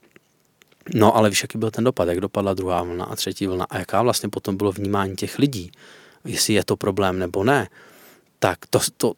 No 0.94 1.16
ale 1.16 1.30
víš, 1.30 1.42
jaký 1.42 1.58
byl 1.58 1.70
ten 1.70 1.84
dopad, 1.84 2.08
jak 2.08 2.20
dopadla 2.20 2.54
druhá 2.54 2.82
vlna 2.82 3.04
a 3.04 3.16
třetí 3.16 3.46
vlna 3.46 3.64
a 3.70 3.78
jaká 3.78 4.02
vlastně 4.02 4.28
potom 4.28 4.56
bylo 4.56 4.72
vnímání 4.72 5.16
těch 5.16 5.38
lidí, 5.38 5.72
jestli 6.24 6.54
je 6.54 6.64
to 6.64 6.76
problém 6.76 7.18
nebo 7.18 7.44
ne, 7.44 7.68
tak 8.38 8.66
to, 8.70 8.78
to, 8.96 9.12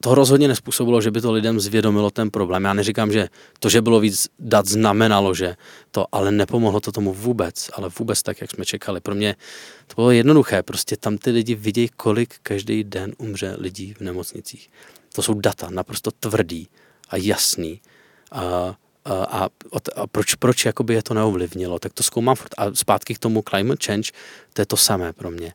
to, 0.00 0.14
rozhodně 0.14 0.48
nespůsobilo, 0.48 1.00
že 1.00 1.10
by 1.10 1.20
to 1.20 1.32
lidem 1.32 1.60
zvědomilo 1.60 2.10
ten 2.10 2.30
problém. 2.30 2.64
Já 2.64 2.74
neříkám, 2.74 3.12
že 3.12 3.28
to, 3.58 3.68
že 3.68 3.82
bylo 3.82 4.00
víc 4.00 4.28
dat, 4.38 4.66
znamenalo, 4.66 5.34
že 5.34 5.56
to, 5.90 6.06
ale 6.12 6.30
nepomohlo 6.32 6.80
to 6.80 6.92
tomu 6.92 7.14
vůbec, 7.14 7.70
ale 7.72 7.90
vůbec 7.98 8.22
tak, 8.22 8.40
jak 8.40 8.50
jsme 8.50 8.64
čekali. 8.64 9.00
Pro 9.00 9.14
mě 9.14 9.36
to 9.86 9.94
bylo 9.94 10.10
jednoduché, 10.10 10.62
prostě 10.62 10.96
tam 10.96 11.18
ty 11.18 11.30
lidi 11.30 11.54
vidějí, 11.54 11.88
kolik 11.96 12.34
každý 12.42 12.84
den 12.84 13.12
umře 13.18 13.56
lidí 13.58 13.94
v 13.94 14.00
nemocnicích. 14.00 14.70
To 15.12 15.22
jsou 15.22 15.34
data 15.34 15.70
naprosto 15.70 16.10
tvrdý 16.10 16.68
a 17.08 17.16
jasný. 17.16 17.80
A, 18.32 18.74
a, 19.04 19.14
a, 19.14 19.48
a 19.96 20.06
proč, 20.06 20.34
proč 20.34 20.64
jakoby 20.64 20.94
je 20.94 21.02
to 21.02 21.14
neovlivnilo, 21.14 21.78
tak 21.78 21.92
to 21.92 22.02
zkoumám 22.02 22.36
furt. 22.36 22.54
A 22.56 22.74
zpátky 22.74 23.14
k 23.14 23.18
tomu 23.18 23.42
climate 23.48 23.86
change, 23.86 24.10
to 24.52 24.62
je 24.62 24.66
to 24.66 24.76
samé 24.76 25.12
pro 25.12 25.30
mě. 25.30 25.52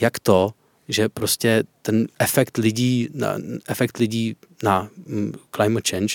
Jak 0.00 0.18
to, 0.18 0.52
že 0.88 1.08
prostě 1.08 1.64
ten 1.82 2.06
efekt 2.18 2.58
lidí, 2.58 3.08
na, 3.14 3.36
efekt 3.68 3.98
lidí 3.98 4.36
na 4.62 4.88
mm, 5.06 5.32
climate 5.56 5.90
change 5.90 6.14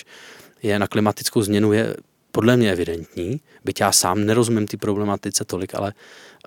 je 0.64 0.80
na 0.80 0.88
klimatickou 0.88 1.42
změnu 1.42 1.74
je 1.74 1.96
podle 2.32 2.58
mě 2.58 2.72
evidentní, 2.72 3.42
byť 3.66 3.82
já 3.82 3.92
sám 3.92 4.26
nerozumím 4.26 4.68
ty 4.68 4.78
problematice 4.78 5.46
tolik, 5.46 5.76
ale, 5.76 5.94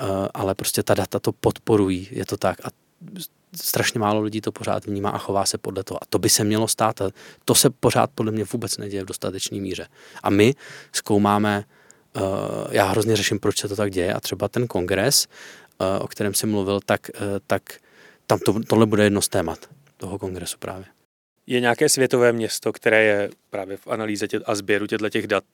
uh, 0.02 0.08
ale 0.34 0.54
prostě 0.54 0.82
ta 0.82 0.94
data 0.94 1.18
to 1.18 1.32
podporují, 1.32 2.08
je 2.10 2.26
to 2.26 2.36
tak 2.36 2.66
a 2.66 2.70
strašně 3.56 4.00
málo 4.00 4.20
lidí 4.20 4.40
to 4.40 4.52
pořád 4.52 4.86
vnímá 4.86 5.10
a 5.10 5.18
chová 5.18 5.46
se 5.46 5.58
podle 5.58 5.84
toho. 5.84 6.02
A 6.02 6.06
to 6.08 6.18
by 6.18 6.28
se 6.28 6.44
mělo 6.44 6.68
stát 6.68 7.00
a 7.00 7.10
to 7.44 7.54
se 7.54 7.70
pořád 7.70 8.10
podle 8.14 8.32
mě 8.32 8.44
vůbec 8.44 8.78
neděje 8.78 9.02
v 9.02 9.06
dostatečné 9.06 9.60
míře. 9.60 9.86
A 10.22 10.30
my 10.30 10.54
zkoumáme, 10.92 11.64
uh, 12.16 12.22
já 12.70 12.86
hrozně 12.86 13.16
řeším, 13.16 13.38
proč 13.40 13.60
se 13.60 13.68
to 13.68 13.76
tak 13.76 13.90
děje 13.90 14.14
a 14.14 14.20
třeba 14.20 14.48
ten 14.48 14.66
kongres, 14.66 15.26
uh, 15.26 16.04
o 16.04 16.08
kterém 16.08 16.34
jsem 16.34 16.50
mluvil, 16.50 16.80
tak, 16.86 17.10
tak 17.46 17.62
tam 18.26 18.38
to, 18.38 18.60
tohle 18.68 18.86
bude 18.86 19.04
jedno 19.04 19.22
z 19.22 19.28
témat 19.28 19.58
toho 19.96 20.18
kongresu 20.18 20.58
právě. 20.58 20.84
Je 21.46 21.60
nějaké 21.60 21.88
světové 21.88 22.32
město, 22.32 22.72
které 22.72 23.04
je 23.04 23.30
právě 23.50 23.76
v 23.76 23.86
analýze 23.86 24.28
tě, 24.28 24.40
a 24.44 24.54
sběru 24.54 24.86
těchto 24.86 25.08
těch 25.08 25.26
dat 25.26 25.44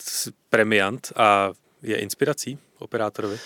premiant 0.50 1.12
a 1.16 1.52
je 1.82 1.96
inspirací 1.96 2.58
operátorovi? 2.78 3.38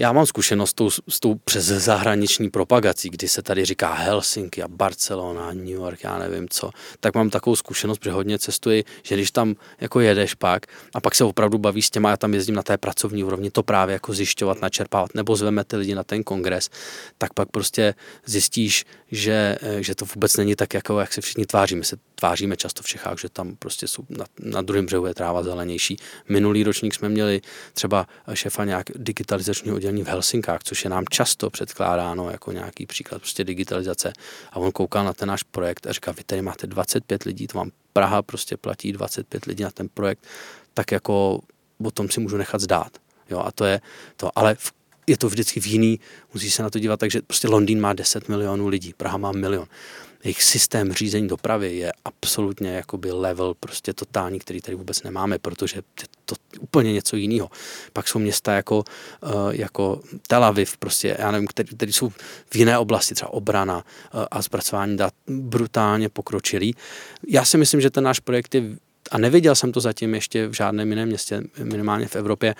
Já 0.00 0.12
mám 0.12 0.26
zkušenost 0.26 0.70
s 0.70 0.74
tou, 0.74 0.90
s 0.90 1.20
tou 1.20 1.34
přes 1.34 1.64
zahraniční 1.64 2.50
propagací, 2.50 3.10
kdy 3.10 3.28
se 3.28 3.42
tady 3.42 3.64
říká 3.64 3.94
Helsinki 3.94 4.62
a 4.62 4.68
Barcelona, 4.68 5.52
New 5.52 5.68
York, 5.68 6.04
já 6.04 6.18
nevím 6.18 6.48
co, 6.48 6.70
tak 7.00 7.14
mám 7.14 7.30
takovou 7.30 7.56
zkušenost, 7.56 8.04
že 8.04 8.10
hodně 8.10 8.38
cestuji, 8.38 8.84
že 9.02 9.14
když 9.14 9.30
tam 9.30 9.54
jako 9.80 10.00
jedeš 10.00 10.34
pak 10.34 10.66
a 10.94 11.00
pak 11.00 11.14
se 11.14 11.24
opravdu 11.24 11.58
bavíš 11.58 11.86
s 11.86 11.90
těma, 11.90 12.10
já 12.10 12.16
tam 12.16 12.34
jezdím 12.34 12.54
na 12.54 12.62
té 12.62 12.78
pracovní 12.78 13.24
úrovni, 13.24 13.50
to 13.50 13.62
právě 13.62 13.92
jako 13.92 14.12
zjišťovat, 14.12 14.62
načerpávat, 14.62 15.14
nebo 15.14 15.36
zveme 15.36 15.64
ty 15.64 15.76
lidi 15.76 15.94
na 15.94 16.04
ten 16.04 16.24
kongres, 16.24 16.70
tak 17.18 17.34
pak 17.34 17.48
prostě 17.50 17.94
zjistíš, 18.26 18.84
že, 19.10 19.58
že 19.80 19.94
to 19.94 20.04
vůbec 20.14 20.36
není 20.36 20.56
tak, 20.56 20.74
jako 20.74 21.00
jak 21.00 21.12
se 21.12 21.20
všichni 21.20 21.46
tváří. 21.46 21.76
My 21.76 21.84
se 21.84 21.96
tváříme 22.18 22.56
často 22.56 22.82
v 22.82 22.86
Čechách, 22.86 23.20
že 23.20 23.28
tam 23.28 23.56
prostě 23.56 23.88
jsou 23.88 24.02
na, 24.08 24.24
na 24.38 24.62
druhém 24.62 24.86
břehu 24.86 25.06
je 25.06 25.14
tráva 25.14 25.42
zelenější. 25.42 25.96
Minulý 26.28 26.64
ročník 26.64 26.94
jsme 26.94 27.08
měli 27.08 27.40
třeba 27.74 28.06
šefa 28.34 28.64
nějak 28.64 28.86
digitalizačního 28.96 29.76
oddělení 29.76 30.04
v 30.04 30.08
Helsinkách, 30.08 30.60
což 30.64 30.84
je 30.84 30.90
nám 30.90 31.04
často 31.10 31.50
předkládáno 31.50 32.30
jako 32.30 32.52
nějaký 32.52 32.86
příklad 32.86 33.18
prostě 33.18 33.44
digitalizace. 33.44 34.12
A 34.52 34.56
on 34.56 34.72
koukal 34.72 35.04
na 35.04 35.12
ten 35.12 35.28
náš 35.28 35.42
projekt 35.42 35.86
a 35.86 35.92
říkal, 35.92 36.14
vy 36.14 36.24
tady 36.24 36.42
máte 36.42 36.66
25 36.66 37.22
lidí, 37.22 37.46
to 37.46 37.58
vám 37.58 37.70
Praha 37.92 38.22
prostě 38.22 38.56
platí 38.56 38.92
25 38.92 39.44
lidí 39.44 39.62
na 39.64 39.70
ten 39.70 39.88
projekt, 39.88 40.26
tak 40.74 40.92
jako 40.92 41.40
o 41.84 41.90
tom 41.90 42.10
si 42.10 42.20
můžu 42.20 42.36
nechat 42.36 42.60
zdát. 42.60 42.98
Jo, 43.30 43.38
a 43.38 43.52
to 43.52 43.64
je 43.64 43.80
to, 44.16 44.38
ale 44.38 44.54
v 44.54 44.72
je 45.08 45.16
to 45.16 45.28
vždycky 45.28 45.60
v 45.60 45.66
jiný, 45.66 46.00
musí 46.34 46.50
se 46.50 46.62
na 46.62 46.70
to 46.70 46.78
dívat, 46.78 47.00
takže 47.00 47.22
prostě 47.22 47.48
Londýn 47.48 47.80
má 47.80 47.92
10 47.92 48.28
milionů 48.28 48.68
lidí, 48.68 48.94
Praha 48.96 49.16
má 49.16 49.32
milion. 49.32 49.66
Jejich 50.24 50.42
systém 50.42 50.92
řízení 50.92 51.28
dopravy 51.28 51.76
je 51.76 51.92
absolutně 52.04 52.70
jakoby 52.70 53.12
level 53.12 53.54
prostě 53.54 53.92
totální, 53.92 54.38
který 54.38 54.60
tady 54.60 54.76
vůbec 54.76 55.02
nemáme, 55.02 55.38
protože 55.38 55.76
je 55.76 55.82
to 56.24 56.34
úplně 56.60 56.92
něco 56.92 57.16
jiného. 57.16 57.50
Pak 57.92 58.08
jsou 58.08 58.18
města 58.18 58.52
jako, 58.52 58.78
uh, 58.78 59.30
jako 59.50 60.00
Tel 60.26 60.44
Aviv, 60.44 60.76
prostě, 60.76 61.16
já 61.18 61.30
nevím, 61.30 61.46
který, 61.46 61.68
který 61.68 61.92
jsou 61.92 62.08
v 62.50 62.56
jiné 62.56 62.78
oblasti, 62.78 63.14
třeba 63.14 63.32
obrana 63.32 63.76
uh, 63.76 64.24
a 64.30 64.42
zpracování 64.42 64.96
dat 64.96 65.14
brutálně 65.26 66.08
pokročilý. 66.08 66.74
Já 67.28 67.44
si 67.44 67.58
myslím, 67.58 67.80
že 67.80 67.90
ten 67.90 68.04
náš 68.04 68.20
projekt 68.20 68.54
je 68.54 68.62
a 69.10 69.18
neviděl 69.18 69.54
jsem 69.54 69.72
to 69.72 69.80
zatím 69.80 70.14
ještě 70.14 70.46
v 70.46 70.52
žádném 70.52 70.90
jiném 70.90 71.08
městě, 71.08 71.42
minimálně 71.62 72.08
v 72.08 72.16
Evropě, 72.16 72.54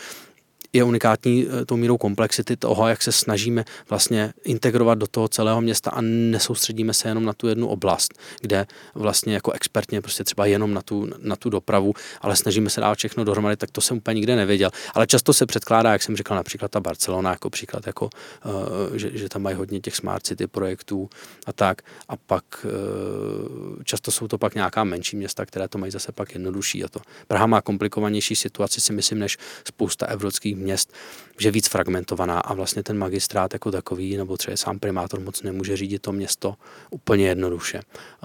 je 0.72 0.84
unikátní 0.84 1.46
eh, 1.46 1.64
tou 1.64 1.76
mírou 1.76 1.98
komplexity 1.98 2.56
toho, 2.56 2.88
jak 2.88 3.02
se 3.02 3.12
snažíme 3.12 3.64
vlastně 3.88 4.32
integrovat 4.44 4.98
do 4.98 5.06
toho 5.06 5.28
celého 5.28 5.60
města 5.60 5.90
a 5.90 6.00
nesoustředíme 6.00 6.94
se 6.94 7.08
jenom 7.08 7.24
na 7.24 7.32
tu 7.32 7.48
jednu 7.48 7.68
oblast, 7.68 8.14
kde 8.40 8.66
vlastně 8.94 9.34
jako 9.34 9.52
expertně 9.52 10.00
prostě 10.00 10.24
třeba 10.24 10.46
jenom 10.46 10.74
na 10.74 10.82
tu, 10.82 11.10
na 11.18 11.36
tu 11.36 11.50
dopravu, 11.50 11.94
ale 12.20 12.36
snažíme 12.36 12.70
se 12.70 12.80
dát 12.80 12.98
všechno 12.98 13.24
dohromady, 13.24 13.56
tak 13.56 13.70
to 13.70 13.80
jsem 13.80 13.96
úplně 13.96 14.14
nikde 14.14 14.36
nevěděl. 14.36 14.70
Ale 14.94 15.06
často 15.06 15.32
se 15.32 15.46
předkládá, 15.46 15.92
jak 15.92 16.02
jsem 16.02 16.16
říkal, 16.16 16.36
například 16.36 16.70
ta 16.70 16.80
Barcelona 16.80 17.30
jako 17.30 17.50
příklad, 17.50 17.86
jako, 17.86 18.10
uh, 18.44 18.96
že, 18.96 19.10
že 19.18 19.28
tam 19.28 19.42
mají 19.42 19.56
hodně 19.56 19.80
těch 19.80 19.96
smart 19.96 20.26
city 20.26 20.46
projektů 20.46 21.10
a 21.46 21.52
tak. 21.52 21.82
A 22.08 22.16
pak 22.16 22.44
uh, 22.64 23.82
často 23.84 24.10
jsou 24.10 24.28
to 24.28 24.38
pak 24.38 24.54
nějaká 24.54 24.84
menší 24.84 25.16
města, 25.16 25.46
které 25.46 25.68
to 25.68 25.78
mají 25.78 25.92
zase 25.92 26.12
pak 26.12 26.34
jednodušší. 26.34 26.84
A 26.84 26.88
to 26.88 27.00
Praha 27.26 27.46
má 27.46 27.60
komplikovanější 27.60 28.36
situaci, 28.36 28.80
si 28.80 28.92
myslím, 28.92 29.18
než 29.18 29.38
spousta 29.64 30.06
evropských 30.06 30.57
měst, 30.58 30.92
že 31.38 31.50
víc 31.50 31.68
fragmentovaná 31.68 32.40
a 32.40 32.54
vlastně 32.54 32.82
ten 32.82 32.98
magistrát 32.98 33.52
jako 33.52 33.70
takový, 33.70 34.16
nebo 34.16 34.36
třeba 34.36 34.56
sám 34.56 34.78
primátor 34.78 35.20
moc 35.20 35.42
nemůže 35.42 35.76
řídit 35.76 36.02
to 36.02 36.12
město 36.12 36.54
úplně 36.90 37.28
jednoduše. 37.28 37.80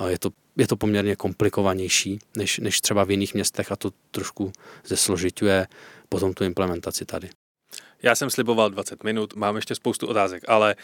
Je 0.07 0.19
to, 0.19 0.29
je 0.57 0.67
to 0.67 0.75
poměrně 0.75 1.15
komplikovanější 1.15 2.19
než, 2.37 2.59
než 2.59 2.81
třeba 2.81 3.03
v 3.03 3.11
jiných 3.11 3.33
městech 3.33 3.71
a 3.71 3.75
to 3.75 3.91
trošku 4.11 4.51
zesložituje 4.85 5.67
potom 6.09 6.33
tu 6.33 6.43
implementaci 6.43 7.05
tady. 7.05 7.29
Já 8.03 8.15
jsem 8.15 8.29
sliboval 8.29 8.69
20 8.69 9.03
minut, 9.03 9.35
mám 9.35 9.55
ještě 9.55 9.75
spoustu 9.75 10.07
otázek, 10.07 10.43
ale 10.47 10.75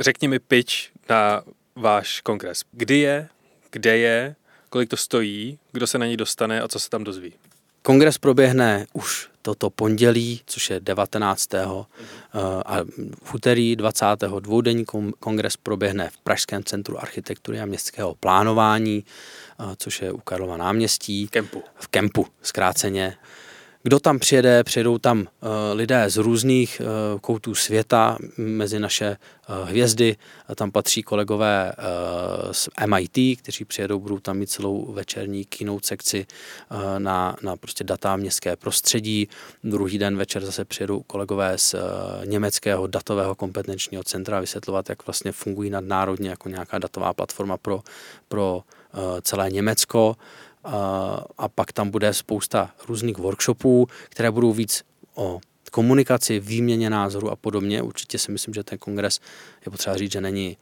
řekni 0.00 0.28
mi 0.28 0.38
pitch 0.38 0.72
na 1.08 1.42
váš 1.76 2.20
kongres. 2.20 2.62
Kdy 2.72 2.98
je, 2.98 3.28
kde 3.70 3.98
je, 3.98 4.36
kolik 4.68 4.90
to 4.90 4.96
stojí, 4.96 5.58
kdo 5.72 5.86
se 5.86 5.98
na 5.98 6.06
ní 6.06 6.16
dostane 6.16 6.60
a 6.60 6.68
co 6.68 6.78
se 6.78 6.90
tam 6.90 7.04
dozví? 7.04 7.32
Kongres 7.82 8.18
proběhne 8.18 8.86
už 8.92 9.28
toto 9.42 9.70
pondělí, 9.70 10.40
což 10.46 10.70
je 10.70 10.80
19. 10.80 11.48
Mhm. 11.52 11.84
a 12.66 12.76
v 13.22 13.34
úterý 13.34 13.76
20. 13.76 14.06
dvoudenní 14.40 14.84
kongres 15.20 15.56
proběhne 15.56 16.10
v 16.10 16.18
Pražském 16.18 16.64
centru 16.64 17.02
architektury 17.02 17.60
a 17.60 17.66
městského 17.66 18.14
plánování, 18.14 19.04
což 19.76 20.02
je 20.02 20.12
u 20.12 20.18
Karlova 20.18 20.56
náměstí. 20.56 21.26
V 21.26 21.30
Kempu. 21.30 21.62
V 21.74 21.88
Kempu, 21.88 22.26
zkráceně 22.42 23.16
kdo 23.82 24.00
tam 24.00 24.18
přijede, 24.18 24.64
přijedou 24.64 24.98
tam 24.98 25.20
uh, 25.20 25.26
lidé 25.72 26.10
z 26.10 26.16
různých 26.16 26.82
uh, 26.84 27.20
koutů 27.20 27.54
světa 27.54 28.18
mezi 28.36 28.78
naše 28.78 29.16
uh, 29.48 29.68
hvězdy. 29.68 30.16
Tam 30.54 30.70
patří 30.70 31.02
kolegové 31.02 31.72
z 32.52 32.68
MIT, 32.86 33.38
kteří 33.38 33.64
přijedou, 33.64 34.00
budou 34.00 34.18
tam 34.18 34.36
mít 34.38 34.50
celou 34.50 34.92
večerní 34.92 35.44
keynote 35.44 35.86
sekci 35.86 36.26
na, 36.98 37.36
na 37.42 37.56
prostě 37.56 37.84
data 37.84 38.16
městské 38.16 38.56
prostředí. 38.56 39.28
Druhý 39.64 39.98
den 39.98 40.16
večer 40.16 40.44
zase 40.44 40.64
přijedou 40.64 41.00
kolegové 41.00 41.58
z 41.58 41.74
německého 42.24 42.86
datového 42.86 43.34
kompetenčního 43.34 44.04
centra 44.04 44.40
vysvětlovat, 44.40 44.88
jak 44.88 45.06
vlastně 45.06 45.32
fungují 45.32 45.70
nadnárodně 45.70 46.30
jako 46.30 46.48
nějaká 46.48 46.78
datová 46.78 47.12
platforma 47.12 47.56
pro, 47.56 47.80
pro 48.28 48.62
celé 49.22 49.50
Německo 49.50 50.16
a 51.38 51.48
pak 51.54 51.72
tam 51.72 51.90
bude 51.90 52.14
spousta 52.14 52.70
různých 52.88 53.18
workshopů, 53.18 53.88
které 54.08 54.30
budou 54.30 54.52
víc 54.52 54.84
o 55.14 55.40
komunikaci, 55.70 56.40
výměně 56.40 56.90
názoru 56.90 57.30
a 57.30 57.36
podobně. 57.36 57.82
Určitě 57.82 58.18
si 58.18 58.32
myslím, 58.32 58.54
že 58.54 58.64
ten 58.64 58.78
kongres 58.78 59.20
je 59.66 59.70
potřeba 59.70 59.96
říct, 59.96 60.12
že 60.12 60.20
není, 60.20 60.56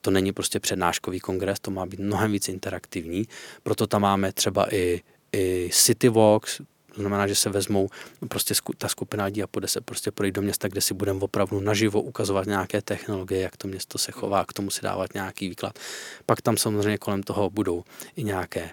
to 0.00 0.10
není 0.10 0.32
prostě 0.32 0.60
přednáškový 0.60 1.20
kongres, 1.20 1.60
to 1.60 1.70
má 1.70 1.86
být 1.86 2.00
mnohem 2.00 2.32
víc 2.32 2.48
interaktivní. 2.48 3.24
Proto 3.62 3.86
tam 3.86 4.02
máme 4.02 4.32
třeba 4.32 4.74
i, 4.74 5.00
i 5.32 5.70
City 5.72 6.08
Walks, 6.08 6.60
to 6.94 7.02
znamená, 7.02 7.26
že 7.26 7.34
se 7.34 7.50
vezmou 7.50 7.88
prostě 8.28 8.54
ta 8.78 8.88
skupina 8.88 9.24
lidí 9.24 9.42
a 9.42 9.46
půjde 9.46 9.68
se 9.68 9.80
prostě 9.80 10.10
projít 10.10 10.34
do 10.34 10.42
města, 10.42 10.68
kde 10.68 10.80
si 10.80 10.94
budeme 10.94 11.20
opravdu 11.20 11.60
naživo 11.60 12.02
ukazovat 12.02 12.46
nějaké 12.46 12.82
technologie, 12.82 13.40
jak 13.40 13.56
to 13.56 13.68
město 13.68 13.98
se 13.98 14.12
chová, 14.12 14.44
k 14.44 14.52
tomu 14.52 14.70
si 14.70 14.82
dávat 14.82 15.14
nějaký 15.14 15.48
výklad. 15.48 15.78
Pak 16.26 16.42
tam 16.42 16.56
samozřejmě 16.56 16.98
kolem 16.98 17.22
toho 17.22 17.50
budou 17.50 17.84
i 18.16 18.24
nějaké 18.24 18.70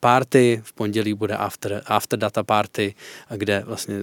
party, 0.00 0.60
v 0.64 0.72
pondělí 0.72 1.14
bude 1.14 1.36
after, 1.36 1.82
after 1.86 2.18
data 2.18 2.42
party, 2.42 2.94
kde 3.36 3.62
vlastně 3.66 3.94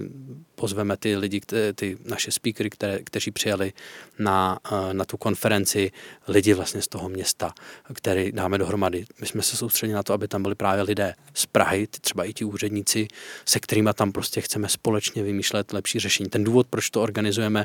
pozveme 0.54 0.96
ty 0.96 1.16
lidi, 1.16 1.40
ty 1.74 1.98
naše 2.04 2.30
speakery, 2.30 2.70
které, 2.70 2.98
kteří 3.04 3.30
přijeli 3.30 3.72
na, 4.18 4.58
na 4.92 5.04
tu 5.04 5.16
konferenci, 5.16 5.90
lidi 6.28 6.54
vlastně 6.54 6.82
z 6.82 6.88
toho 6.88 7.08
města, 7.08 7.54
který 7.94 8.32
dáme 8.32 8.58
dohromady. 8.58 9.04
My 9.20 9.26
jsme 9.26 9.42
se 9.42 9.56
soustředili 9.56 9.94
na 9.94 10.02
to, 10.02 10.12
aby 10.12 10.28
tam 10.28 10.42
byli 10.42 10.54
právě 10.54 10.82
lidé 10.82 11.14
z 11.34 11.46
Prahy, 11.46 11.86
třeba 11.86 12.24
i 12.24 12.32
ti 12.32 12.44
úředníci, 12.44 13.08
se 13.44 13.60
kterými 13.60 13.90
tam 13.94 14.12
prostě 14.12 14.40
chceme 14.40 14.68
společně 14.68 15.22
vymýšlet 15.22 15.72
lepší 15.72 15.98
řešení. 15.98 16.28
Ten 16.28 16.44
důvod, 16.44 16.66
proč 16.70 16.90
to 16.90 17.02
organizujeme, 17.02 17.64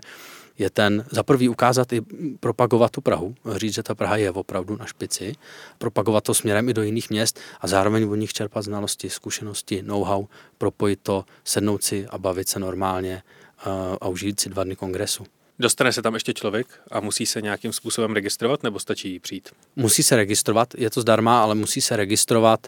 je 0.57 0.69
ten 0.69 1.05
za 1.11 1.23
prvý 1.23 1.49
ukázat 1.49 1.93
i 1.93 2.01
propagovat 2.39 2.91
tu 2.91 3.01
Prahu, 3.01 3.35
říct, 3.55 3.73
že 3.73 3.83
ta 3.83 3.95
Praha 3.95 4.17
je 4.17 4.31
opravdu 4.31 4.75
na 4.75 4.85
špici, 4.85 5.35
propagovat 5.77 6.23
to 6.23 6.33
směrem 6.33 6.69
i 6.69 6.73
do 6.73 6.83
jiných 6.83 7.09
měst 7.09 7.39
a 7.61 7.67
zároveň 7.67 8.03
od 8.09 8.15
nich 8.15 8.33
čerpat 8.33 8.63
znalosti, 8.63 9.09
zkušenosti, 9.09 9.81
know-how, 9.81 10.25
propojit 10.57 10.99
to, 11.03 11.25
sednout 11.43 11.83
si 11.83 12.07
a 12.09 12.17
bavit 12.17 12.49
se 12.49 12.59
normálně 12.59 13.23
a 14.01 14.07
užít 14.07 14.39
si 14.39 14.49
dva 14.49 14.63
dny 14.63 14.75
kongresu. 14.75 15.25
Dostane 15.59 15.93
se 15.93 16.01
tam 16.01 16.13
ještě 16.13 16.33
člověk 16.33 16.67
a 16.91 16.99
musí 16.99 17.25
se 17.25 17.41
nějakým 17.41 17.73
způsobem 17.73 18.13
registrovat 18.13 18.63
nebo 18.63 18.79
stačí 18.79 19.19
přijít? 19.19 19.49
Musí 19.75 20.03
se 20.03 20.15
registrovat, 20.15 20.73
je 20.77 20.89
to 20.89 21.01
zdarma, 21.01 21.41
ale 21.43 21.55
musí 21.55 21.81
se 21.81 21.95
registrovat 21.95 22.67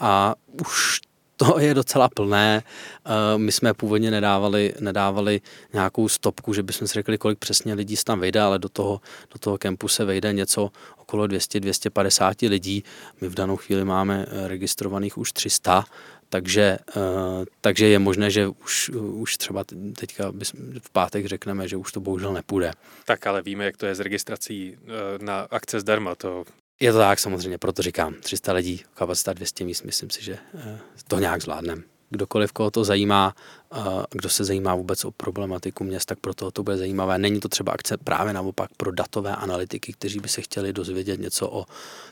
a 0.00 0.34
už 0.60 1.00
to 1.40 1.60
je 1.60 1.74
docela 1.74 2.08
plné. 2.08 2.62
Eh, 2.62 3.38
my 3.38 3.52
jsme 3.52 3.74
původně 3.74 4.10
nedávali, 4.10 4.74
nedávali 4.80 5.40
nějakou 5.72 6.08
stopku, 6.08 6.54
že 6.54 6.62
bychom 6.62 6.88
si 6.88 6.94
řekli, 6.94 7.18
kolik 7.18 7.38
přesně 7.38 7.74
lidí 7.74 7.96
se 7.96 8.04
tam 8.04 8.20
vejde, 8.20 8.40
ale 8.40 8.58
do 8.58 8.68
toho, 8.68 9.00
do 9.32 9.38
toho 9.38 9.58
kempu 9.58 9.88
se 9.88 10.04
vejde 10.04 10.32
něco 10.32 10.70
okolo 10.98 11.26
200-250 11.26 12.48
lidí. 12.48 12.84
My 13.20 13.28
v 13.28 13.34
danou 13.34 13.56
chvíli 13.56 13.84
máme 13.84 14.26
eh, 14.28 14.48
registrovaných 14.48 15.18
už 15.18 15.32
300, 15.32 15.84
takže, 16.28 16.78
eh, 16.96 17.44
takže 17.60 17.88
je 17.88 17.98
možné, 17.98 18.30
že 18.30 18.46
už, 18.46 18.90
už 18.94 19.36
třeba 19.36 19.64
teďka 19.96 20.32
v 20.80 20.90
pátek 20.90 21.26
řekneme, 21.26 21.68
že 21.68 21.76
už 21.76 21.92
to 21.92 22.00
bohužel 22.00 22.32
nepůjde. 22.32 22.72
Tak 23.04 23.26
ale 23.26 23.42
víme, 23.42 23.64
jak 23.64 23.76
to 23.76 23.86
je 23.86 23.94
s 23.94 24.00
registrací 24.00 24.76
na 25.20 25.46
akce 25.50 25.80
zdarma. 25.80 26.14
To 26.14 26.44
je 26.80 26.92
to 26.92 26.98
tak 26.98 27.18
samozřejmě, 27.18 27.58
proto 27.58 27.82
říkám, 27.82 28.14
300 28.14 28.52
lidí, 28.52 28.82
kapacita 28.94 29.32
200 29.32 29.64
míst, 29.64 29.82
myslím 29.82 30.10
si, 30.10 30.24
že 30.24 30.38
eh, 30.54 30.78
to 31.08 31.18
nějak 31.18 31.42
zvládneme. 31.42 31.82
Kdokoliv, 32.12 32.52
koho 32.52 32.70
to 32.70 32.84
zajímá, 32.84 33.34
eh, 33.74 33.78
kdo 34.10 34.28
se 34.28 34.44
zajímá 34.44 34.74
vůbec 34.74 35.04
o 35.04 35.10
problematiku 35.10 35.84
měst, 35.84 36.04
tak 36.06 36.18
pro 36.18 36.34
toho 36.34 36.50
to 36.50 36.62
bude 36.62 36.76
zajímavé. 36.76 37.18
Není 37.18 37.40
to 37.40 37.48
třeba 37.48 37.72
akce 37.72 37.96
právě 37.96 38.32
naopak 38.32 38.70
pro 38.76 38.92
datové 38.92 39.36
analytiky, 39.36 39.92
kteří 39.92 40.20
by 40.20 40.28
se 40.28 40.40
chtěli 40.40 40.72
dozvědět 40.72 41.20
něco 41.20 41.50
o 41.50 41.66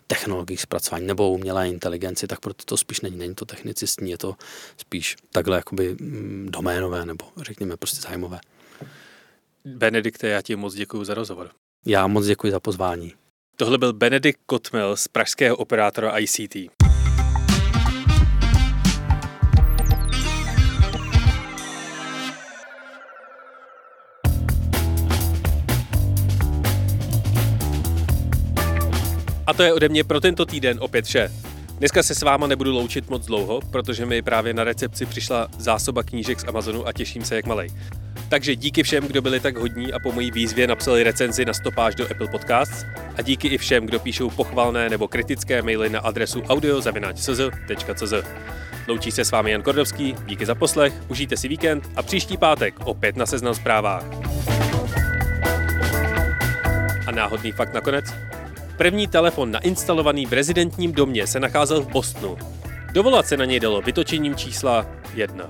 technologiích 0.06 0.60
zpracování 0.60 1.06
nebo 1.06 1.30
umělé 1.30 1.68
inteligenci, 1.68 2.26
tak 2.26 2.40
proto 2.40 2.64
to 2.64 2.76
spíš 2.76 3.00
není. 3.00 3.16
Není 3.16 3.34
to 3.34 3.44
technicistní, 3.44 4.10
je 4.10 4.18
to 4.18 4.34
spíš 4.76 5.16
takhle 5.32 5.56
jakoby 5.56 5.96
mm, 6.00 6.48
doménové 6.50 7.06
nebo 7.06 7.24
řekněme 7.36 7.76
prostě 7.76 8.00
zájmové. 8.00 8.40
Benedikte, 9.64 10.28
já 10.28 10.42
ti 10.42 10.56
moc 10.56 10.74
děkuji 10.74 11.04
za 11.04 11.14
rozhovor. 11.14 11.50
Já 11.86 12.06
moc 12.06 12.26
děkuji 12.26 12.52
za 12.52 12.60
pozvání. 12.60 13.14
Tohle 13.60 13.78
byl 13.78 13.92
Benedikt 13.92 14.40
Kotmel 14.46 14.96
z 14.96 15.08
pražského 15.08 15.56
operátora 15.56 16.18
ICT. 16.18 16.56
A 29.46 29.54
to 29.56 29.62
je 29.62 29.72
ode 29.72 29.88
mě 29.88 30.04
pro 30.04 30.20
tento 30.20 30.46
týden 30.46 30.78
opět 30.80 31.04
vše. 31.04 31.32
Dneska 31.78 32.02
se 32.02 32.14
s 32.14 32.22
váma 32.22 32.46
nebudu 32.46 32.72
loučit 32.72 33.10
moc 33.10 33.26
dlouho, 33.26 33.60
protože 33.70 34.06
mi 34.06 34.22
právě 34.22 34.54
na 34.54 34.64
recepci 34.64 35.06
přišla 35.06 35.48
zásoba 35.58 36.02
knížek 36.02 36.40
z 36.40 36.44
Amazonu 36.44 36.86
a 36.86 36.92
těším 36.92 37.24
se 37.24 37.36
jak 37.36 37.46
malej. 37.46 37.70
Takže 38.28 38.56
díky 38.56 38.82
všem, 38.82 39.06
kdo 39.06 39.22
byli 39.22 39.40
tak 39.40 39.56
hodní 39.56 39.92
a 39.92 39.98
po 39.98 40.12
mojí 40.12 40.30
výzvě 40.30 40.66
napsali 40.66 41.02
recenzi 41.02 41.44
na 41.44 41.52
stopáž 41.52 41.94
do 41.94 42.10
Apple 42.10 42.28
Podcasts 42.28 42.84
a 43.16 43.22
díky 43.22 43.48
i 43.48 43.58
všem, 43.58 43.86
kdo 43.86 44.00
píšou 44.00 44.30
pochvalné 44.30 44.90
nebo 44.90 45.08
kritické 45.08 45.62
maily 45.62 45.90
na 45.90 46.00
adresu 46.00 46.42
audiozavináč.cz. 46.42 48.12
Loučí 48.88 49.10
se 49.10 49.24
s 49.24 49.30
vámi 49.30 49.50
Jan 49.50 49.62
Kordovský, 49.62 50.14
díky 50.26 50.46
za 50.46 50.54
poslech, 50.54 50.92
užijte 51.08 51.36
si 51.36 51.48
víkend 51.48 51.90
a 51.96 52.02
příští 52.02 52.36
pátek 52.36 52.74
opět 52.84 53.16
na 53.16 53.26
Seznam 53.26 53.54
zprávách. 53.54 54.04
A 57.06 57.10
náhodný 57.10 57.52
fakt 57.52 57.74
nakonec? 57.74 58.04
První 58.76 59.06
telefon 59.06 59.50
nainstalovaný 59.50 60.26
v 60.26 60.32
rezidentním 60.32 60.92
domě 60.92 61.26
se 61.26 61.40
nacházel 61.40 61.80
v 61.80 61.88
Bostonu. 61.88 62.36
Dovolat 62.92 63.26
se 63.26 63.36
na 63.36 63.44
něj 63.44 63.60
dalo 63.60 63.82
vytočením 63.82 64.36
čísla 64.36 64.86
1. 65.14 65.44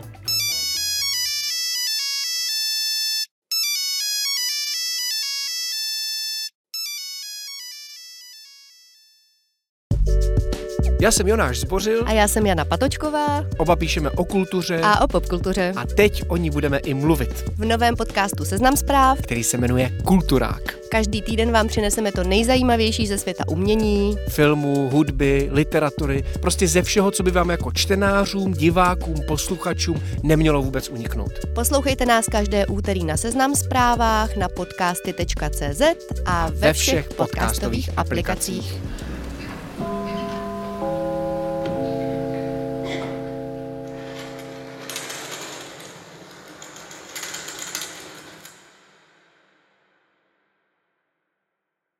Já 11.00 11.10
jsem 11.10 11.28
Jonáš 11.28 11.60
Zbořil. 11.60 12.02
A 12.06 12.12
já 12.12 12.28
jsem 12.28 12.46
Jana 12.46 12.64
Patočková. 12.64 13.44
Oba 13.58 13.76
píšeme 13.76 14.10
o 14.10 14.24
kultuře. 14.24 14.80
A 14.82 15.00
o 15.00 15.08
popkultuře. 15.08 15.72
A 15.76 15.86
teď 15.86 16.22
o 16.28 16.36
ní 16.36 16.50
budeme 16.50 16.78
i 16.78 16.94
mluvit. 16.94 17.44
V 17.56 17.64
novém 17.64 17.96
podcastu 17.96 18.44
Seznam 18.44 18.76
zpráv, 18.76 19.18
který 19.22 19.44
se 19.44 19.58
jmenuje 19.58 19.90
Kulturák. 20.04 20.78
Každý 20.90 21.22
týden 21.22 21.52
vám 21.52 21.68
přineseme 21.68 22.12
to 22.12 22.24
nejzajímavější 22.24 23.06
ze 23.06 23.18
světa 23.18 23.44
umění, 23.48 24.16
filmu, 24.28 24.90
hudby, 24.90 25.48
literatury, 25.52 26.24
prostě 26.40 26.68
ze 26.68 26.82
všeho, 26.82 27.10
co 27.10 27.22
by 27.22 27.30
vám 27.30 27.50
jako 27.50 27.72
čtenářům, 27.72 28.52
divákům, 28.52 29.16
posluchačům 29.28 30.02
nemělo 30.22 30.62
vůbec 30.62 30.88
uniknout. 30.88 31.32
Poslouchejte 31.54 32.06
nás 32.06 32.26
každé 32.26 32.66
úterý 32.66 33.04
na 33.04 33.16
Seznam 33.16 33.54
zprávách, 33.54 34.36
na 34.36 34.48
podcasty.cz 34.48 35.82
a 36.26 36.46
ve, 36.50 36.56
ve 36.56 36.72
všech, 36.72 36.82
všech 36.82 37.08
podcastových 37.16 37.90
aplikacích. 37.96 38.70
aplikacích. 38.70 38.97